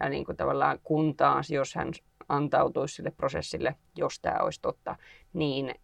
Ja 0.00 0.08
niin 0.08 0.24
kuin 0.24 0.36
tavallaan 0.36 0.78
kun 0.82 1.16
taas, 1.16 1.50
jos 1.50 1.74
hän 1.74 1.92
antautuisi 2.28 2.94
sille 2.94 3.10
prosessille, 3.10 3.74
jos 3.96 4.20
tämä 4.20 4.38
olisi 4.40 4.60
totta, 4.60 4.96
niin 5.32 5.74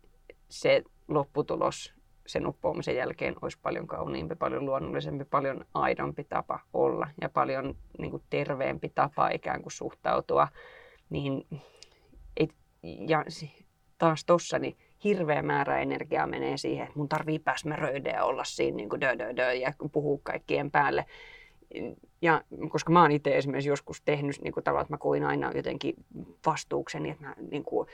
se 0.49 0.83
lopputulos 1.09 1.95
sen 2.27 2.47
uppoamisen 2.47 2.97
jälkeen 2.97 3.35
olisi 3.43 3.59
paljon 3.63 3.87
kauniimpi, 3.87 4.35
paljon 4.35 4.67
luonnollisempi, 4.67 5.25
paljon 5.25 5.65
aidompi 5.75 6.25
tapa 6.25 6.61
olla 6.73 7.09
ja 7.21 7.29
paljon 7.29 7.75
niin 7.99 8.11
kuin 8.11 8.23
terveempi 8.31 8.89
tapa 8.95 9.29
ikään 9.29 9.63
kuin 9.63 9.73
suhtautua. 9.73 10.49
Niin, 11.11 11.47
et, 12.37 12.51
ja 12.83 13.25
taas 13.99 14.25
tuossa 14.25 14.59
niin 14.59 14.77
hirveä 15.05 15.43
määrä 15.43 15.79
energiaa 15.79 16.27
menee 16.27 16.57
siihen, 16.57 16.87
että 16.87 16.99
mun 16.99 17.09
tarvii 17.09 17.39
pääsmäröidä 17.39 18.11
ja 18.11 18.25
olla 18.25 18.45
siinä 18.45 18.77
niin 18.77 18.89
kuin 18.89 19.01
dö, 19.01 19.19
dö, 19.19 19.37
dö, 19.37 19.53
ja 19.53 19.73
puhua 19.93 20.19
kaikkien 20.23 20.71
päälle 20.71 21.07
ja 22.23 22.43
koska 22.69 22.93
mä 22.93 23.03
oon 23.03 23.13
itse 23.13 23.37
esimerkiksi 23.37 23.69
joskus 23.69 24.03
tehnyt 24.03 24.37
niin 24.43 24.53
kuin 24.53 24.65
tavallaan, 24.65 24.83
että 24.85 24.95
mä 24.95 24.99
koin 24.99 25.25
aina 25.25 25.53
jotenkin 25.55 25.95
vastuukseni, 26.47 27.11
että 27.11 27.25
mä 27.25 27.35
niin 27.51 27.65
kuin, 27.65 27.89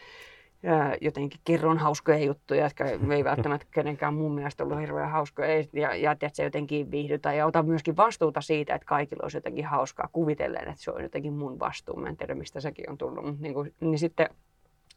jotenkin 1.01 1.41
kerron 1.45 1.79
hauskoja 1.79 2.19
juttuja, 2.19 2.65
jotka 2.65 2.85
ei 3.15 3.25
välttämättä 3.25 3.67
kenenkään 3.71 4.15
mun 4.15 4.35
mielestä 4.35 4.65
ollut 4.65 4.81
hirveän 4.81 5.11
hauskoja. 5.11 5.65
Ja, 5.73 5.95
ja 5.97 6.13
että 6.13 6.31
se 6.33 6.45
jotenkin 6.45 6.91
viihdytä 6.91 7.33
ja 7.33 7.47
otan 7.47 7.67
myöskin 7.67 7.97
vastuuta 7.97 8.41
siitä, 8.41 8.75
että 8.75 8.87
kaikilla 8.87 9.23
olisi 9.23 9.37
jotenkin 9.37 9.65
hauskaa 9.65 10.09
kuvitellen, 10.13 10.69
että 10.69 10.83
se 10.83 10.91
on 10.91 11.03
jotenkin 11.03 11.33
mun 11.33 11.59
vastuu. 11.59 11.97
Mä 11.97 12.09
en 12.09 12.17
tiedä, 12.17 12.35
mistä 12.35 12.61
sekin 12.61 12.91
on 12.91 12.99
tullut. 12.99 13.25
Mutta 13.25 13.43
niin, 13.43 13.55
kuin, 13.55 13.75
niin 13.81 13.99
sitten 13.99 14.29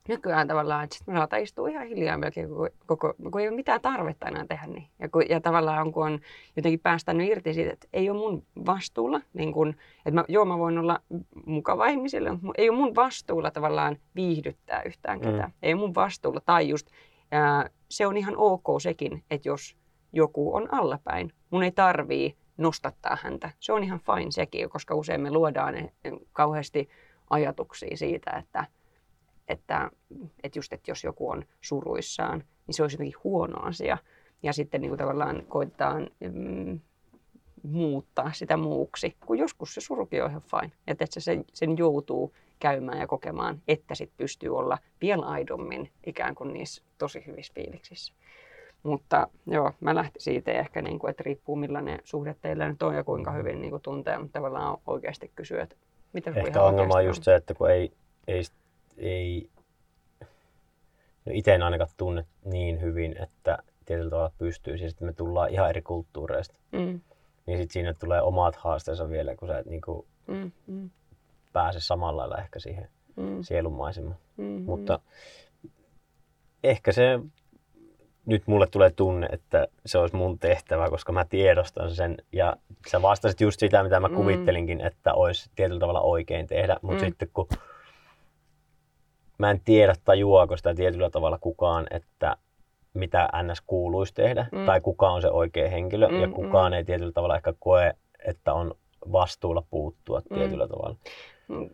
nykyään 0.08 0.48
tavallaan, 0.48 0.84
että 0.84 0.96
sitten 0.96 1.14
me 1.14 1.18
saadaan 1.18 1.42
istua 1.42 1.70
ihan 1.70 1.88
hiljaa 1.88 2.18
melkein 2.18 2.50
koko, 2.50 2.68
koko, 2.86 3.14
kun 3.32 3.42
ei 3.42 3.48
ole 3.48 3.56
mitään 3.56 3.82
tarvetta 3.82 4.28
enää 4.28 4.46
tehdä 4.48 4.68
niin. 4.68 4.88
Ja, 5.00 5.10
kun, 5.10 5.24
ja 5.30 5.42
tavallaan 5.42 5.92
kun 5.92 6.06
on 6.06 6.20
jotenkin 6.56 6.80
päästänyt 6.80 7.30
irti 7.30 7.54
siitä, 7.54 7.74
että 7.74 7.88
ei 7.94 8.10
ole 8.10 8.20
mun 8.20 8.44
vastuulla, 8.66 9.22
niin 9.34 9.54
kun, 9.54 9.70
että 9.98 10.12
mä, 10.12 10.26
joo 10.28 10.46
mä 10.46 10.58
voin 10.58 10.78
olla 10.78 11.00
mukava 11.46 11.88
ihmisille, 11.88 12.32
mutta 12.32 12.62
ei 12.62 12.70
ole 12.70 12.78
mun 12.78 12.96
vastuulla 12.96 13.52
tavallaan 13.52 13.98
viihdyttää 14.16 14.82
yhtään 14.82 15.20
ketään. 15.20 15.50
Mm. 15.50 15.56
Ei 15.64 15.74
ole 15.74 15.82
mun 15.82 15.96
vastuulla. 15.96 16.42
Tai 16.46 16.70
just, 16.70 16.88
ää, 17.32 17.70
se 17.90 18.08
on 18.08 18.18
ihan 18.18 18.34
ok 18.38 18.82
sekin, 18.82 19.24
että 19.32 19.50
jos 19.50 19.78
joku 20.14 20.56
on 20.56 20.74
allapäin, 20.74 21.34
mun 21.50 21.64
ei 21.64 21.72
tarvii 21.72 22.36
nostattaa 22.58 23.18
häntä. 23.22 23.52
Se 23.60 23.74
on 23.74 23.84
ihan 23.84 24.00
fine 24.00 24.32
sekin, 24.32 24.70
koska 24.70 24.96
usein 24.96 25.22
me 25.22 25.32
luodaan 25.32 25.76
kauheasti 26.34 26.90
ajatuksia 27.30 27.98
siitä, 27.98 28.32
että 28.32 28.66
että, 29.48 29.92
että 30.44 30.60
just, 30.60 30.74
että 30.74 30.92
jos 30.92 31.04
joku 31.04 31.30
on 31.30 31.44
suruissaan, 31.62 32.44
niin 32.68 32.76
se 32.76 32.82
olisi 32.82 32.96
jotenkin 32.96 33.22
huono 33.24 33.60
asia. 33.64 33.98
Ja 34.44 34.54
sitten 34.54 34.82
niin 34.82 34.90
kuin 34.90 35.00
tavallaan 35.00 35.44
koitetaan 35.48 36.10
mm, 36.20 36.80
muuttaa 37.64 38.32
sitä 38.34 38.58
muuksi, 38.58 39.16
kun 39.26 39.38
joskus 39.38 39.74
se 39.74 39.82
surukin 39.82 40.24
on 40.24 40.30
ihan 40.30 40.42
fine. 40.42 40.72
Että, 40.88 41.04
että 41.04 41.20
se 41.20 41.44
sen 41.54 41.78
joutuu 41.78 42.34
käymään 42.60 43.00
ja 43.00 43.08
kokemaan, 43.08 43.62
että 43.68 43.96
sit 43.96 44.12
pystyy 44.18 44.58
olla 44.58 44.78
vielä 45.02 45.26
aidommin 45.26 45.92
ikään 46.06 46.36
kuin 46.36 46.54
niissä 46.54 46.84
tosi 46.98 47.24
hyvissä 47.28 47.54
fiiliksissä. 47.54 48.14
Mutta 48.84 49.28
joo, 49.48 49.72
mä 49.80 49.96
lähtin 49.96 50.22
siitä 50.22 50.52
ehkä, 50.52 50.82
niin 50.82 51.00
kuin, 51.00 51.12
että 51.12 51.24
riippuu 51.24 51.56
millainen 51.56 52.00
suhde 52.04 52.36
teillä 52.42 52.70
nyt 52.70 52.84
on 52.84 52.96
ja 52.96 53.04
kuinka 53.04 53.32
hyvin 53.32 53.62
niin 53.62 53.72
kuin 53.72 53.82
tuntee, 53.82 54.18
mutta 54.18 54.40
tavallaan 54.40 54.78
oikeasti 54.88 55.32
kysyä, 55.36 55.64
että 55.64 55.76
miten 56.14 56.38
Ehkä 56.38 56.64
ongelma 56.64 56.96
on 56.96 57.06
just 57.06 57.24
se, 57.24 57.36
että 57.36 57.54
kun 57.54 57.72
ei, 57.72 57.92
ei 58.28 58.44
ei 58.98 59.50
no 61.26 61.32
itse 61.36 61.54
en 61.54 61.64
ainakaan 61.64 61.90
tunne 61.98 62.26
niin 62.46 62.82
hyvin, 62.82 63.16
että 63.24 63.58
tietyllä 63.86 64.10
tavalla 64.10 64.32
pystyy. 64.38 64.78
Siis, 64.78 64.92
että 64.92 65.06
me 65.06 65.14
tullaan 65.14 65.50
ihan 65.50 65.70
eri 65.70 65.82
kulttuureista. 65.82 66.60
Mm. 66.72 67.02
Niin 67.46 67.58
sitten 67.58 67.74
siinä 67.74 67.94
tulee 67.94 68.22
omat 68.22 68.56
haasteensa 68.56 69.10
vielä, 69.10 69.36
kun 69.36 69.48
sä 69.48 69.58
et 69.58 69.66
niin 69.66 69.82
kuin 69.82 70.06
mm, 70.28 70.52
mm. 70.68 70.90
pääse 71.54 71.80
samalla 71.80 72.22
lailla 72.22 72.38
ehkä 72.38 72.60
siihen 72.60 72.90
mm. 73.16 73.44
sielunmaisemaan. 73.44 74.18
Mm-hmm. 74.38 74.66
Mutta 74.66 75.00
ehkä 76.64 76.92
se 76.92 77.20
nyt 78.26 78.48
mulle 78.48 78.68
tulee 78.68 78.90
tunne, 78.90 79.28
että 79.32 79.68
se 79.86 79.98
olisi 79.98 80.16
mun 80.16 80.40
tehtävä, 80.40 80.90
koska 80.90 81.12
mä 81.12 81.26
tiedostan 81.26 81.92
sen. 81.92 82.18
Ja 82.32 82.58
sä 82.88 83.02
vastasit 83.02 83.42
just 83.42 83.60
sitä, 83.60 83.84
mitä 83.84 84.00
mä 84.00 84.08
mm. 84.08 84.16
kuvittelinkin, 84.16 84.82
että 84.82 85.14
olisi 85.14 85.50
tietyllä 85.56 85.80
tavalla 85.80 86.02
oikein 86.02 86.48
tehdä. 86.48 86.78
Mutta 86.82 87.04
mm. 87.04 87.10
sitten 87.10 87.30
kun 87.34 87.48
mä 89.38 89.52
en 89.52 89.62
tiedä 89.66 89.96
tajuaako 90.06 90.58
sitä 90.58 90.74
tietyllä 90.74 91.10
tavalla 91.10 91.38
kukaan, 91.38 91.88
että 91.92 92.38
mitä 92.94 93.30
NS 93.44 93.62
kuuluisi 93.62 94.14
tehdä, 94.14 94.46
mm. 94.52 94.66
tai 94.66 94.82
kuka 94.82 95.10
on 95.10 95.22
se 95.22 95.30
oikea 95.30 95.70
henkilö, 95.70 96.08
mm, 96.08 96.22
ja 96.22 96.28
kukaan 96.28 96.72
mm. 96.72 96.76
ei 96.76 96.84
tietyllä 96.84 97.12
tavalla 97.12 97.36
ehkä 97.36 97.54
koe, 97.60 97.94
että 98.26 98.54
on 98.54 98.76
vastuulla 99.12 99.64
puuttua 99.70 100.22
mm. 100.30 100.38
tietyllä 100.38 100.68
tavalla. 100.68 100.96
Mm, 101.48 101.70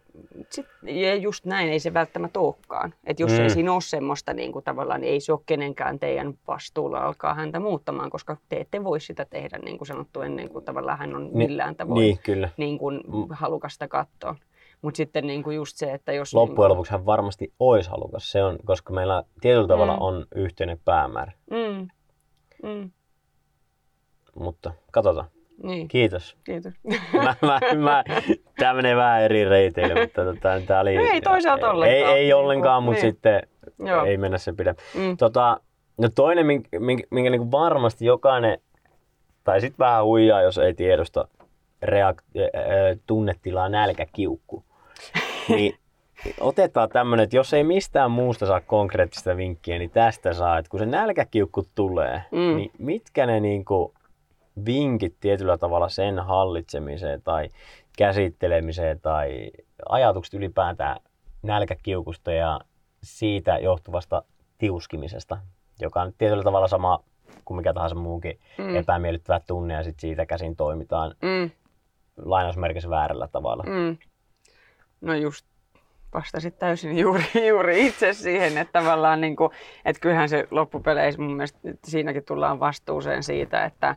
Sitten, 0.49 1.01
ja 1.01 1.15
just 1.15 1.45
näin 1.45 1.69
ei 1.69 1.79
se 1.79 1.93
välttämättä 1.93 2.39
olekaan. 2.39 2.93
Että 3.03 3.23
jos 3.23 3.31
mm. 3.31 3.39
ei 3.39 3.49
siinä 3.49 3.73
ole 3.73 3.81
semmoista 3.81 4.33
niin 4.33 4.51
kuin 4.51 4.65
tavallaan, 4.65 5.01
niin 5.01 5.13
ei 5.13 5.19
se 5.19 5.33
ole 5.33 5.39
kenenkään 5.45 5.99
teidän 5.99 6.33
vastuulla 6.47 6.99
alkaa 6.99 7.33
häntä 7.33 7.59
muuttamaan, 7.59 8.09
koska 8.09 8.37
te 8.49 8.57
ette 8.57 8.83
voi 8.83 8.99
sitä 8.99 9.25
tehdä 9.25 9.57
niin 9.57 9.77
kuin 9.77 9.87
sanottu 9.87 10.21
ennen 10.21 10.49
kuin 10.49 10.65
tavallaan 10.65 10.97
hän 10.97 11.15
on 11.15 11.29
millään 11.33 11.75
tavoin 11.75 11.99
niin, 11.99 12.19
kyllä. 12.23 12.49
Niin 12.57 12.79
kuin, 12.79 13.01
halukasta 13.29 13.87
katsoa. 13.87 14.35
Mutta 14.83 14.97
sitten 14.97 15.27
niin 15.27 15.43
kuin 15.43 15.55
just 15.55 15.77
se, 15.77 15.93
että 15.93 16.13
jos... 16.13 16.33
Loppujen 16.33 16.71
lopuksi 16.71 16.91
hän 16.91 17.05
varmasti 17.05 17.53
olisi 17.59 17.89
halukas, 17.89 18.31
se 18.31 18.43
on, 18.43 18.57
koska 18.65 18.93
meillä 18.93 19.23
tietyllä 19.41 19.67
tavalla 19.67 19.93
mm. 19.93 20.01
on 20.01 20.25
yhteinen 20.35 20.79
päämäärä. 20.85 21.31
Mm. 21.51 21.87
Mm. 22.63 22.91
Mutta 24.35 24.71
katsotaan. 24.91 25.27
Niin. 25.63 25.87
Kiitos. 25.87 26.37
Kiitos. 26.43 26.73
mä, 27.13 27.35
mä, 27.41 27.59
mä, 27.77 28.03
tämä 28.59 28.73
menee 28.73 28.95
vähän 28.95 29.21
eri 29.23 29.45
reiteille, 29.45 30.01
mutta 30.01 30.23
tota, 30.23 30.61
tämä 30.67 30.79
oli... 30.79 30.97
Ei 30.97 31.21
toisaalta 31.21 31.69
ollenkaan. 31.69 31.97
Ei, 31.97 32.03
ei 32.03 32.33
ollenkaan, 32.33 32.83
mutta 32.83 33.01
Niin. 33.01 33.11
sitten 33.11 33.41
Joo. 33.79 34.05
ei 34.05 34.17
mennä 34.17 34.37
sen 34.37 34.55
pidemmälle. 34.55 34.83
Mm. 34.95 35.17
Tota, 35.17 35.59
no 35.97 36.09
toinen, 36.15 36.45
minkä, 36.45 36.79
minkä, 36.79 37.03
minkä 37.11 37.29
niin 37.29 37.51
varmasti 37.51 38.05
jokainen, 38.05 38.57
tai 39.43 39.61
sitten 39.61 39.85
vähän 39.85 40.05
huijaa, 40.05 40.41
jos 40.41 40.57
ei 40.57 40.73
tiedosta, 40.73 41.27
reak- 41.85 42.39
äh, 42.39 42.99
tunnetilaa 43.07 43.69
nälkäkiukku. 43.69 44.63
Niin 45.49 45.75
otetaan 46.39 46.89
tämmönen, 46.89 47.23
että 47.23 47.35
jos 47.35 47.53
ei 47.53 47.63
mistään 47.63 48.11
muusta 48.11 48.45
saa 48.45 48.61
konkreettista 48.61 49.37
vinkkiä, 49.37 49.77
niin 49.77 49.89
tästä 49.89 50.33
saa, 50.33 50.57
että 50.57 50.69
kun 50.69 50.79
se 50.79 50.85
nälkäkiukku 50.85 51.65
tulee, 51.75 52.21
Mm. 52.31 52.55
niin 52.57 52.71
mitkä 52.79 53.25
ne 53.25 53.39
niinku 53.39 53.93
vinkit 54.65 55.15
tietyllä 55.19 55.57
tavalla 55.57 55.89
sen 55.89 56.19
hallitsemiseen 56.19 57.21
tai 57.21 57.49
käsittelemiseen 57.97 58.99
tai 58.99 59.51
ajatukset 59.89 60.33
ylipäätään 60.33 60.99
nälkäkiukusta 61.43 62.31
ja 62.31 62.59
siitä 63.03 63.57
johtuvasta 63.57 64.23
tiuskimisesta, 64.57 65.37
joka 65.81 66.01
on 66.01 66.13
tietyllä 66.17 66.43
tavalla 66.43 66.67
sama 66.67 66.99
kuin 67.45 67.57
mikä 67.57 67.73
tahansa 67.73 67.95
muukin 67.95 68.39
Mm. 68.57 68.75
epämiellyttävä 68.75 69.39
tunne 69.47 69.73
ja 69.73 69.83
sitten 69.83 70.01
siitä 70.01 70.25
käsin 70.25 70.55
toimitaan 70.55 71.15
Mm. 71.21 71.51
lainausmerkissä 72.25 72.89
väärällä 72.89 73.27
tavalla. 73.27 73.63
Mm. 73.63 73.97
No 75.03 75.13
just 75.13 75.45
vastasit 76.13 76.59
täysin 76.59 76.97
juuri, 77.03 77.23
juuri 77.47 77.87
itse 77.87 78.13
siihen, 78.13 78.57
että 78.57 78.79
tavallaan 78.79 79.21
niin 79.21 79.35
kuin, 79.35 79.51
että 79.85 79.99
kyllähän 79.99 80.29
se 80.29 80.47
loppupeleissä 80.51 81.21
mun 81.21 81.35
mielestä 81.35 81.59
siinäkin 81.83 82.25
tullaan 82.25 82.59
vastuuseen 82.59 83.23
siitä, 83.23 83.65
että 83.65 83.95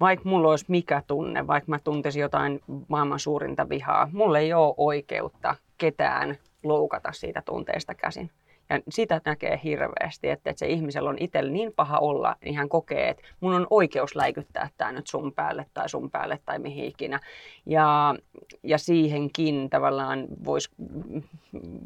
vaikka 0.00 0.28
mulla 0.28 0.50
olisi 0.50 0.64
mikä 0.68 1.02
tunne, 1.06 1.46
vaikka 1.46 1.70
mä 1.70 1.78
tuntisin 1.78 2.20
jotain 2.20 2.60
maailman 2.88 3.20
suurinta 3.20 3.68
vihaa, 3.68 4.08
mulla 4.12 4.38
ei 4.38 4.52
ole 4.52 4.74
oikeutta 4.76 5.56
ketään 5.78 6.36
loukata 6.62 7.12
siitä 7.12 7.42
tunteesta 7.42 7.94
käsin. 7.94 8.30
Ja 8.70 8.80
sitä 8.88 9.20
näkee 9.24 9.60
hirveästi, 9.64 10.30
että, 10.30 10.50
että 10.50 10.58
se 10.58 10.66
ihmisellä 10.66 11.10
on 11.10 11.16
itsellä 11.20 11.50
niin 11.50 11.72
paha 11.76 11.98
olla, 11.98 12.36
niin 12.44 12.56
hän 12.56 12.68
kokee, 12.68 13.08
että 13.08 13.22
mun 13.40 13.54
on 13.54 13.66
oikeus 13.70 14.16
läikyttää 14.16 14.68
tämä 14.78 14.92
nyt 14.92 15.06
sun 15.06 15.32
päälle 15.32 15.66
tai 15.74 15.88
sun 15.88 16.10
päälle 16.10 16.38
tai 16.46 16.58
mihin 16.58 16.84
ikinä. 16.84 17.20
Ja, 17.66 18.14
ja 18.62 18.78
siihenkin 18.78 19.70
tavallaan 19.70 20.24
vois, 20.44 20.70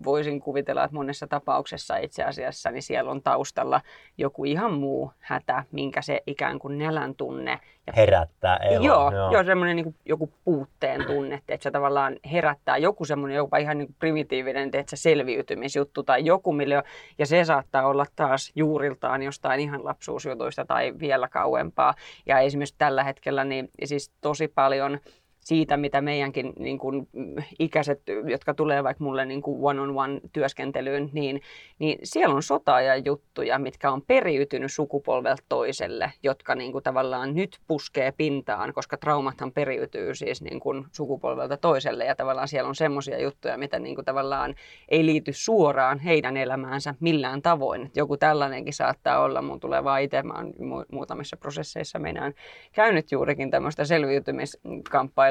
voisin 0.04 0.40
kuvitella, 0.40 0.84
että 0.84 0.96
monessa 0.96 1.26
tapauksessa 1.26 1.96
itse 1.96 2.24
asiassa 2.24 2.70
niin 2.70 2.82
siellä 2.82 3.10
on 3.10 3.22
taustalla 3.22 3.80
joku 4.18 4.44
ihan 4.44 4.72
muu 4.72 5.12
hätä, 5.18 5.64
minkä 5.72 6.02
se 6.02 6.22
ikään 6.26 6.58
kuin 6.58 6.78
nälän 6.78 7.14
tunne 7.14 7.60
ja 7.86 7.92
Herättää 7.96 8.56
eloa. 8.56 8.86
Joo, 8.86 9.12
joo. 9.12 9.32
joo 9.32 9.44
semmoinen 9.44 9.76
niin 9.76 9.94
joku 10.04 10.32
puutteen 10.44 11.04
tunne, 11.06 11.34
että 11.48 11.62
se 11.62 11.70
tavallaan 11.70 12.16
herättää 12.32 12.76
joku 12.76 13.04
semmoinen 13.04 13.36
jopa 13.36 13.58
ihan 13.58 13.78
niin 13.78 13.94
primitiivinen 13.98 14.70
että 14.72 14.96
se 14.96 14.96
selviytymisjuttu 14.96 16.02
tai 16.02 16.24
joku, 16.24 16.52
mille 16.52 16.69
on, 16.78 16.82
ja 17.18 17.26
se 17.26 17.44
saattaa 17.44 17.86
olla 17.86 18.06
taas 18.16 18.52
juuriltaan 18.54 19.22
jostain 19.22 19.60
ihan 19.60 19.84
lapsuusjutuista 19.84 20.64
tai 20.64 20.92
vielä 20.98 21.28
kauempaa. 21.28 21.94
Ja 22.26 22.38
esimerkiksi 22.38 22.74
tällä 22.78 23.04
hetkellä 23.04 23.44
niin 23.44 23.70
siis 23.84 24.10
tosi 24.20 24.48
paljon 24.48 24.98
siitä, 25.40 25.76
mitä 25.76 26.00
meidänkin 26.00 26.52
niin 26.58 26.78
kuin, 26.78 27.08
mm, 27.12 27.34
ikäiset, 27.58 28.02
jotka 28.26 28.54
tulee 28.54 28.84
vaikka 28.84 29.04
mulle 29.04 29.26
niin 29.26 29.42
kuin 29.42 29.58
one-on-one 29.62 30.20
työskentelyyn, 30.32 31.10
niin, 31.12 31.40
niin 31.78 31.98
siellä 32.04 32.34
on 32.34 32.42
sotaajan 32.42 33.04
juttuja, 33.04 33.58
mitkä 33.58 33.90
on 33.90 34.02
periytynyt 34.02 34.72
sukupolvelta 34.72 35.42
toiselle, 35.48 36.12
jotka 36.22 36.54
niin 36.54 36.72
kuin, 36.72 36.84
tavallaan 36.84 37.34
nyt 37.34 37.58
puskee 37.66 38.12
pintaan, 38.12 38.72
koska 38.72 38.96
traumathan 38.96 39.52
periytyy 39.52 40.14
siis 40.14 40.42
niin 40.42 40.60
kuin, 40.60 40.84
sukupolvelta 40.92 41.56
toiselle 41.56 42.04
ja 42.04 42.14
tavallaan 42.14 42.48
siellä 42.48 42.68
on 42.68 42.74
semmoisia 42.74 43.22
juttuja, 43.22 43.58
mitä 43.58 43.78
niin 43.78 43.94
kuin, 43.94 44.04
tavallaan 44.04 44.54
ei 44.88 45.06
liity 45.06 45.32
suoraan 45.32 45.98
heidän 45.98 46.36
elämäänsä 46.36 46.94
millään 47.00 47.42
tavoin. 47.42 47.86
Et 47.86 47.96
joku 47.96 48.16
tällainenkin 48.16 48.74
saattaa 48.74 49.20
olla, 49.22 49.42
mun 49.42 49.60
tulee 49.60 49.84
vaan 49.84 50.02
itse, 50.02 50.22
mä 50.22 50.34
oon 50.34 50.46
mu- 50.46 50.86
muutamissa 50.92 51.36
prosesseissa 51.36 51.98
meinaan 51.98 52.34
käynyt 52.72 53.12
juurikin 53.12 53.50
tämmöistä 53.50 53.84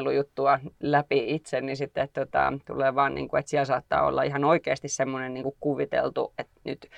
selviytymiskamppailujuttua 0.00 0.58
läpi 0.80 1.24
itse, 1.34 1.60
niin 1.60 1.76
sitten 1.76 2.04
että, 2.04 2.24
tota, 2.26 2.52
tulee 2.66 2.94
vaan, 2.94 3.14
niin 3.14 3.28
kuin, 3.28 3.38
että 3.40 3.50
siellä 3.50 3.64
saattaa 3.64 4.06
olla 4.06 4.22
ihan 4.22 4.44
oikeasti 4.44 4.88
semmoinen 4.88 5.34
niin 5.34 5.42
kuin 5.44 5.56
kuviteltu, 5.60 6.32
että 6.38 6.52
nyt 6.64 6.88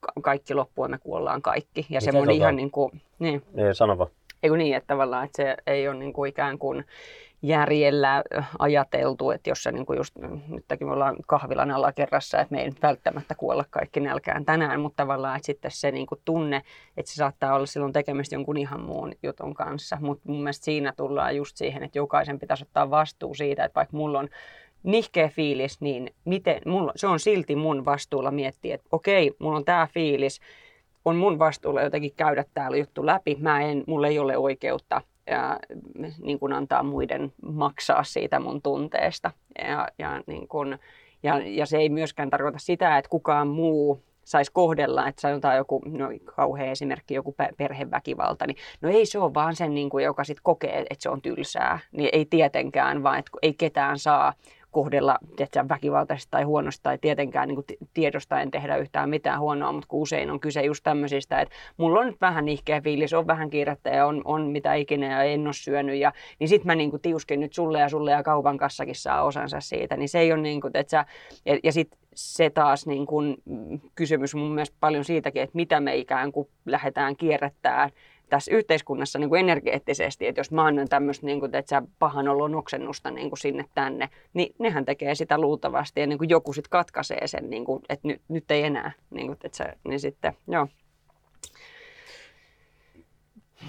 ka- 0.00 0.12
kaikki 0.22 0.54
loppuu 0.54 0.84
ja 0.84 0.88
me 0.88 0.98
kuollaan 0.98 1.42
kaikki. 1.42 1.80
Ja 1.80 1.86
Miten 1.88 2.02
semmoinen 2.02 2.34
tota- 2.34 2.38
ihan 2.38 2.56
niin 2.56 2.70
kuin, 2.70 2.92
niin, 3.18 3.42
Ei, 3.56 3.74
sano 3.74 3.98
vaan. 3.98 4.10
ei 4.42 4.50
niin, 4.50 4.76
että 4.76 4.86
tavallaan 4.86 5.24
että 5.24 5.36
se 5.42 5.56
ei 5.66 5.88
ole 5.88 5.96
niin 5.98 6.12
kuin 6.12 6.28
ikään 6.28 6.58
kuin 6.58 6.84
järjellä 7.42 8.22
ajateltu, 8.58 9.30
että 9.30 9.50
jos 9.50 9.62
se 9.62 9.72
niin 9.72 9.86
kuin 9.86 9.96
just, 9.96 10.14
nytkin 10.48 10.88
me 10.88 10.92
ollaan 10.92 11.16
kahvilan 11.26 11.70
alakerrassa, 11.70 12.40
että 12.40 12.54
me 12.54 12.62
ei 12.62 12.72
välttämättä 12.82 13.34
kuolla 13.34 13.64
kaikki 13.70 14.00
nälkään 14.00 14.44
tänään, 14.44 14.80
mutta 14.80 15.02
tavallaan, 15.02 15.36
että 15.36 15.46
sitten 15.46 15.70
se 15.70 15.90
niin 15.90 16.06
kuin 16.06 16.20
tunne, 16.24 16.62
että 16.96 17.12
se 17.12 17.14
saattaa 17.14 17.54
olla 17.54 17.66
silloin 17.66 17.92
tekemistä 17.92 18.34
jonkun 18.34 18.56
ihan 18.56 18.80
muun 18.80 19.12
jutun 19.22 19.54
kanssa, 19.54 19.98
mutta 20.00 20.28
mun 20.28 20.38
mielestä 20.38 20.64
siinä 20.64 20.92
tullaan 20.96 21.36
just 21.36 21.56
siihen, 21.56 21.82
että 21.82 21.98
jokaisen 21.98 22.38
pitäisi 22.38 22.64
ottaa 22.64 22.90
vastuu 22.90 23.34
siitä, 23.34 23.64
että 23.64 23.76
vaikka 23.76 23.96
mulla 23.96 24.18
on 24.18 24.28
nihkeä 24.82 25.28
fiilis, 25.28 25.80
niin 25.80 26.14
miten, 26.24 26.62
mulla, 26.66 26.92
se 26.96 27.06
on 27.06 27.20
silti 27.20 27.56
mun 27.56 27.84
vastuulla 27.84 28.30
miettiä, 28.30 28.74
että 28.74 28.88
okei, 28.92 29.32
mulla 29.38 29.56
on 29.56 29.64
tämä 29.64 29.88
fiilis, 29.94 30.40
on 31.04 31.16
mun 31.16 31.38
vastuulla 31.38 31.82
jotenkin 31.82 32.12
käydä 32.16 32.44
täällä 32.54 32.76
juttu 32.76 33.06
läpi. 33.06 33.36
Mä 33.40 33.60
en, 33.60 33.84
mulla 33.86 34.08
ei 34.08 34.18
ole 34.18 34.36
oikeutta 34.36 35.02
ja, 35.26 35.58
niin 36.22 36.38
kuin 36.38 36.52
antaa 36.52 36.82
muiden 36.82 37.32
maksaa 37.42 38.04
siitä 38.04 38.40
mun 38.40 38.62
tunteesta. 38.62 39.30
Ja, 39.68 39.88
ja, 39.98 40.22
niin 40.26 40.48
kuin, 40.48 40.78
ja, 41.22 41.38
ja 41.38 41.66
se 41.66 41.76
ei 41.76 41.88
myöskään 41.88 42.30
tarkoita 42.30 42.58
sitä, 42.58 42.98
että 42.98 43.08
kukaan 43.08 43.48
muu 43.48 44.02
saisi 44.24 44.52
kohdella, 44.52 45.08
että 45.08 45.20
sanotaan 45.20 45.56
joku, 45.56 45.82
no 45.86 46.08
kauhea 46.24 46.70
esimerkki, 46.70 47.14
joku 47.14 47.32
pe- 47.32 47.52
perheväkivalta, 47.56 48.46
niin 48.46 48.56
no 48.80 48.88
ei 48.88 49.06
se 49.06 49.18
ole 49.18 49.34
vaan 49.34 49.56
sen, 49.56 49.74
niin 49.74 49.90
kuin, 49.90 50.04
joka 50.04 50.24
sitten 50.24 50.42
kokee, 50.42 50.80
että 50.90 51.02
se 51.02 51.08
on 51.08 51.22
tylsää. 51.22 51.78
Niin 51.92 52.08
ei 52.12 52.24
tietenkään, 52.24 53.02
vaan 53.02 53.18
että 53.18 53.30
ei 53.42 53.54
ketään 53.54 53.98
saa 53.98 54.32
kohdella 54.76 55.18
tiedätkö, 55.36 55.64
väkivaltaisesti 55.68 56.30
tai 56.30 56.42
huonosti 56.42 56.82
tai 56.82 56.98
tietenkään 56.98 57.48
niin 57.48 57.56
kuin 57.56 57.66
ti- 57.66 57.78
tiedostaen 57.94 58.50
tehdä 58.50 58.76
yhtään 58.76 59.10
mitään 59.10 59.40
huonoa, 59.40 59.72
mutta 59.72 59.88
kun 59.88 60.00
usein 60.00 60.30
on 60.30 60.40
kyse 60.40 60.62
just 60.62 60.84
tämmöisistä, 60.84 61.40
että 61.40 61.54
mulla 61.76 62.00
on 62.00 62.06
nyt 62.06 62.20
vähän 62.20 62.44
nihkeä 62.44 62.80
fiilis, 62.80 63.12
on 63.12 63.26
vähän 63.26 63.50
kiirettä 63.50 63.90
ja 63.90 64.06
on, 64.06 64.22
on 64.24 64.46
mitä 64.46 64.74
ikinä 64.74 65.06
ja 65.06 65.22
en 65.22 65.46
ole 65.46 65.52
syönyt 65.52 65.96
ja 65.96 66.12
niin 66.38 66.48
sit 66.48 66.64
mä 66.64 66.74
niin 66.74 66.90
kuin 66.90 67.02
tiuskin 67.02 67.40
nyt 67.40 67.52
sulle 67.52 67.80
ja 67.80 67.88
sulle 67.88 68.10
ja 68.10 68.22
kaupan 68.22 68.58
kassakin 68.58 68.94
saa 68.94 69.22
osansa 69.22 69.60
siitä, 69.60 69.96
niin 69.96 70.08
se 70.08 70.18
ei 70.18 70.32
ole 70.32 70.40
niin 70.40 70.60
kuin, 70.60 70.76
että 70.76 71.04
ja, 71.46 71.58
ja 71.64 71.72
sit 71.72 71.96
se 72.14 72.50
taas 72.50 72.86
niin 72.86 73.06
kuin, 73.06 73.36
mm, 73.44 73.80
kysymys 73.94 74.34
mun 74.34 74.54
mielestä 74.54 74.76
paljon 74.80 75.04
siitäkin, 75.04 75.42
että 75.42 75.56
mitä 75.56 75.80
me 75.80 75.96
ikään 75.96 76.32
kuin 76.32 76.48
lähdetään 76.66 77.16
kierrättämään 77.16 77.90
tässä 78.28 78.54
yhteiskunnassa 78.54 79.18
niin 79.18 79.28
kuin 79.28 79.40
energeettisesti, 79.40 80.26
että 80.26 80.40
jos 80.40 80.50
mä 80.50 80.64
annan 80.64 80.88
tämmöistä 80.88 81.26
niin 81.26 81.40
kuin, 81.40 81.54
että 81.54 81.70
sä 81.70 81.82
pahan 81.98 82.28
olon 82.28 82.54
oksennusta 82.54 83.10
niin 83.10 83.30
kuin 83.30 83.38
sinne 83.38 83.64
tänne, 83.74 84.08
niin 84.34 84.54
nehän 84.58 84.84
tekee 84.84 85.14
sitä 85.14 85.38
luultavasti 85.38 86.00
ja 86.00 86.06
niin 86.06 86.18
kuin 86.18 86.30
joku 86.30 86.52
sitten 86.52 86.70
katkaisee 86.70 87.26
sen, 87.26 87.50
niin 87.50 87.64
kuin, 87.64 87.82
että 87.88 88.08
nyt, 88.08 88.22
nyt 88.28 88.50
ei 88.50 88.62
enää, 88.62 88.92
niin, 89.10 89.26
kuin, 89.26 89.38
että 89.44 89.56
sä, 89.56 89.72
niin 89.84 90.00
sitten, 90.00 90.32
joo. 90.48 90.68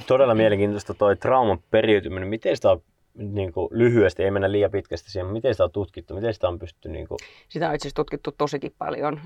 Todella 0.08 0.36
mielenkiintoista 0.36 0.94
toi 0.94 1.16
trauman 1.16 1.60
periytyminen. 1.72 2.28
Miten 2.28 2.56
sitä 2.56 2.72
on 2.72 2.82
niin 3.18 3.54
kuin, 3.54 3.68
lyhyesti, 3.72 4.24
ei 4.24 4.32
mennä 4.32 4.52
liian 4.52 4.72
pitkästi 4.72 5.12
siihen, 5.12 5.28
miten 5.28 5.54
sitä 5.54 5.64
on 5.64 5.72
tutkittu, 5.72 6.16
miten 6.16 6.34
sitä 6.34 6.48
on 6.48 6.60
pystytty 6.60 6.90
niin 6.90 7.08
kuin, 7.08 7.18
Sitä 7.50 7.70
on 7.70 7.76
itse 7.76 7.88
asiassa 7.88 7.96
tutkittu 7.96 8.32
tosikin 8.38 8.74
paljon. 8.78 9.20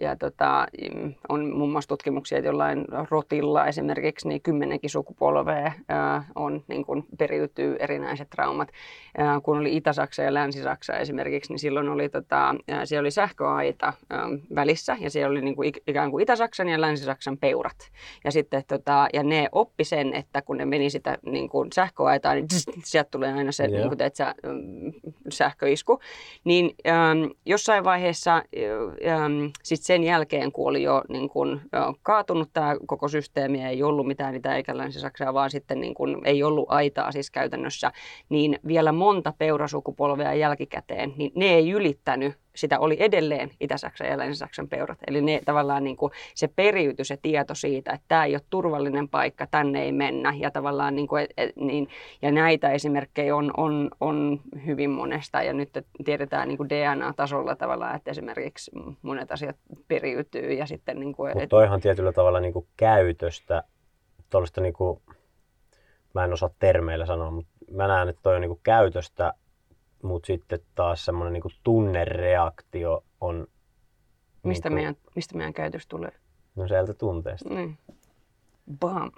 Ja 0.00 0.16
tota, 0.16 0.66
mm, 0.94 1.14
on 1.28 1.50
muun 1.54 1.70
muassa 1.70 1.88
tutkimuksia, 1.88 2.38
että 2.38 2.48
jollain 2.48 2.84
rotilla 3.10 3.66
esimerkiksi 3.66 4.28
niin 4.28 4.42
kymmenenkin 4.42 4.90
sukupolvea 4.90 5.72
on, 6.34 6.64
niin 6.68 6.84
kuin 6.84 7.04
periytyy 7.18 7.76
erinäiset 7.78 8.30
traumat. 8.30 8.68
Kun 9.42 9.58
oli 9.58 9.76
Itä-Saksa 9.76 10.22
ja 10.22 10.34
Länsi-Saksa 10.34 10.92
esimerkiksi, 10.92 11.52
niin 11.52 11.58
silloin 11.58 11.88
oli, 11.88 12.08
tota, 12.08 12.54
siellä 12.84 13.00
oli 13.00 13.10
sähköaita 13.10 13.92
välissä 14.54 14.96
ja 15.00 15.10
siellä 15.10 15.30
oli 15.30 15.40
niin 15.40 15.56
kuin 15.56 15.74
ik- 15.74 15.82
ikään 15.86 16.10
kuin 16.10 16.22
Itä-Saksan 16.22 16.68
ja 16.68 16.80
Länsi-Saksan 16.80 17.38
peurat. 17.38 17.90
Ja, 18.24 18.30
sitten, 18.32 18.62
tota, 18.68 19.08
ja 19.12 19.22
ne 19.22 19.48
oppi 19.52 19.84
sen, 19.84 20.14
että 20.14 20.42
kun 20.42 20.56
ne 20.56 20.64
meni 20.64 20.90
sitä 20.90 21.18
niin 21.26 21.48
kuin 21.48 21.72
sähköaitaa, 21.72 22.34
niin 22.34 22.46
sieltä 22.84 23.10
tulee 23.24 23.38
aina 23.38 23.52
se, 23.52 23.64
Joo. 23.64 23.78
niin 23.78 23.88
kuin, 23.88 24.02
että 24.02 24.16
sä, 24.16 24.34
mm, 24.42 24.92
sähköisku. 25.32 26.00
Niin 26.44 26.74
ähm, 26.86 27.24
jossain 27.46 27.84
vaiheessa, 27.84 28.34
ähm, 28.36 29.46
sit 29.62 29.82
sen 29.82 30.04
jälkeen 30.04 30.52
kun 30.52 30.68
oli 30.68 30.82
jo 30.82 31.02
niin 31.08 31.30
äh, 31.74 31.94
kaatunut 32.02 32.50
tämä 32.52 32.76
koko 32.86 33.08
systeemi, 33.08 33.64
ei 33.64 33.82
ollut 33.82 34.06
mitään 34.06 34.32
niitä 34.32 34.56
eikälänsisaksia, 34.56 35.34
vaan 35.34 35.50
sitten 35.50 35.80
niin 35.80 35.94
kun, 35.94 36.22
ei 36.24 36.42
ollut 36.42 36.66
aitaa 36.68 37.12
siis 37.12 37.30
käytännössä, 37.30 37.92
niin 38.28 38.58
vielä 38.66 38.92
monta 38.92 39.32
peurasukupolvea 39.38 40.34
jälkikäteen, 40.34 41.12
niin 41.16 41.32
ne 41.34 41.54
ei 41.54 41.70
ylittänyt 41.70 42.34
sitä 42.54 42.78
oli 42.78 42.96
edelleen 42.98 43.50
Itä-Saksan 43.60 44.06
ja 44.06 44.18
Länsi-Saksan 44.18 44.68
peurat. 44.68 44.98
Eli 45.06 45.22
ne 45.22 45.40
tavallaan 45.44 45.84
niin 45.84 45.96
kuin 45.96 46.12
se 46.34 46.48
periytyi 46.48 47.04
se 47.04 47.16
tieto 47.16 47.54
siitä, 47.54 47.92
että 47.92 48.04
tämä 48.08 48.24
ei 48.24 48.34
ole 48.34 48.42
turvallinen 48.50 49.08
paikka, 49.08 49.46
tänne 49.46 49.82
ei 49.82 49.92
mennä. 49.92 50.34
Ja, 50.38 50.50
tavallaan 50.50 50.96
niin 50.96 51.08
kuin, 51.08 51.22
et, 51.22 51.30
et, 51.36 51.56
niin, 51.56 51.88
ja 52.22 52.32
näitä 52.32 52.70
esimerkkejä 52.70 53.36
on, 53.36 53.50
on, 53.56 53.90
on 54.00 54.40
hyvin 54.66 54.90
monesta. 54.90 55.42
Ja 55.42 55.52
nyt 55.52 55.70
tiedetään 56.04 56.48
niin 56.48 56.58
kuin 56.58 56.68
DNA-tasolla 56.68 57.56
tavallaan, 57.56 57.96
että 57.96 58.10
esimerkiksi 58.10 58.70
monet 59.02 59.32
asiat 59.32 59.56
periytyy. 59.88 60.52
Ja 60.52 60.66
sitten 60.66 61.00
niin 61.00 61.14
kuin, 61.14 61.32
Mutta 61.34 61.48
toihan 61.48 61.80
tietyllä 61.80 62.12
tavalla 62.12 62.40
niin 62.40 62.52
kuin 62.52 62.66
käytöstä, 62.76 63.62
tuollaista 64.30 64.60
niin 64.60 64.74
kuin, 64.74 65.00
mä 66.14 66.24
en 66.24 66.32
osaa 66.32 66.50
termeillä 66.58 67.06
sanoa, 67.06 67.30
mutta 67.30 67.52
mä 67.70 67.88
näen, 67.88 68.08
että 68.08 68.22
toi 68.22 68.34
on 68.34 68.40
niin 68.40 68.48
kuin 68.48 68.60
käytöstä 68.62 69.32
mutta 70.04 70.26
sitten 70.26 70.58
taas 70.74 71.04
semmoinen 71.04 71.32
niin 71.32 71.54
tunnereaktio 71.62 73.04
on... 73.20 73.46
Mistä, 74.42 74.68
niin 74.68 74.74
kuin, 74.74 74.74
meidän, 74.74 74.96
mistä 75.16 75.36
meidän 75.36 75.52
käytös 75.52 75.86
tulee? 75.86 76.12
No 76.56 76.68
sieltä 76.68 76.94
tunteesta. 76.94 77.54
Niin. 77.54 77.78
Bam. 78.80 79.10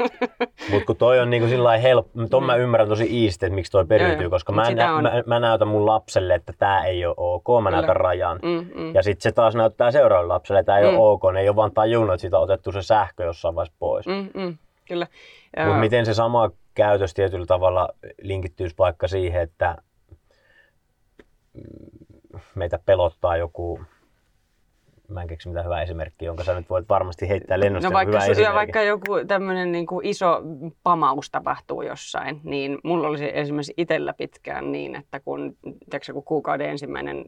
Mutta 0.70 0.86
kun 0.86 0.96
toi 0.96 1.20
on 1.20 1.30
niinku 1.30 1.48
sillä 1.48 1.76
helppo, 1.76 2.26
ton 2.30 2.42
mm. 2.42 2.46
mä 2.46 2.56
ymmärrän 2.56 2.88
tosi 2.88 3.22
iisti, 3.22 3.46
että 3.46 3.54
miksi 3.54 3.72
toi 3.72 3.86
periytyy, 3.86 4.30
koska 4.30 4.52
mä, 4.52 4.70
nä- 4.70 4.94
on... 4.94 5.02
mä, 5.02 5.22
mä, 5.26 5.40
näytän 5.40 5.68
mun 5.68 5.86
lapselle, 5.86 6.34
että 6.34 6.52
tämä 6.58 6.84
ei 6.84 7.06
ole 7.06 7.14
ok, 7.16 7.44
mä 7.48 7.68
Kyllä. 7.68 7.70
näytän 7.70 7.96
rajan. 7.96 8.38
Mm, 8.42 8.80
mm. 8.80 8.94
Ja 8.94 9.02
sitten 9.02 9.22
se 9.22 9.32
taas 9.32 9.54
näyttää 9.54 9.90
seuraavalle 9.90 10.32
lapselle, 10.32 10.60
että 10.60 10.72
tämä 10.72 10.78
ei 10.78 10.90
mm. 10.90 10.98
ole 10.98 11.12
ok, 11.12 11.22
ne 11.32 11.40
ei 11.40 11.48
ole 11.48 11.56
vaan 11.56 11.72
tajunnut, 11.72 12.14
että 12.14 12.20
siitä 12.20 12.38
on 12.38 12.44
otettu 12.44 12.72
se 12.72 12.82
sähkö 12.82 13.24
jossain 13.24 13.54
vaiheessa 13.54 13.76
pois. 13.78 14.06
Mm, 14.06 14.28
mm. 14.34 14.56
Kyllä. 14.88 15.06
Mutta 15.64 15.80
miten 15.80 16.06
se 16.06 16.14
sama 16.14 16.50
käytös 16.74 17.14
tietyllä 17.14 17.46
tavalla 17.46 17.88
linkittyisi 18.22 18.74
vaikka 18.78 19.08
siihen, 19.08 19.42
että 19.42 19.76
meitä 22.54 22.78
pelottaa 22.78 23.36
joku 23.36 23.80
mä 25.08 25.22
en 25.22 25.28
keksi 25.28 25.48
mitään 25.48 25.64
hyvää 25.64 25.82
esimerkkiä, 25.82 26.26
jonka 26.26 26.44
sä 26.44 26.54
nyt 26.54 26.70
voit 26.70 26.88
varmasti 26.88 27.28
heittää 27.28 27.60
lennosta. 27.60 27.88
No 27.88 27.92
vaikka, 27.92 28.18
hyvä 28.36 28.54
vaikka 28.54 28.82
joku 28.82 29.06
tämmöinen 29.26 29.72
niin 29.72 29.86
kuin 29.86 30.06
iso 30.06 30.42
pamaus 30.82 31.30
tapahtuu 31.30 31.82
jossain, 31.82 32.40
niin 32.44 32.78
mulla 32.84 33.08
olisi 33.08 33.30
esimerkiksi 33.32 33.74
itsellä 33.76 34.14
pitkään 34.14 34.72
niin, 34.72 34.96
että 34.96 35.20
kun, 35.20 35.56
tiedätkö, 35.62 36.12
kun 36.12 36.24
kuukauden 36.24 36.70
ensimmäinen, 36.70 37.24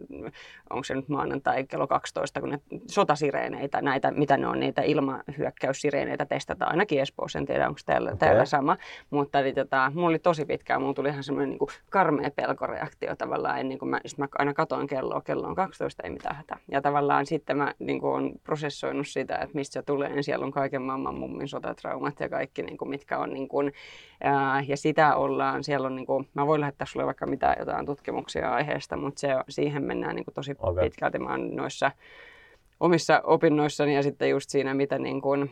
onko 0.71 0.85
se 0.85 0.95
nyt 0.95 1.09
maanantai 1.09 1.65
kello 1.65 1.87
12, 1.87 2.41
kun 2.41 2.51
ne 2.51 2.61
sotasireeneitä, 2.91 3.83
näitä, 3.83 4.11
mitä 4.11 4.37
ne 4.37 4.47
on, 4.47 4.61
niitä 4.61 4.83
ilmahyökkäyssireeneitä 4.83 6.27
testataan 6.27 6.71
ainakin 6.71 7.01
Espoossa, 7.01 7.39
en 7.39 7.47
tiedä 7.47 7.69
onko 7.69 7.81
täällä, 7.87 8.09
okay. 8.09 8.19
täällä 8.19 8.45
sama, 8.45 8.77
mutta 9.11 9.41
eli, 9.41 9.53
tota, 9.53 9.93
mulla 9.95 10.09
oli 10.09 10.19
tosi 10.19 10.45
pitkään, 10.45 10.81
mulla 10.81 10.95
tuli 10.95 11.09
ihan 11.09 11.25
semmoinen 11.25 11.51
niin 11.51 11.59
kuin 11.59 11.69
karmea 11.91 12.31
pelkoreaktio 12.31 13.17
tavallaan, 13.17 13.61
ennen 13.61 13.79
kuin 13.79 13.89
mä, 13.89 14.01
mä 14.17 14.29
aina 14.39 14.55
katoin 14.55 14.87
kelloa, 14.87 15.21
kello 15.21 15.47
on 15.47 15.55
12, 15.55 16.03
ei 16.03 16.11
mitään 16.11 16.37
hätää. 16.37 16.59
Ja 16.71 16.83
tavallaan 16.83 17.27
sitten 17.27 17.57
mä 17.57 17.66
niin 17.79 18.01
kuin 18.01 18.15
on 18.15 18.33
prosessoinut 18.45 19.09
sitä, 19.09 19.35
että 19.35 19.55
mistä 19.55 19.73
se 19.73 19.83
tulee, 19.83 20.09
niin 20.09 20.25
siellä 20.25 20.47
on 20.47 20.53
kaiken 20.53 20.83
maailman 20.83 21.15
mummin 21.15 21.49
sotatraumat 21.49 22.21
ja 22.21 22.29
kaikki, 22.29 22.63
niin 22.63 22.79
kuin, 22.79 22.89
mitkä 22.89 23.19
on, 23.19 23.35
niin 23.35 23.49
kuin, 23.49 23.73
ää, 24.21 24.63
ja 24.69 24.77
sitä 24.77 25.17
ollaan, 25.17 25.65
siellä 25.65 25.87
on, 25.87 25.97
niin 25.97 26.07
kuin, 26.07 26.29
mä 26.35 26.47
voin 26.47 26.61
lähettää 26.61 26.87
sulle 26.87 27.07
vaikka 27.07 27.27
mitään 27.27 27.57
jotain 27.59 27.87
tutkimuksia 27.87 28.55
aiheesta, 28.55 28.97
mutta 28.97 29.21
se, 29.21 29.29
siihen 29.49 29.83
mennään 29.83 30.17
niin 30.17 30.25
kuin, 30.25 30.35
tosi 30.35 30.55
okay. 30.59 30.85
pitkälti, 30.85 31.19
mä 31.19 31.31
oon 31.31 31.57
noissa 31.57 31.91
omissa 32.81 33.21
opinnoissani 33.25 33.95
ja 33.95 34.03
sitten 34.03 34.31
just 34.31 34.51
siinä, 34.51 34.75
mitä, 34.75 34.99
niin 34.99 35.21
kuin, 35.21 35.51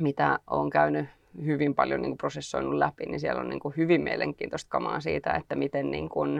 mitä 0.00 0.38
on 0.46 0.70
käynyt 0.70 1.06
hyvin 1.44 1.74
paljon 1.74 2.02
niin 2.02 2.10
kuin 2.10 2.18
prosessoinut 2.18 2.74
läpi, 2.74 3.06
niin 3.06 3.20
siellä 3.20 3.40
on 3.40 3.48
niin 3.48 3.60
kuin 3.60 3.76
hyvin 3.76 4.00
mielenkiintoista 4.00 4.68
kamaa 4.70 5.00
siitä, 5.00 5.32
että 5.32 5.56
miten 5.56 5.90
niin 5.90 6.08
kuin, 6.08 6.38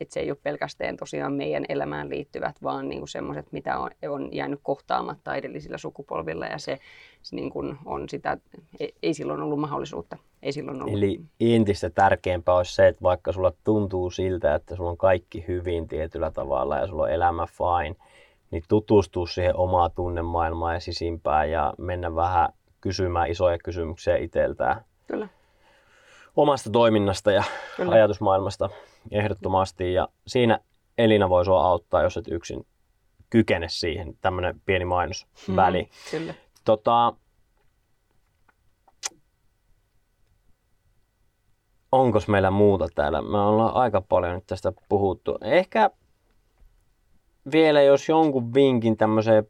että 0.00 0.14
se 0.14 0.20
ei 0.20 0.30
ole 0.30 0.38
pelkästään 0.42 0.96
tosiaan 0.96 1.32
meidän 1.32 1.64
elämään 1.68 2.08
liittyvät, 2.08 2.62
vaan 2.62 2.88
niin 2.88 2.98
kuin 2.98 3.08
semmoiset, 3.08 3.52
mitä 3.52 3.78
on, 3.78 3.90
on 4.08 4.28
jäänyt 4.32 4.60
kohtaamatta 4.62 5.36
edellisillä 5.36 5.78
sukupolvilla 5.78 6.46
ja 6.46 6.58
se, 6.58 6.78
se 7.22 7.36
niin 7.36 7.50
kuin 7.50 7.78
on 7.84 8.08
sitä, 8.08 8.38
ei, 8.80 8.94
ei 9.02 9.14
silloin 9.14 9.42
ollut 9.42 9.60
mahdollisuutta. 9.60 10.16
Ei 10.42 10.52
silloin 10.52 10.82
ollut. 10.82 10.98
Eli 10.98 11.20
entistä 11.40 11.90
tärkeämpää 11.90 12.54
olisi 12.54 12.74
se, 12.74 12.88
että 12.88 13.02
vaikka 13.02 13.32
sulla 13.32 13.52
tuntuu 13.64 14.10
siltä, 14.10 14.54
että 14.54 14.76
sulla 14.76 14.90
on 14.90 14.96
kaikki 14.96 15.44
hyvin 15.48 15.88
tietyllä 15.88 16.30
tavalla 16.30 16.78
ja 16.78 16.86
sulla 16.86 17.02
on 17.02 17.10
elämä 17.10 17.46
fine, 17.46 17.96
niin 18.50 18.62
tutustua 18.68 19.26
siihen 19.26 19.56
omaa 19.56 19.88
tunnemaailmaan 19.88 20.74
ja 20.74 20.80
sisimpään 20.80 21.50
ja 21.50 21.74
mennä 21.78 22.14
vähän 22.14 22.48
kysymään 22.80 23.30
isoja 23.30 23.58
kysymyksiä 23.58 24.16
itseltään. 24.16 24.84
Kyllä. 25.06 25.28
Omasta 26.36 26.70
toiminnasta 26.70 27.32
ja 27.32 27.44
Kyllä. 27.76 27.92
ajatusmaailmasta 27.92 28.70
ehdottomasti. 29.10 29.92
Ja 29.92 30.08
siinä 30.26 30.58
Elina 30.98 31.28
voi 31.28 31.44
sua 31.44 31.66
auttaa, 31.66 32.02
jos 32.02 32.16
et 32.16 32.28
yksin 32.28 32.66
kykene 33.30 33.68
siihen. 33.68 34.14
Tämmöinen 34.20 34.60
pieni 34.66 34.84
mainosväli. 34.84 35.82
Mm, 35.82 35.88
kyllä. 36.10 36.34
Tota, 36.64 37.12
onko 41.92 42.18
meillä 42.28 42.50
muuta 42.50 42.88
täällä? 42.94 43.22
Me 43.22 43.38
ollaan 43.38 43.74
aika 43.74 44.00
paljon 44.00 44.34
nyt 44.34 44.46
tästä 44.46 44.72
puhuttu. 44.88 45.38
Ehkä 45.40 45.90
vielä 47.52 47.82
jos 47.82 48.08
jonkun 48.08 48.54
vinkin 48.54 48.96
tämmöiseen 48.96 49.46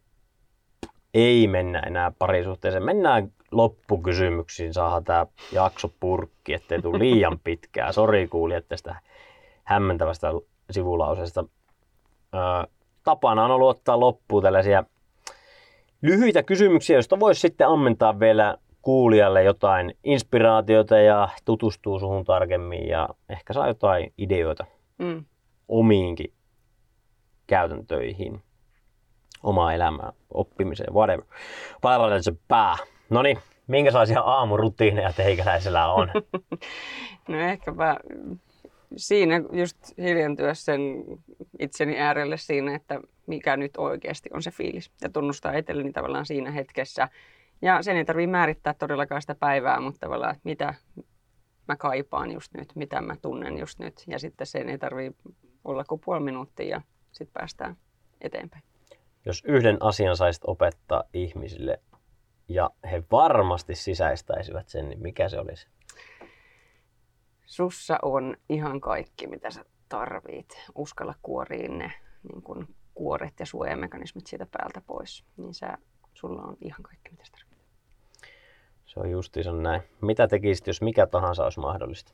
ei 1.14 1.46
mennä 1.46 1.80
enää 1.80 2.12
parisuhteeseen. 2.18 2.84
Mennään 2.84 3.32
loppukysymyksiin, 3.50 4.74
saadaan 4.74 5.04
tämä 5.04 5.26
jakso 5.52 5.90
purkki, 6.00 6.54
ettei 6.54 6.82
tule 6.82 6.98
liian 6.98 7.38
pitkää. 7.44 7.92
Sori 7.92 8.28
kuulijat 8.28 8.68
tästä 8.68 9.00
hämmentävästä 9.64 10.28
sivulauseesta. 10.70 11.44
Öö, 12.34 12.40
tapana 13.04 13.44
on 13.44 13.50
ollut 13.50 13.68
ottaa 13.68 14.00
loppuun 14.00 14.42
tällaisia 14.42 14.84
lyhyitä 16.02 16.42
kysymyksiä, 16.42 16.96
joista 16.96 17.20
voisi 17.20 17.40
sitten 17.40 17.68
ammentaa 17.68 18.20
vielä 18.20 18.56
kuulijalle 18.82 19.42
jotain 19.42 19.94
inspiraatiota 20.04 20.98
ja 20.98 21.28
tutustuu 21.44 21.98
suhun 21.98 22.24
tarkemmin 22.24 22.88
ja 22.88 23.08
ehkä 23.28 23.52
saa 23.52 23.68
jotain 23.68 24.12
ideoita 24.18 24.64
mm. 24.98 25.24
omiinkin 25.68 26.32
käytäntöihin 27.46 28.42
omaa 29.42 29.74
elämää, 29.74 30.12
oppimiseen, 30.34 30.94
whatever. 30.94 31.24
Palvelee 31.80 32.22
se 32.22 32.32
pää. 32.48 32.76
No 33.10 33.22
niin, 33.22 33.38
minkälaisia 33.66 34.20
aamurutiineja 34.20 35.12
teikäläisellä 35.12 35.92
on? 35.92 36.08
no 37.28 37.40
ehkäpä 37.40 37.96
siinä 38.96 39.40
just 39.52 39.76
hiljentyä 39.98 40.54
sen 40.54 41.04
itseni 41.58 41.98
äärelle 41.98 42.36
siinä, 42.36 42.74
että 42.74 43.00
mikä 43.26 43.56
nyt 43.56 43.76
oikeasti 43.76 44.30
on 44.32 44.42
se 44.42 44.50
fiilis. 44.50 44.90
Ja 45.02 45.08
tunnustaa 45.08 45.52
itselleni 45.52 45.92
tavallaan 45.92 46.26
siinä 46.26 46.50
hetkessä. 46.50 47.08
Ja 47.62 47.82
sen 47.82 47.96
ei 47.96 48.04
tarvitse 48.04 48.30
määrittää 48.30 48.74
todellakaan 48.74 49.20
sitä 49.20 49.34
päivää, 49.34 49.80
mutta 49.80 50.00
tavallaan, 50.00 50.30
että 50.30 50.48
mitä 50.48 50.74
mä 51.68 51.76
kaipaan 51.76 52.32
just 52.32 52.54
nyt, 52.54 52.72
mitä 52.74 53.00
mä 53.00 53.16
tunnen 53.22 53.58
just 53.58 53.78
nyt. 53.78 54.04
Ja 54.06 54.18
sitten 54.18 54.46
sen 54.46 54.68
ei 54.68 54.78
tarvitse 54.78 55.22
olla 55.64 55.84
kuin 55.84 56.00
puoli 56.04 56.20
minuuttia 56.20 56.68
ja 56.68 56.80
sitten 57.12 57.32
päästään 57.32 57.76
eteenpäin. 58.20 58.62
Jos 59.26 59.42
yhden 59.46 59.76
asian 59.80 60.16
saisit 60.16 60.42
opettaa 60.46 61.04
ihmisille 61.14 61.80
ja 62.48 62.70
he 62.90 63.02
varmasti 63.12 63.74
sisäistäisivät 63.74 64.68
sen, 64.68 64.88
niin 64.88 65.02
mikä 65.02 65.28
se 65.28 65.38
olisi? 65.38 65.68
Sussa 67.46 67.98
on 68.02 68.36
ihan 68.48 68.80
kaikki, 68.80 69.26
mitä 69.26 69.50
sä 69.50 69.64
tarvit. 69.88 70.48
Uskalla 70.74 71.14
kuoriin 71.22 71.78
ne 71.78 71.92
niin 72.22 72.42
kun 72.42 72.68
kuoret 72.94 73.34
ja 73.40 73.46
suojamekanismit 73.46 74.26
siitä 74.26 74.46
päältä 74.46 74.80
pois. 74.86 75.24
Niin 75.36 75.54
sä, 75.54 75.78
sulla 76.14 76.42
on 76.42 76.56
ihan 76.60 76.82
kaikki, 76.82 77.10
mitä 77.10 77.24
sä 77.24 77.32
tarvit. 77.32 77.50
Se 78.86 79.00
on 79.00 79.10
justiinsa 79.10 79.52
näin. 79.52 79.82
Mitä 80.00 80.28
tekisit, 80.28 80.66
jos 80.66 80.82
mikä 80.82 81.06
tahansa 81.06 81.44
olisi 81.44 81.60
mahdollista? 81.60 82.12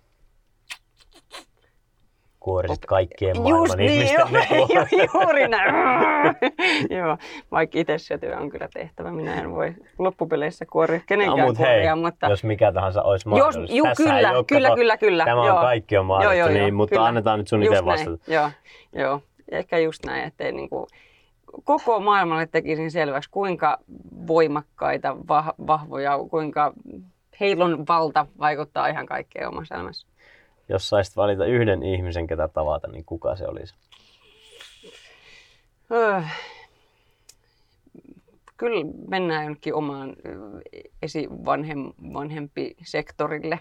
Kuorisit 2.47 2.87
kaikkien 2.87 3.37
maailman 3.37 3.61
Just 3.61 3.77
niin, 3.77 3.93
ihmisten 3.93 4.27
niin, 4.33 4.69
jo, 4.99 5.09
juuri 5.15 5.49
näin. 5.49 5.75
joo, 6.99 7.19
vaikka 7.51 7.79
itse 7.79 7.99
se 7.99 8.19
työ 8.19 8.37
on 8.37 8.51
kyllä 8.51 8.69
tehtävä. 8.75 9.11
Minä 9.11 9.35
en 9.35 9.55
voi 9.55 9.75
loppupeleissä 9.99 10.67
kuoria 10.67 11.01
kenenkään 11.07 11.39
no, 11.39 11.47
mut 11.47 11.57
kuoria, 11.57 11.95
hei, 11.95 12.03
mutta... 12.03 12.27
jos 12.29 12.45
mikä 12.45 12.73
tahansa 12.73 13.03
olisi 13.03 13.29
mahdollista. 13.29 13.61
Jos, 13.61 13.71
juu, 13.71 13.87
kyllä, 13.97 14.33
ole, 14.33 14.45
kyllä, 14.45 14.69
kato, 14.69 14.77
kyllä, 14.77 14.97
kyllä. 14.97 15.25
Tämä 15.25 15.47
joo. 15.47 15.57
on 15.57 15.63
kaikki 15.63 15.97
on 15.97 16.07
mahdollista, 16.07 16.39
joo, 16.39 16.49
joo, 16.51 16.63
niin, 16.63 16.75
mutta 16.75 16.95
kyllä. 16.95 17.07
annetaan 17.07 17.39
nyt 17.39 17.49
sun 17.49 17.63
itse 17.63 17.85
vastata. 17.85 18.33
Joo, 18.33 18.51
joo. 18.93 19.21
Ehkä 19.51 19.79
just 19.79 20.05
näin, 20.07 20.25
ettei 20.25 20.53
niinku, 20.53 20.87
koko 21.65 22.01
maailmalle 22.01 22.47
tekisin 22.47 22.91
selväksi, 22.91 23.31
kuinka 23.31 23.79
voimakkaita, 24.27 25.17
vah, 25.29 25.53
vahvoja, 25.67 26.19
kuinka 26.31 26.73
heilon 27.41 27.85
valta 27.89 28.27
vaikuttaa 28.39 28.89
ihan 28.89 29.07
kaikkeen 29.07 29.49
omassa 29.49 29.75
elämässä. 29.75 30.07
Jos 30.69 30.89
saisit 30.89 31.17
valita 31.17 31.47
yhden 31.47 31.83
ihmisen, 31.83 32.27
ketä 32.27 32.49
tavata, 32.49 32.89
niin 32.89 33.05
kuka 33.05 33.37
se 33.37 33.47
olisi? 33.47 33.75
Öö, 35.91 36.23
kyllä 38.57 38.85
mennään 39.09 39.45
jonnekin 39.45 39.75
omaan 39.75 40.17
esivanhempi 41.03 42.77
sektorille. 42.85 43.61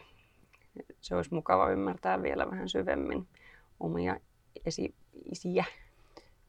Se 1.02 1.16
olisi 1.16 1.34
mukava 1.34 1.70
ymmärtää 1.70 2.22
vielä 2.22 2.52
vähän 2.52 2.70
syvemmin 2.70 3.28
omia 3.80 4.20
esi-isiä. 4.66 5.66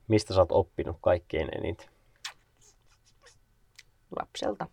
Mistä 0.08 0.34
sä 0.34 0.40
oot 0.40 0.52
oppinut 0.52 0.96
kaikkein 1.00 1.48
eniten? 1.58 1.88
Lapselta. 4.18 4.66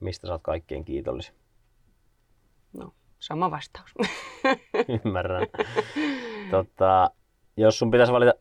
Mistä 0.00 0.26
sä 0.26 0.32
oot 0.32 0.42
kaikkein 0.42 0.84
kiitollisin? 0.84 1.34
No, 2.72 2.92
sama 3.26 3.50
vastaus. 3.50 3.94
Ymmärrän. 5.04 5.46
tota, 6.50 7.10
jos 7.56 7.78
sun 7.78 7.90
pitäisi 7.90 8.12
valita 8.12 8.32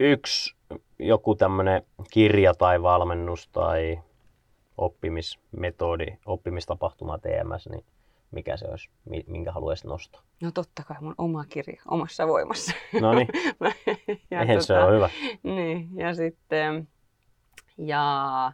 yksi 0.00 0.56
joku 0.98 1.34
tämmöinen 1.34 1.82
kirja 2.10 2.54
tai 2.54 2.82
valmennus 2.82 3.48
tai 3.48 3.98
oppimismetodi, 4.76 6.06
oppimistapahtuma 6.26 7.18
TMS, 7.18 7.68
niin 7.70 7.84
mikä 8.30 8.56
se 8.56 8.68
olisi, 8.68 8.90
minkä 9.26 9.52
haluaisit 9.52 9.86
nostaa? 9.86 10.22
No 10.40 10.50
totta 10.50 10.82
kai 10.84 10.96
mun 11.00 11.14
oma 11.18 11.44
kirja, 11.44 11.82
omassa 11.88 12.26
voimassa. 12.26 12.72
No 13.00 13.14
niin, 13.14 13.28
tota, 14.48 14.60
se 14.60 14.78
on 14.78 14.94
hyvä. 14.94 15.10
Niin, 15.42 15.88
ja 15.94 16.14
sitten 16.14 16.88
ja 17.78 18.52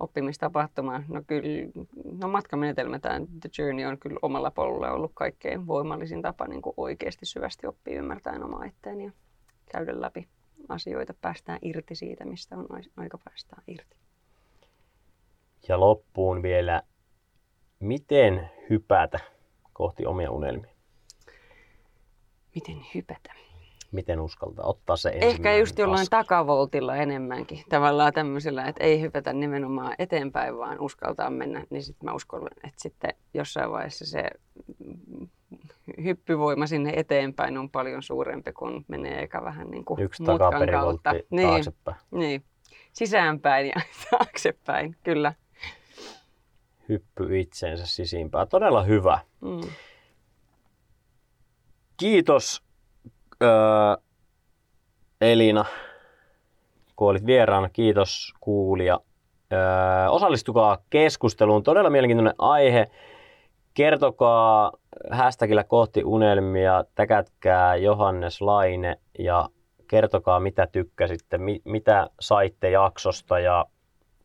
oppimistapahtuma, 0.00 1.02
no 1.08 1.22
kyllä, 1.26 1.70
no 2.18 2.28
matkamenetelmä 2.28 2.98
tämä 2.98 3.20
The 3.40 3.50
Journey 3.58 3.84
on 3.84 3.98
kyllä 3.98 4.18
omalla 4.22 4.50
polulla 4.50 4.92
ollut 4.92 5.12
kaikkein 5.14 5.66
voimallisin 5.66 6.22
tapa 6.22 6.46
niin 6.46 6.62
kuin 6.62 6.74
oikeasti 6.76 7.26
syvästi 7.26 7.66
oppia 7.66 7.98
ymmärtäen 7.98 8.44
omaa 8.44 8.64
itseäni 8.64 9.04
ja 9.04 9.12
käydä 9.72 10.00
läpi 10.00 10.28
asioita, 10.68 11.14
päästään 11.20 11.58
irti 11.62 11.94
siitä, 11.94 12.24
mistä 12.24 12.56
on 12.56 12.66
aika 12.96 13.18
päästään 13.24 13.62
irti. 13.66 13.96
Ja 15.68 15.80
loppuun 15.80 16.42
vielä, 16.42 16.82
miten 17.80 18.50
hypätä 18.70 19.20
kohti 19.72 20.06
omia 20.06 20.30
unelmia? 20.30 20.74
Miten 22.54 22.76
hypätä? 22.94 23.32
Miten 23.92 24.20
uskaltaa 24.20 24.66
ottaa 24.66 24.96
se 24.96 25.08
Ehkä 25.14 25.56
just 25.56 25.78
jollain 25.78 26.02
askel. 26.02 26.18
takavoltilla 26.18 26.96
enemmänkin. 26.96 27.62
Tavallaan 27.68 28.12
tämmöisellä, 28.12 28.64
että 28.64 28.84
ei 28.84 29.00
hypätä 29.00 29.32
nimenomaan 29.32 29.94
eteenpäin, 29.98 30.58
vaan 30.58 30.80
uskaltaa 30.80 31.30
mennä. 31.30 31.64
Niin 31.70 31.82
sitten 31.82 32.08
mä 32.08 32.14
uskon, 32.14 32.48
että 32.54 32.82
sitten 32.82 33.14
jossain 33.34 33.70
vaiheessa 33.70 34.06
se 34.06 34.30
hyppyvoima 36.04 36.66
sinne 36.66 36.92
eteenpäin 36.96 37.58
on 37.58 37.70
paljon 37.70 38.02
suurempi, 38.02 38.52
kun 38.52 38.84
menee 38.88 39.22
eka 39.22 39.44
vähän 39.44 39.70
niin 39.70 39.84
kuin 39.84 40.00
Yksi 40.00 40.22
mutkan 40.22 40.68
kautta. 40.70 41.12
Niin, 41.30 41.48
taaksepäin. 41.48 41.96
Niin, 42.10 42.44
sisäänpäin 42.92 43.66
ja 43.66 43.80
taaksepäin, 44.10 44.96
kyllä. 45.04 45.32
Hyppy 46.88 47.40
itseensä 47.40 47.86
sisimpään. 47.86 48.48
Todella 48.48 48.82
hyvä. 48.82 49.18
Mm. 49.40 49.70
Kiitos 51.96 52.62
öö, 53.42 53.50
Elina, 55.20 55.64
kun 56.96 57.08
olit 57.10 57.26
vieraana. 57.26 57.68
Kiitos 57.68 58.34
kuulija. 58.40 59.00
Öö, 59.52 60.08
osallistukaa 60.08 60.78
keskusteluun. 60.90 61.62
Todella 61.62 61.90
mielenkiintoinen 61.90 62.34
aihe. 62.38 62.86
Kertokaa 63.74 64.72
hashtagillä 65.10 65.64
kohti 65.64 66.04
unelmia, 66.04 66.84
täkätkää 66.94 67.76
Johannes 67.76 68.40
Laine 68.40 68.96
ja 69.18 69.48
kertokaa 69.88 70.40
mitä 70.40 70.66
tykkäsitte, 70.66 71.38
mi- 71.38 71.62
mitä 71.64 72.10
saitte 72.20 72.70
jaksosta 72.70 73.38
ja 73.38 73.64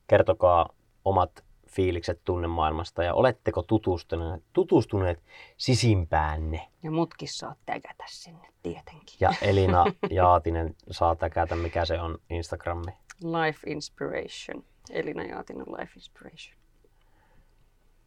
kertokaa 0.07 0.69
omat 1.05 1.44
fiilikset 1.75 2.21
tunnemaailmasta 2.23 3.03
ja 3.03 3.13
oletteko 3.13 3.61
tutustuneet, 3.61 4.43
tutustuneet 4.53 5.19
sisimpäänne. 5.57 6.67
Ja 6.83 6.91
mutkin 6.91 7.27
saa 7.27 7.55
täkätä 7.65 8.03
sinne 8.07 8.47
tietenkin. 8.63 9.17
Ja 9.19 9.33
Elina 9.41 9.85
Jaatinen 10.09 10.75
saa 10.91 11.15
täkätä, 11.15 11.55
mikä 11.55 11.85
se 11.85 11.99
on 12.01 12.17
Instagrammi. 12.29 12.91
Life 13.23 13.69
Inspiration. 13.69 14.63
Elina 14.89 15.23
Jaatinen 15.23 15.65
Life 15.65 15.91
Inspiration. 15.95 16.57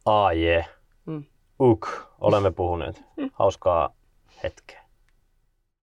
Ah, 0.05 0.37
yeah. 0.37 0.69
Mm. 1.05 1.23
Uk, 1.61 1.87
olemme 2.21 2.51
puhuneet. 2.51 3.03
Hauskaa 3.33 3.93
hetkeä. 4.43 4.78